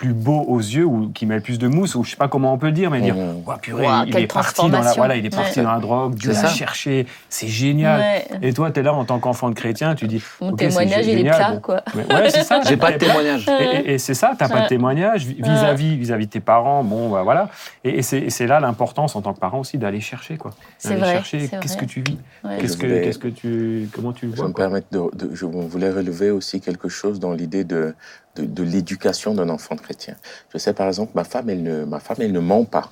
[0.00, 2.26] plus beau aux yeux ou qui met le plus de mousse ou je sais pas
[2.26, 3.14] comment on peut le dire, mais dire.
[3.46, 5.64] Ouah, purée, il est parti dans la, voilà, il est parti Ouais.
[5.66, 8.00] dans la drogue, Dieu l'a cherché, c'est génial.
[8.00, 8.24] Ouais.
[8.40, 11.10] Et toi, tu es là en tant qu'enfant de chrétien, tu dis Mon témoignage, il
[11.10, 11.82] est génial, plat, quoi.
[11.94, 12.62] Mais ouais, c'est ça.
[12.66, 13.46] J'ai pas de témoignage.
[13.60, 16.82] Et, et- et c'est ça, t'as pas de témoignage vis- vis-à-vis vis-à-vis de tes parents.
[16.82, 17.50] Bon, bah, voilà.
[17.84, 20.52] Et, et c'est là l'importance en tant que parent aussi d'aller chercher quoi.
[20.78, 22.16] C'est D'aller chercher qu'est-ce que tu vis,
[22.58, 24.48] qu'est-ce que qu'est-ce que tu comment tu le Je vois.
[24.48, 27.94] me permettre de, je voulais relever aussi quelque chose dans l'idée de,
[28.36, 30.14] de, de l'éducation d'un enfant de chrétien.
[30.52, 32.90] Je sais par exemple, ma femme, elle ne, ma femme, elle ne ment pas.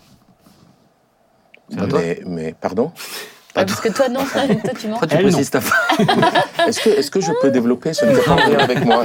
[1.76, 2.90] Toi Mais, mais pardon,
[3.54, 4.42] Ah, parce que toi, non, toi,
[4.78, 4.98] tu mens.
[4.98, 5.30] Pourquoi tu Elle, non.
[5.30, 5.96] précises ta femme
[6.66, 9.04] est-ce que, est-ce que je peux développer ce vocabulaire avec moi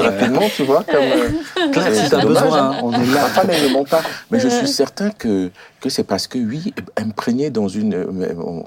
[0.00, 2.76] rapidement, tu vois comme, euh, Claire, c'est- si c'est t'as dommage, besoin, hein.
[2.82, 3.20] on est Ma là.
[3.26, 4.02] femme, elle ne ment pas.
[4.30, 7.94] Mais je suis certain que, que c'est parce que, oui, imprégné dans une.
[7.94, 8.06] euh,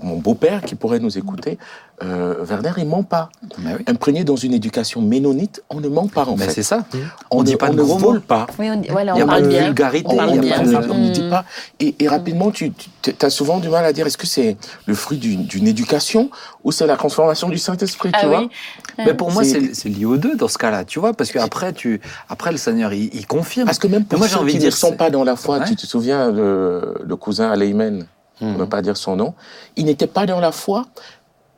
[0.02, 1.58] Mon beau-père qui pourrait nous écouter,
[2.04, 3.30] euh, Werner, il ment pas.
[3.60, 3.84] Bah oui.
[3.88, 6.52] Imprégné dans une éducation ménonite, on ne ment pas en Mais fait.
[6.52, 6.86] c'est ça.
[7.30, 8.20] On, On ne, dit pas on de ne gros mots.
[8.20, 8.48] pas.
[8.58, 9.64] Oui, on, dit- voilà, Il y a on pas parle de bien.
[9.66, 10.56] vulgarité, On On, parle il y a bien.
[10.56, 11.30] pas on- de- on ne dit Mm.
[11.30, 11.46] pas.
[11.80, 14.58] Et, et rapidement, tu, tu as souvent du mal à dire est-ce que c'est
[14.88, 16.30] le fruit d'une d'une éducation
[16.64, 18.50] ou c'est la transformation du Saint-Esprit, Ah tu vois oui.
[19.00, 22.00] Mais pour moi, C'est- lié aux deux dans ce cas-là, tu vois, parce qu'après, tu,
[22.30, 23.66] après le Seigneur, il, il confirme.
[23.66, 25.24] Parce que même pour moi, j'ai ceux envie qui de ne dire, sont pas dans
[25.24, 25.66] la foi, Ouais.
[25.68, 28.06] tu te souviens, le, le cousin Aleimen,
[28.40, 29.34] pour ne pas dire son nom,
[29.76, 30.86] il n'était pas dans la foi.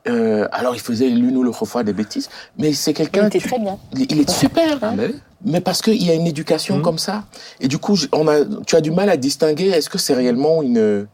[0.08, 2.30] euh, alors, il faisait l'une ou l'autre fois des bêtises,
[2.60, 3.26] mais c'est Il quelqu'un.
[3.28, 3.78] était tu- très bien.
[3.95, 5.03] Il il est super, Ah, bah
[5.43, 6.82] mais parce qu'il y a une éducation Mhm.
[6.84, 7.24] comme ça.
[7.60, 8.36] Et du coup, on a,
[8.68, 11.08] tu as du mal à distinguer est-ce que c'est réellement une,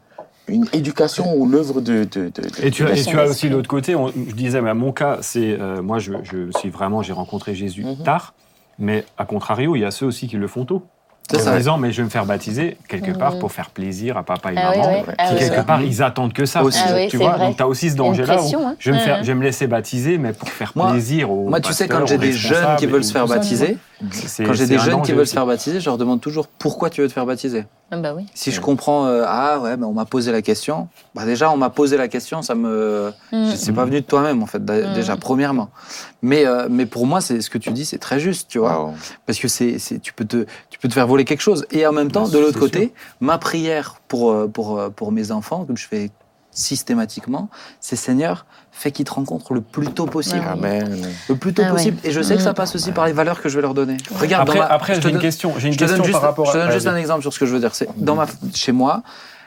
[0.48, 3.20] une éducation ou l'œuvre de, de, de- de- Et tu, de as, la et tu
[3.20, 3.96] as aussi l'autre côté.
[3.96, 7.56] on- je disais, mais mon cas, c'est euh, moi, je, je suis vraiment, j'ai rencontré
[7.56, 8.04] Jésus Mhm.
[8.04, 8.34] tard,
[8.80, 10.84] mais à contrario, il y a ceux aussi qui le font tôt.
[11.30, 11.58] C'est En ça.
[11.58, 13.40] disant, mais je vais me faire baptiser quelque part Mhm.
[13.40, 14.92] pour faire plaisir à papa et Ah maman.
[15.08, 15.14] oui.
[15.18, 15.66] Ah qui oui, quelque oui.
[15.66, 16.62] part, ils attendent que ça.
[16.62, 16.82] Aussi.
[16.86, 17.46] Ah tu vois, vrai.
[17.48, 18.76] donc tu as aussi ce danger-là hein.
[18.80, 21.48] je, vais me faire, je vais me laisser baptiser, mais pour faire Moi- plaisir aux
[21.48, 23.78] Moi, tu sais, quand j'ai des jeunes qui veulent se faire baptiser,
[24.46, 26.90] quand j'ai des un jeunes qui veulent se faire baptiser, je leur demande toujours pourquoi
[26.90, 27.66] tu veux te faire baptiser.
[27.92, 28.26] Ah bah oui.
[28.34, 30.88] Si je comprends, euh, ah ouais, mais on m'a posé la question.
[31.14, 33.50] Bah déjà, on m'a posé la question, ça me, Mm.
[33.56, 34.60] c'est pas venu de toi-même en fait.
[34.60, 34.94] Mm.
[34.94, 35.70] Déjà, premièrement.
[36.22, 38.94] Mais euh, mais pour moi, c'est ce que tu dis, c'est très juste, tu vois,
[39.26, 41.66] parce que c'est, c'est, tu peux te, tu peux te faire voler quelque chose.
[41.72, 45.32] Et en même temps, Bah, de l'autre côté, ma prière pour euh, pour pour mes
[45.32, 46.12] enfants, que je fais
[46.52, 47.50] systématiquement,
[47.80, 50.44] c'est Seigneur, fais qu'ils te rencontrent le plus tôt possible.
[50.46, 50.52] Ah.
[50.54, 51.08] Amen.
[51.30, 51.74] Le plus tôt Ah ouais.
[51.74, 51.98] possible.
[52.04, 52.56] Et je sais que ça Mm.
[52.56, 53.98] passe aussi par les valeurs que je vais leur donner.
[54.20, 55.54] Regarde, Après, ma- après j'ai une donne- question.
[55.58, 56.64] J'ai une je te donne question juste, par rapport je te à.
[56.66, 57.76] donne juste un exemple sur ce que je veux dire.
[57.76, 59.04] C'est dans ma, chez moi,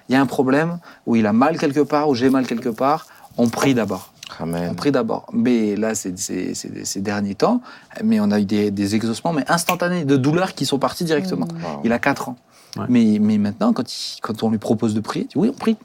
[0.09, 2.69] il y a un problème où il a mal quelque part, où j'ai mal quelque
[2.69, 3.07] part.
[3.37, 4.13] On prie d'abord.
[4.41, 4.75] On Amen.
[4.75, 5.27] prie d'abord.
[5.33, 7.61] Mais là, c'est ces derniers temps,
[8.03, 11.47] mais on a eu des, des exaucements, mais instantanés, de douleurs qui sont parties directement.
[11.63, 11.81] Waouh.
[11.85, 12.37] Il a 4 ans.
[12.77, 12.87] Ouais.
[12.89, 15.57] Mais, mais maintenant, quand, il- quand on lui propose de prier, il dit oui, on
[15.57, 15.77] prie.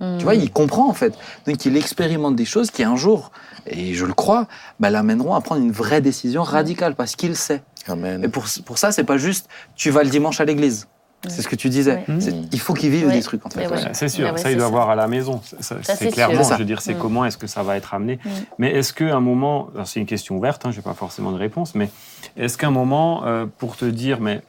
[0.00, 0.18] Mm.
[0.18, 1.14] Tu vois, il comprend en fait.
[1.46, 3.30] Donc il expérimente des choses qui un jour,
[3.66, 4.46] et je le crois,
[4.80, 7.62] bah, l'amèneront à prendre une vraie décision radicale parce qu'il sait.
[7.86, 8.24] Amen.
[8.24, 10.88] Et pour, pour ça, c'est pas juste tu vas le dimanche à l'église.
[11.26, 12.04] C'est ce que tu disais.
[12.06, 12.20] Ouais.
[12.20, 12.48] C'est- Mm.
[12.52, 13.14] Il faut qu'ils vivent Ouais.
[13.14, 13.66] des trucs en fait.
[13.66, 13.78] Ouais.
[13.94, 14.70] C'est sûr, Ouais, ouais, ça il doit ça.
[14.70, 15.40] voir à la maison.
[15.60, 16.98] C'est clairement, je veux dire, c'est Mm.
[16.98, 18.18] comment est-ce que ça va être amené.
[18.58, 21.32] Mais est-ce qu'à un moment, alors c'est une question ouverte, hein, je n'ai pas forcément
[21.32, 21.88] de réponse, mais
[22.36, 24.42] est-ce qu'à un moment, euh, pour te dire, mais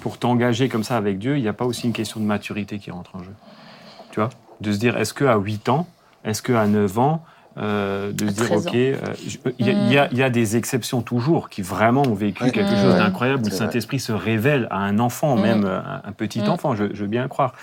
[0.00, 2.78] pour t'engager comme ça avec Dieu, il n'y a pas aussi une question de maturité
[2.78, 3.32] qui rentre en jeu?
[4.10, 4.28] Tu vois?
[4.64, 5.86] De se dire, est-ce qu'à 8 ans,
[6.24, 7.24] est-ce qu'à 9 ans,
[7.56, 8.96] euh, de À se dire, 13 OK, euh,
[9.28, 12.02] je- il y, a- il y a- il y a des exceptions toujours qui vraiment
[12.02, 12.50] ont vécu Ouais.
[12.50, 12.82] quelque Mm.
[12.82, 13.52] chose d'incroyable, où le.
[13.52, 15.40] Saint-Esprit se révèle à un enfant, Mm.
[15.42, 16.48] même euh, un, un petit Mm.
[16.48, 17.54] enfant, je, je veux bien le croire.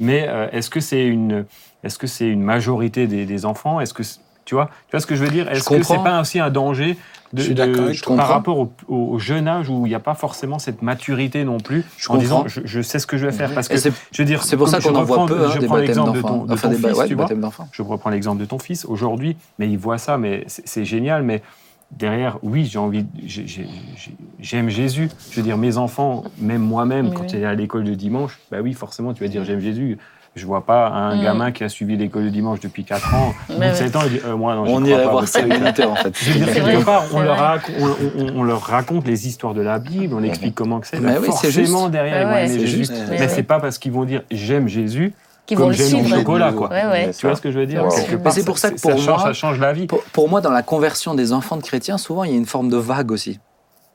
[0.00, 1.46] Mais euh, est-ce que c'est une,
[1.84, 3.80] est-ce que c'est une majorité des, des enfants?
[3.80, 4.02] Est-ce que
[4.44, 5.48] tu vois, tu vois ce que je veux dire?
[5.50, 6.98] Est-ce que c'est pas aussi un danger
[7.32, 8.16] de- Je suis de- d'accord avec Je toi.
[8.16, 11.84] par rapport au, jeune âge où il n'y a pas forcément cette maturité non plus,
[11.96, 13.52] Je en disant je, je sais ce que je vais faire.
[13.54, 13.90] Parce que je
[14.22, 16.16] veux dire, c'est pour ça qu'on je en voit reprends- peu, hein, je prends l'exemple
[16.16, 17.28] de ton, de Enfin, ton fils, ouais, tu vois.
[17.72, 21.22] Je reprends l'exemple de ton fils aujourd'hui, mais il voit ça, mais c'est génial.
[21.22, 21.42] Mais
[21.90, 25.08] derrière, oui, j'ai envie, j'ai- j'ai- j'ai- j'aime Jésus.
[25.30, 27.28] Je veux dire, mes enfants, même moi-même, Oui, quand oui.
[27.28, 29.98] tu es à l'école de dimanche, bah oui, forcément, tu vas dire j'aime Jésus.
[30.38, 31.22] Je vois pas un Mm.
[31.22, 34.12] gamin qui a suivi l'école de dimanche depuis 4 ans, ou Ouais, 7 ans, il
[34.12, 36.12] dit euh, moi non, On irait voir ça en fait.
[36.20, 37.46] je veux dire, C'est quelque vrai, part, on leur, vrai.
[37.58, 40.86] rac- on, on- on leur raconte les histoires de la Bible, on explique comment que
[40.86, 41.00] c'est.
[41.00, 41.90] Mais Bah, oui, c'est forcément, juste.
[41.90, 42.44] derrière, Ouais, ils vont ouais.
[42.46, 42.76] aimer C'est Jésus.
[42.78, 42.92] juste.
[43.10, 45.12] Mais, Mais c'est pas parce qu'ils vont dire j'aime Jésus
[45.46, 46.18] Qui vont le j'aime mon suivre.
[46.18, 46.68] chocolat, quoi.
[46.70, 47.10] Ouais, ouais.
[47.18, 47.82] Tu vois ce que je veux dire?
[47.84, 47.90] Wow.
[48.30, 49.86] C'est pour ça que pour change, moi- ça change la vie.
[49.86, 52.46] Pour, pour moi, dans la conversion des enfants de chrétiens, souvent, il y a une
[52.46, 53.40] forme de vague aussi.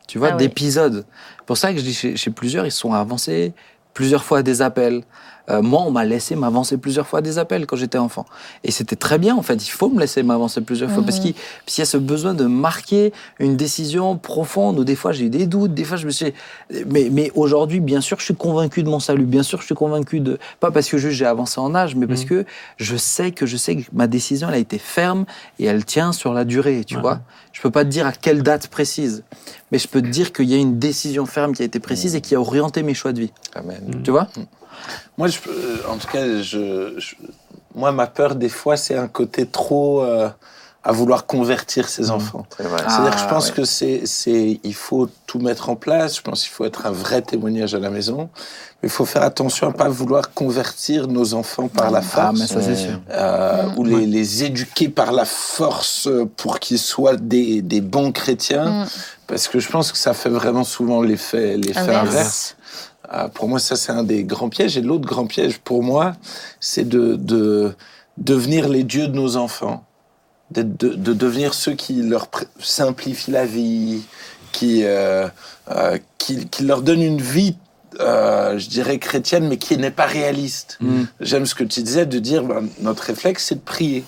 [0.08, 1.06] Tu vois, Ah d'épisodes.
[1.38, 3.54] C'est pour ça que je dis chez, chez plusieurs, ils sont avancés
[3.94, 5.04] plusieurs fois à des appels.
[5.50, 8.26] Euh, moi, on m'a laissé m'avancer plusieurs fois à des appels quand j'étais enfant.
[8.64, 9.56] Et c'était très bien, en fait.
[9.56, 11.24] Il faut me laisser m'avancer plusieurs fois parce Mhm.
[11.24, 15.30] qu'il y a ce besoin de marquer une décision profonde où des fois j'ai eu
[15.30, 16.34] des doutes, des fois je me suis.
[16.88, 19.26] Mais, mais aujourd'hui, bien sûr, je suis convaincu de mon salut.
[19.26, 20.40] Bien sûr, je suis convaincu de.
[20.62, 22.30] Pas parce que juste j'ai avancé en âge, mais parce Mhm.
[22.30, 22.46] que
[22.78, 25.26] je sais que je sais que ma décision, elle a été ferme
[25.60, 27.20] et elle tient sur la durée, tu vois.
[27.52, 29.24] Je peux pas te dire à quelle date précise,
[29.72, 32.16] mais je peux te dire qu'il y a une décision ferme qui a été précise
[32.16, 33.32] et qui a orienté mes choix de vie.
[33.56, 34.02] Amen.
[34.06, 34.28] Tu vois?
[35.18, 37.16] Moi, je, euh, en tout cas, je, je-
[37.76, 40.30] moi, ma peur des fois, c'est un côté trop euh,
[40.84, 42.46] à vouloir convertir ses enfants.
[42.60, 42.82] Vrai.
[42.86, 43.54] Ah, C'est-à-dire que je pense ouais.
[43.56, 46.18] que c'est, c'est, il faut tout mettre en place.
[46.18, 48.30] Je pense qu'il faut être un vrai témoignage à la maison.
[48.82, 52.40] Mais il faut faire attention à pas vouloir convertir nos enfants par la Ah, force.
[52.40, 53.00] mais ça c'est sûr.
[53.12, 58.84] euh, ou les, les éduquer par la force pour qu'ils soient des, des bons chrétiens,
[58.84, 58.86] Mm.
[59.26, 62.08] parce que je pense que ça fait vraiment souvent l'effet, l'effet Inverse.
[62.10, 62.56] inverse.
[63.14, 64.78] Euh, pour moi, ça, c'est un des grands pièges.
[64.78, 66.16] Et l'autre grand piège, pour moi,
[66.60, 67.74] c'est de, de
[68.18, 69.86] devenir les dieux de nos enfants.
[70.52, 72.28] D'être- De, de devenir ceux qui leur
[72.60, 74.02] simplifient la vie,
[74.52, 75.28] qui, euh,
[75.72, 77.56] euh, qui, qui leur donnent une vie,
[78.00, 80.78] euh, je dirais, chrétienne, mais qui n'est pas réaliste.
[80.82, 81.04] Mm.
[81.22, 84.04] J'aime ce que tu disais de dire, ben, notre réflexe, c'est de prier.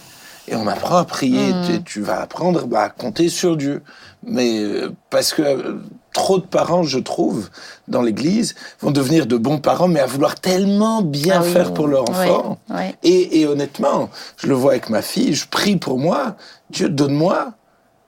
[0.47, 1.53] Et on apprend à prier.
[1.53, 1.65] Mm.
[1.67, 3.81] Tu, tu vas apprendre bah, à compter sur Dieu.
[4.23, 4.63] Mais
[5.09, 5.77] parce que
[6.16, 7.49] trop de parents, je trouve,
[7.89, 11.51] dans l'Église, vont devenir de bons parents, mais à vouloir tellement bien Ah oui.
[11.51, 12.57] faire pour leur enfant.
[13.03, 16.36] Et, et honnêtement, je le vois avec ma fille, je prie pour moi.
[16.72, 17.51] Dieu, donne-moi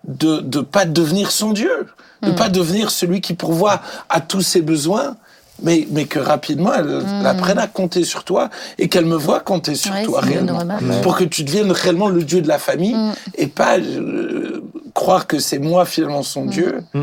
[0.07, 1.87] de ne pas devenir son Dieu,
[2.23, 2.35] de Mm.
[2.35, 5.17] pas devenir celui qui pourvoit à tous ses besoins,
[5.61, 9.41] mais, mais que rapidement elle, elle apprenne à compter sur toi et qu'elle me voit
[9.41, 9.95] compter sur Mm.
[9.97, 10.59] Ouais, toi réellement.
[11.03, 13.11] Pour que tu deviennes réellement le Dieu de la famille Mm.
[13.35, 17.01] et pas euh, croire que c'est moi finalement son Dieu, Mm.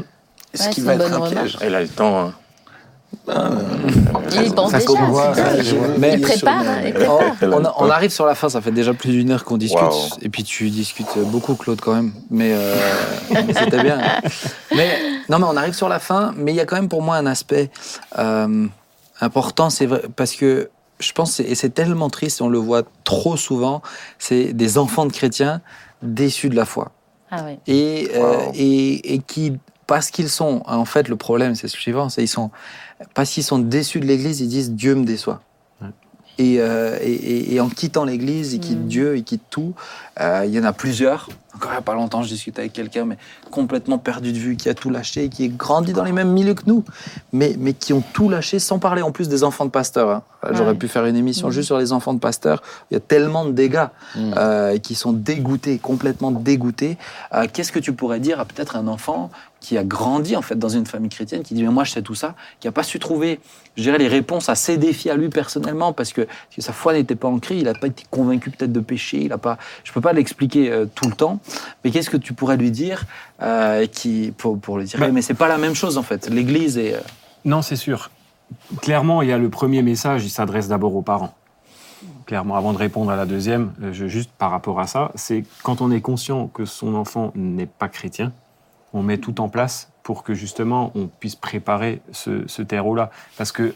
[0.55, 1.33] Ce Ouais, qui va être un remarque.
[1.35, 1.59] piège.
[1.61, 2.19] Elle a le temps.
[2.21, 2.35] hein.
[4.33, 4.83] Il pense déjà.
[6.13, 7.19] Il prépare, hein, il prépare.
[7.43, 9.81] On, on arrive sur la fin, ça fait déjà plus d'une heure qu'on discute.
[10.23, 12.13] Et puis tu discutes beaucoup, Claude, quand même.
[12.31, 12.75] Mais, euh,
[13.31, 13.99] mais c'était bien.
[14.75, 14.99] Mais,
[15.29, 17.17] non, mais on arrive sur la fin, mais il y a quand même pour moi
[17.17, 17.71] un aspect
[18.19, 18.67] euh,
[19.21, 23.37] important, c'est vrai, parce que je pense, et c'est tellement triste, on le voit trop
[23.37, 23.83] souvent,
[24.19, 25.61] c'est des enfants de chrétiens
[26.03, 26.91] déçus de la foi.
[27.31, 27.59] Ah ouais.
[27.67, 29.55] Et, euh, et, et qui,
[29.87, 32.51] parce qu'ils sont, en fait, le problème, c'est ce suivant, c'est ils sont,
[33.14, 35.41] parce qu'ils sont déçus de l'Église, ils disent Dieu me déçoit.
[35.82, 35.89] Ouais.
[36.39, 38.89] Et, euh, et, et- et en quittant l'Église, ils quittent Mm.
[38.89, 39.74] Dieu, ils quittent tout.
[40.20, 41.28] Euh, Il y en a plusieurs.
[41.57, 43.16] Encore il n'y a pas longtemps, je discutais avec quelqu'un, mais
[43.53, 46.55] complètement perdu de vue, qui a tout lâché, qui est grandi dans les mêmes milieux
[46.55, 46.82] que nous,
[47.32, 50.11] mais, mais qui ont tout lâché, sans parler en plus des enfants de pasteurs.
[50.11, 50.22] hein.
[50.51, 50.74] J'aurais Ouais.
[50.74, 51.53] pu faire une émission Mm.
[51.53, 52.61] juste sur les enfants de pasteurs.
[52.91, 54.35] Il y a tellement de dégâts Mm.
[54.37, 56.99] euh, qui sont dégoûtés, complètement dégoûtés.
[57.32, 59.30] Euh, Qu'est-ce que tu pourrais dire à peut-être un enfant
[59.65, 62.03] qui a grandi en fait dans une famille chrétienne, qui dit mais moi je sais
[62.03, 63.41] tout ça, qui n'a pas su trouver,
[63.79, 66.75] je dirais, les réponses à ses défis à lui personnellement parce que, parce que sa
[66.75, 69.57] foi n'était pas ancrée, il n'a pas été convaincu peut-être de péché, il a pas,
[69.83, 71.41] je peux pas l'expliquer euh, tout le temps,
[71.83, 73.05] mais qu'est-ce que tu pourrais lui dire
[73.41, 76.03] euh, qui pour, pour lui dire Bah- Eh, mais c'est pas la même chose en
[76.03, 77.01] fait, l'Église est euh,
[77.47, 78.11] Non, c'est sûr.
[78.83, 81.35] Clairement, il y a le premier message, il s'adresse d'abord aux parents.
[82.27, 85.81] Clairement, avant de répondre à la deuxième, je, juste par rapport à ça, c'est quand
[85.81, 88.31] on est conscient que son enfant n'est pas chrétien,
[88.95, 93.11] on met tout en place pour que justement on puisse préparer ce, ce terreau-là.
[93.36, 93.74] Parce que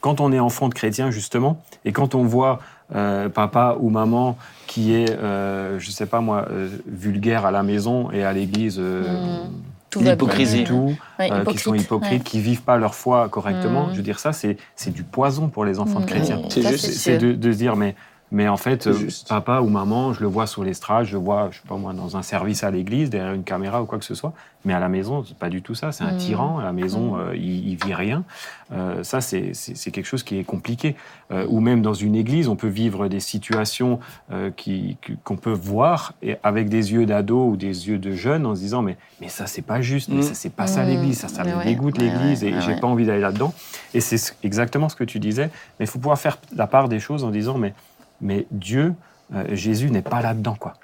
[0.00, 2.60] quand on est enfant de chrétien, justement, et quand on voit
[2.94, 4.38] euh, papa ou maman
[4.68, 8.76] qui est, euh, je sais pas moi, euh, vulgaire à la maison et à l'église,
[8.78, 9.50] euh, Mm.
[9.90, 10.64] Tout va L'hypocrisie.
[10.64, 12.18] tout, Ouais, euh, qui sont hypocrite, hypocrites, ouais.
[12.30, 13.86] qui vivent pas leur foi correctement.
[13.86, 13.92] Mm.
[13.92, 16.08] Je veux dire, ça, c'est c'est du poison pour les enfants de Mm.
[16.08, 16.40] chrétiens.
[16.50, 17.94] C'est de, de se dire, mais
[18.30, 19.28] Mais en fait, euh, juste.
[19.28, 21.94] papa ou maman, je le vois sur l'estrade, je le vois, je sais pas moi,
[21.94, 24.34] dans un service à l'église, derrière une caméra ou quoi que ce soit.
[24.66, 25.92] Mais à la maison, c'est pas du tout ça.
[25.92, 26.16] C'est un Mm.
[26.18, 26.58] tyran.
[26.58, 28.24] À la maison, euh, il, il vit rien.
[28.72, 29.52] Euh, ça, c'est
[29.90, 30.94] quelque chose qui est compliqué.
[31.30, 33.98] Euh, ou même dans une église, on peut vivre des situations
[34.30, 38.44] euh, qui- qu'on peut voir et avec des yeux d'ado ou des yeux de jeune
[38.46, 40.22] en se disant mais mais ça c'est pas juste, mais Mm.
[40.22, 40.88] ça c'est pas ça Mm.
[40.88, 43.20] l'église, ça ça me Ouais, dégoûte ouais, l'église ouais, et ouais, j'ai pas envie d'aller
[43.22, 43.54] là-dedans.
[43.94, 45.50] Et c'est ce- exactement ce que tu disais.
[45.78, 47.72] Mais il faut pouvoir faire la part des choses en disant mais
[48.20, 48.94] mais Dieu,
[49.34, 50.74] euh, Jésus n'est pas là-dedans quoi.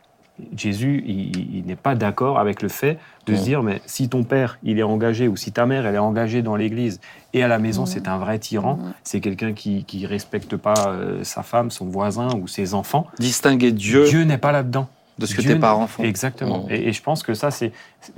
[0.57, 4.59] Jésus, il, n'est pas d'accord avec le fait de se dire, mais si ton père,
[4.65, 7.01] il est engagé, ou si ta mère, elle est engagée dans l'Église,
[7.35, 11.23] et à la maison, c'est un vrai tyran, c'est quelqu'un qui qui respecte pas euh,
[11.23, 14.89] sa femme, son voisin ou ses enfants, Distinguer Dieu, Dieu n'est pas là-dedans.
[15.19, 16.03] De ce que Dieu tes parents font.
[16.03, 16.65] Exactement.
[16.65, 16.71] Mm.
[16.73, 17.73] Et, et je pense que ça, c'est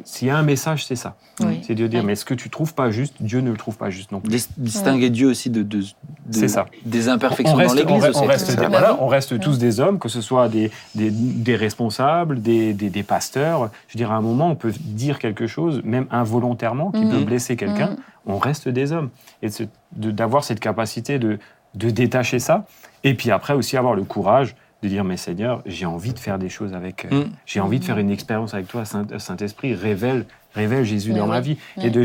[0.05, 1.17] s'il y a un message, c'est ça.
[1.41, 1.61] Oui.
[1.67, 2.07] C'est de dire, Oui.
[2.07, 4.31] mais ce que tu trouves pas juste, Dieu ne le trouve pas juste non plus.
[4.31, 5.85] Dis- distinguer Dieu aussi de, de- de-
[6.31, 6.67] C'est ça.
[6.85, 8.21] des imperfections on reste, dans l'Église on re- aussi.
[8.23, 11.57] on reste, des, voilà, on reste tous des hommes, que ce soit des, des, des
[11.57, 13.71] responsables, des, des, des pasteurs.
[13.89, 17.25] Je veux dire, à un moment, on peut dire quelque chose, même involontairement, qui peut
[17.25, 17.97] blesser quelqu'un.
[18.27, 19.11] On reste des hommes.
[19.43, 19.49] Et
[19.93, 21.39] d'avoir cette capacité de,
[21.75, 22.65] de détacher ça.
[23.05, 26.39] Et puis après aussi avoir le courage de dire, mais Seigneur, j'ai envie de faire
[26.39, 27.07] des choses avec...
[27.11, 27.31] euh, Mm.
[27.47, 31.27] J'ai envie de faire une expérience avec toi, Saint- Saint-Esprit, révèle, révèle Jésus Oui, dans
[31.27, 31.57] ma vie.
[31.79, 31.87] Oui.
[31.87, 32.05] Et de,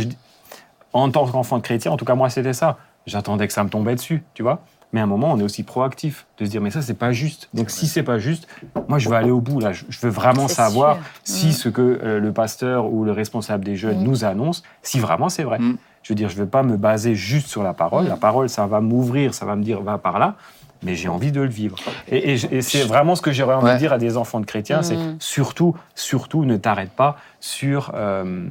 [0.93, 2.77] en tant qu'enfant de chrétien, en tout cas moi c'était ça.
[3.07, 4.61] J'attendais que ça me tombait dessus, tu vois.
[4.93, 7.13] Mais à un moment, on est aussi proactif de se dire, mais ça c'est pas
[7.13, 7.47] juste.
[7.53, 8.47] Donc si c'est pas juste,
[8.89, 9.71] moi je veux aller au bout là.
[9.71, 11.05] Je, je veux vraiment savoir sûr.
[11.23, 11.51] si Mm.
[11.51, 14.03] ce que euh, le pasteur ou le responsable des jeunes Mm.
[14.03, 15.59] nous annonce, si vraiment c'est vrai.
[15.59, 15.77] Mm.
[16.03, 18.05] Je veux dire, je veux pas me baser juste sur la parole.
[18.05, 18.09] Mm.
[18.09, 20.35] La parole, ça va m'ouvrir, ça va me dire, va par là.
[20.83, 21.75] Mais j'ai envie de le vivre.
[22.07, 23.73] Et, et je- et c'est vraiment ce que j'aurais envie Ouais.
[23.75, 25.17] de dire à des enfants de chrétiens, c'est Mm.
[25.19, 28.47] surtout, surtout, ne t'arrête pas sur, euh,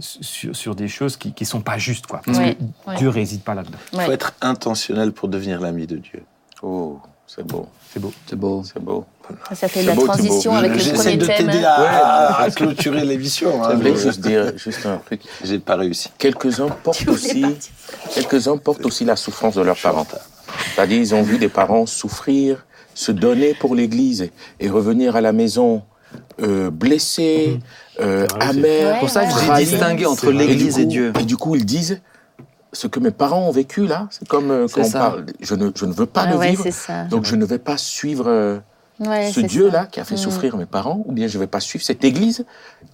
[0.00, 2.06] sur, sur des choses qui ne sont pas justes.
[2.06, 2.20] Quoi.
[2.24, 2.96] Parce Ouais, que ouais.
[2.96, 3.78] Dieu réside pas là-dedans.
[3.92, 4.06] Il Ouais.
[4.06, 6.22] faut être intentionnel pour devenir l'ami de Dieu.
[6.62, 6.98] Oh,
[7.28, 8.12] c'est beau, C'est beau.
[8.26, 8.62] C'est beau.
[8.64, 9.04] c'est beau.
[9.52, 11.46] Ça fait la beau, transition avec le J'essaie premier de thème.
[11.46, 11.68] t'aider hein.
[11.76, 13.62] à, à clôturer l'émission.
[13.62, 13.68] hein.
[13.72, 15.20] Je voulais juste dire juste un truc.
[15.44, 16.10] J'ai pas réussi.
[16.18, 17.44] Quelques-uns portent aussi,
[18.14, 20.06] quelques-uns portent aussi la souffrance de leurs parents.
[20.74, 24.30] C'est-à-dire, ils ont vu des parents souffrir, se donner pour l'Église
[24.60, 25.82] et, revenir à la maison
[26.40, 27.58] euh, blessés,
[28.00, 28.58] euh, C'est vrai aussi.
[28.58, 28.92] amers.
[28.94, 31.12] C'est pour ça que j'ai distingué entre l'Église et Dieu.
[31.20, 32.00] Et du coup, ils disent
[32.72, 35.26] ce que mes parents ont vécu là, c'est comme euh, quand on parle.
[35.40, 36.64] Je ne, je ne veux pas Ah le ouais, vivre,
[37.10, 38.58] donc je ne vais pas suivre euh,
[39.00, 40.18] Ouais, ce Dieu-là qui a fait Mm.
[40.18, 42.44] souffrir mes parents, ou bien je ne vais pas suivre cette Église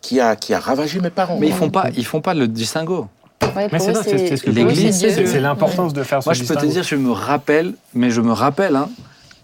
[0.03, 1.39] qui a, qui a ravagé mes parents.
[1.41, 3.09] Mais ils font pas, ils font pas le distinguo.
[3.43, 3.95] Ouais, Mais c'est
[4.37, 7.75] ce l'Église, c'est l'importance de faire ce Moi, je peux te dire, je me rappelle,
[7.95, 8.89] mais je me rappelle, hein,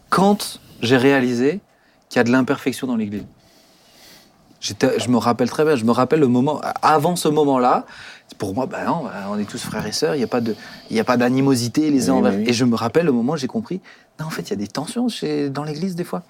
[0.09, 1.61] quand j'ai réalisé
[2.09, 3.24] qu'il y a de l'imperfection dans l'Église.
[4.61, 7.86] Je me rappelle très bien, je me rappelle le moment, avant ce moment-là,
[8.39, 10.55] pour moi, ben non, on est tous frères et sœurs, il n'y a pas de-
[10.91, 12.33] il y a pas d'animosité les uns envers.
[12.33, 12.49] oui, oui.
[12.49, 13.81] Et je me rappelle le moment où j'ai compris,
[14.18, 16.22] non, en fait, il y a des tensions chez, dans l'Église des fois.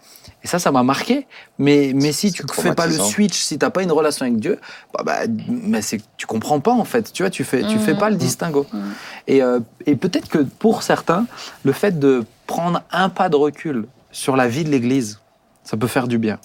[0.42, 1.26] Et ça, ça m'a marqué.
[1.58, 4.24] Mais, mais si tu C'est fais pas le switch, si tu n'as pas une relation
[4.26, 4.58] avec Dieu,
[4.94, 5.80] bah, bah, mais
[6.16, 7.12] tu comprends pas en fait.
[7.12, 7.98] Tu vois, tu fais, tu fais Mhm.
[7.98, 8.66] pas le distinguo.
[8.72, 8.80] Mhm.
[9.26, 11.26] Et, euh, et peut-être que pour certains,
[11.64, 15.18] le fait de prendre un pas de recul sur la vie de l'Église,
[15.64, 16.38] ça peut faire du bien.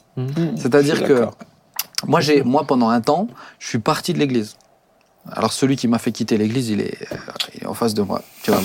[0.57, 1.25] C'est-à-dire que
[2.07, 3.27] moi, j'ai, moi, pendant un temps,
[3.59, 4.55] je suis parti de l'Église.
[5.31, 7.15] Alors celui qui m'a fait quitter l'Église, il est, euh,
[7.55, 8.21] il est en face de moi.
[8.43, 8.61] Tu vois.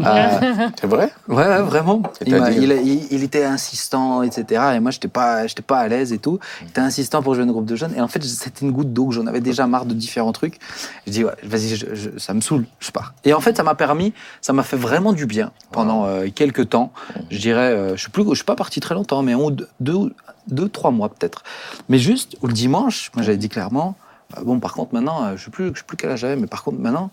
[0.00, 1.12] Euh, C'est vrai?
[1.28, 2.02] Ouais, ouais, vraiment.
[2.26, 4.62] Il, était insistant, etc.
[4.74, 6.40] Et moi, j'étais pas, j'étais pas à l'aise et tout.
[6.62, 7.94] Il était insistant pour jouer un groupe de jeunes.
[7.96, 10.58] Et en fait, c'était une goutte d'eau que j'en avais déjà marre de différents trucs.
[11.06, 11.78] Je dis, ouais, vas-y,
[12.18, 13.14] ça me saoule, je pars.
[13.24, 16.70] Et en fait, ça m'a permis, ça m'a fait vraiment du bien pendant euh, quelques
[16.70, 16.92] temps.
[17.30, 20.14] Je dirais, je suis plus, je suis pas parti très longtemps, mais on, deux,
[20.48, 21.44] deux, trois mois peut-être.
[21.88, 23.96] Mais juste, ou le dimanche, moi, j'avais dit clairement,
[24.44, 26.46] bon, par contre, maintenant, euh, je sais plus, je sais plus quel âge j'avais, mais
[26.46, 27.10] par contre, maintenant,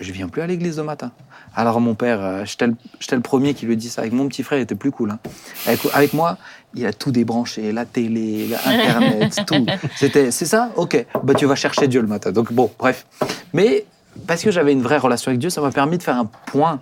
[0.00, 1.10] je viens plus à l'église le matin.
[1.54, 4.00] Alors mon père, euh, j'étais le, premier qui lui dit ça.
[4.00, 5.10] Avec mon petit frère, il était plus cool.
[5.10, 5.18] hein.
[5.66, 6.38] Avec, avec moi,
[6.74, 9.66] il a tout débranché, la télé, la Internet, tout.
[9.96, 10.70] C'était, c'est ça?
[10.76, 12.32] Ok, bah tu vas chercher Dieu le matin.
[12.32, 13.06] Donc bon, bref.
[13.52, 13.84] Mais
[14.26, 16.80] parce que j'avais une vraie relation avec Dieu, ça m'a permis de faire un point.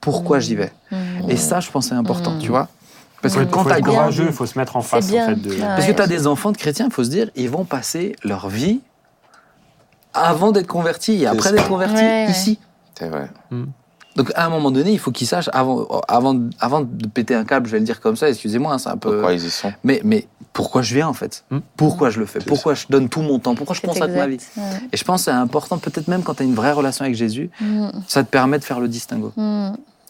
[0.00, 1.30] Pourquoi j'y vais Mhm.
[1.30, 2.38] Et ça, je pense, c'est important, Mm.
[2.40, 2.68] tu vois
[3.22, 5.54] Parce que Faut, quand t'as courageux, il faut se mettre en face en fait, de,
[5.60, 8.14] parce que tu as des enfants de chrétiens, il faut se dire, ils vont passer
[8.24, 8.80] leur vie
[10.14, 12.26] avant d'être convertis et après d'être Ouais, ouais.
[12.30, 12.58] ici.
[12.98, 13.28] C'est vrai.
[14.14, 17.44] Donc à un moment donné, il faut qu'ils sachent, avant, avant, avant de péter un
[17.44, 19.10] câble, je vais le dire comme ça, excusez-moi, hein, c'est un peu...
[19.12, 21.60] Pourquoi ils y sont Mais, mais pourquoi je viens en fait Hmm.
[21.76, 24.36] Pourquoi je le fais Pourquoi je donne tout mon temps Pourquoi je consacre ma vie.
[24.58, 24.62] Ouais.
[24.92, 27.16] Et je pense que c'est important, peut-être même quand tu as une vraie relation avec
[27.16, 27.90] Jésus, Mhm.
[28.06, 29.32] ça te permet de faire le distinguo.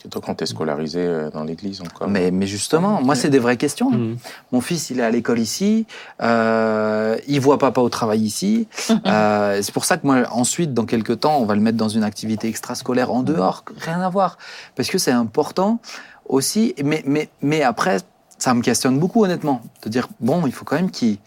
[0.02, 2.08] Surtout quand tu es scolarisé euh, dans l'église encore.
[2.08, 3.92] Mais, mais justement, moi, c'est des vraies questions.
[3.92, 4.16] Mhm.
[4.50, 5.86] Mon fils, il est à l'école ici,
[6.20, 8.66] euh, il voit papa au travail ici.
[9.06, 11.88] Euh, c'est pour ça que moi, ensuite, dans quelques temps, on va le mettre dans
[11.88, 14.38] une activité extrascolaire en dehors, rien à voir.
[14.74, 15.80] Parce que c'est important
[16.28, 16.74] aussi.
[16.82, 17.98] Mais, mais, mais après,
[18.38, 19.60] ça me questionne beaucoup, honnêtement.
[19.82, 21.18] De dire, bon, il faut quand même qu'il.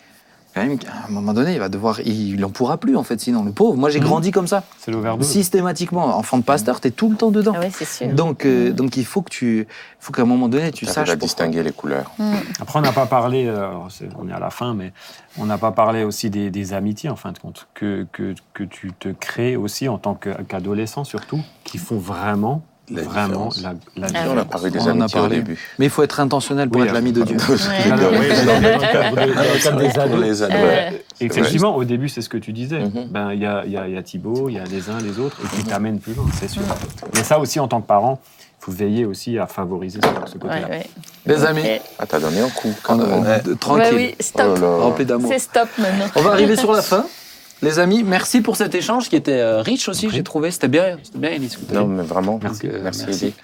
[0.56, 2.00] Quand même qu'à un moment donné, il va devoir.
[2.00, 3.76] Il n'en pourra plus, en fait, sinon, le pauvre.
[3.78, 4.06] Moi, j'ai Mhm.
[4.06, 4.64] grandi comme ça.
[4.80, 5.28] C'est l'overdose.
[5.28, 6.18] Systématiquement.
[6.18, 7.52] Enfant de pasteur, t'es tout le temps dedans.
[7.56, 8.08] Ah ouais, c'est sûr.
[8.14, 9.68] Donc, euh, donc, il faut que tu.
[10.00, 11.10] faut qu'à un moment donné, tu Tu saches.
[11.10, 11.26] à pourquoi.
[11.26, 12.12] distinguer les couleurs.
[12.62, 13.68] Après, on n'a pas parlé, euh,
[14.18, 14.94] on est à la fin, mais
[15.38, 18.64] on n'a pas parlé aussi des, des amitiés, en fin de compte, que, que, que
[18.64, 20.14] tu te crées aussi en tant
[20.48, 22.62] qu'adolescent, surtout, qui font vraiment,
[22.92, 25.38] La vraiment la, la Ah on a parlé des On a amitiés au parlé.
[25.38, 25.58] début.
[25.80, 27.38] Mais il faut être intentionnel pour Oui, être l'ami de Dieu.
[29.72, 30.92] Euh,
[31.22, 32.80] Effectivement, au début, c'est ce que tu disais.
[32.80, 33.08] Mhm.
[33.10, 34.90] Ben, il y a, il y, a, il y a Thibaut, il y a les
[34.90, 36.62] uns, les autres, et puis t'amènes plus loin, c'est sûr.
[37.16, 38.20] Mais ça aussi, en tant que parent,
[38.62, 40.68] il faut veiller aussi à favoriser ce, ce côté-là.
[40.68, 40.88] ouais, ouais.
[41.26, 42.74] Les amis, Et- Ah, t'as donné un coup.
[42.90, 44.46] on- on- tranquille, Ouais, oui, stop.
[44.52, 44.76] Oh là là.
[44.84, 45.32] rempli d'amour.
[45.32, 46.06] C'est stop maintenant.
[46.16, 47.06] On va arriver sur la fin.
[47.62, 50.52] Les amis, merci pour cet échange qui était euh, riche aussi, j'ai trouvé.
[50.52, 51.58] C'était bien, c'était bien, Élise.
[51.74, 52.40] Non, mais vraiment.
[52.44, 52.68] Merci.
[52.84, 53.26] Merci, Merci.
[53.26, 53.36] Eddie.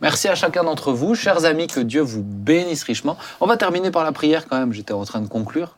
[0.00, 3.16] Merci à chacun d'entre vous, chers amis, que Dieu vous bénisse richement.
[3.40, 5.76] On va terminer par la prière quand même, j'étais en train de conclure.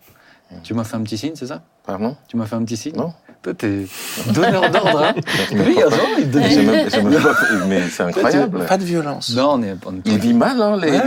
[0.64, 1.62] Tu m'as fait un petit signe, c'est ça?
[1.86, 2.16] Pardon?
[2.28, 2.96] Tu m'as fait un petit signe?
[2.96, 3.12] Non.
[3.42, 3.86] Toi, t'es
[4.34, 5.14] donneur d'ordre, hein
[5.52, 5.76] Lui,
[6.18, 6.42] il donne...
[6.42, 7.34] J'ai même- j'ai même pas-
[7.68, 8.66] Mais c'est incroyable.
[8.66, 9.34] Pas de violence.
[9.34, 9.76] Non, on est...
[9.86, 10.90] On, est- Il vit mal, hein, les.
[10.90, 11.02] Ouais,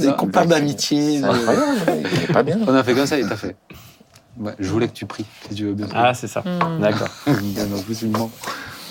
[0.00, 1.18] les- non, qu'on mais- parle d'amitié.
[1.20, 1.66] C'est incroyable.
[2.14, 2.58] Il est pas bien.
[2.66, 3.54] on a fait comme ça, il t'a fait.
[4.38, 5.86] Ouais, je voulais que tu pries, si tu veux bien.
[5.94, 6.40] Ah, c'est ça.
[6.40, 6.80] Hmm.
[6.80, 7.08] D'accord.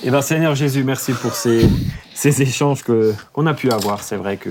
[0.04, 1.70] Eh bien, Seigneur Jésus, merci pour ces,
[2.14, 4.04] ces échanges que- qu'on a pu avoir.
[4.04, 4.50] C'est vrai que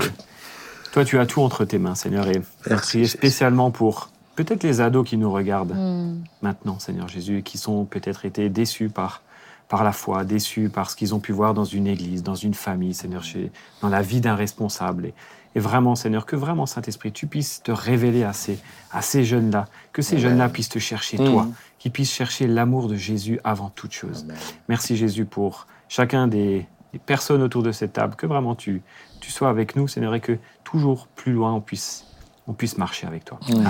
[0.92, 2.26] toi, tu as tout entre tes mains, Seigneur.
[2.28, 6.22] Et Merci, spécialement pour peut-être les ados qui nous regardent Hmm.
[6.40, 9.20] maintenant, Seigneur Jésus, et qui sont peut-être été déçus par,
[9.68, 12.54] par la foi, déçus par ce qu'ils ont pu voir dans une église, dans une
[12.54, 13.50] famille, Seigneur, chez,
[13.82, 15.06] dans la vie d'un responsable.
[15.06, 15.14] Et,
[15.54, 18.58] et vraiment, Seigneur, que vraiment, Saint-Esprit, tu puisses te révéler à ces,
[18.90, 21.46] à ces jeunes-là, que ces jeunes-là puissent te chercher, toi,
[21.78, 24.24] qu'ils puissent chercher l'amour de Jésus avant toute chose.
[24.24, 24.36] Amen.
[24.68, 28.82] Merci Jésus pour chacun des, des personnes autour de cette table, que vraiment tu,
[29.20, 32.06] tu sois avec nous, Seigneur, et que toujours plus loin on puisse,
[32.48, 33.38] on puisse marcher avec toi.
[33.48, 33.52] Mm.
[33.52, 33.66] Amen.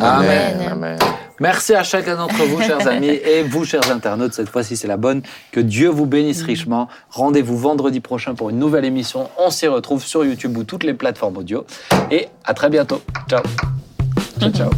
[0.00, 0.54] Amen.
[0.54, 0.68] Amen.
[0.72, 0.98] Amen.
[1.38, 4.32] Merci à chacun d'entre vous, chers amis, et vous, chers internautes.
[4.32, 5.22] Cette fois-ci, c'est la bonne.
[5.52, 6.88] Que Dieu vous bénisse richement.
[7.10, 9.28] Rendez-vous vendredi prochain pour une nouvelle émission.
[9.38, 11.66] On s'y retrouve sur YouTube ou toutes les plateformes audio.
[12.10, 13.02] Et à très bientôt.
[13.28, 13.42] Ciao.
[14.40, 14.70] Ciao, ciao.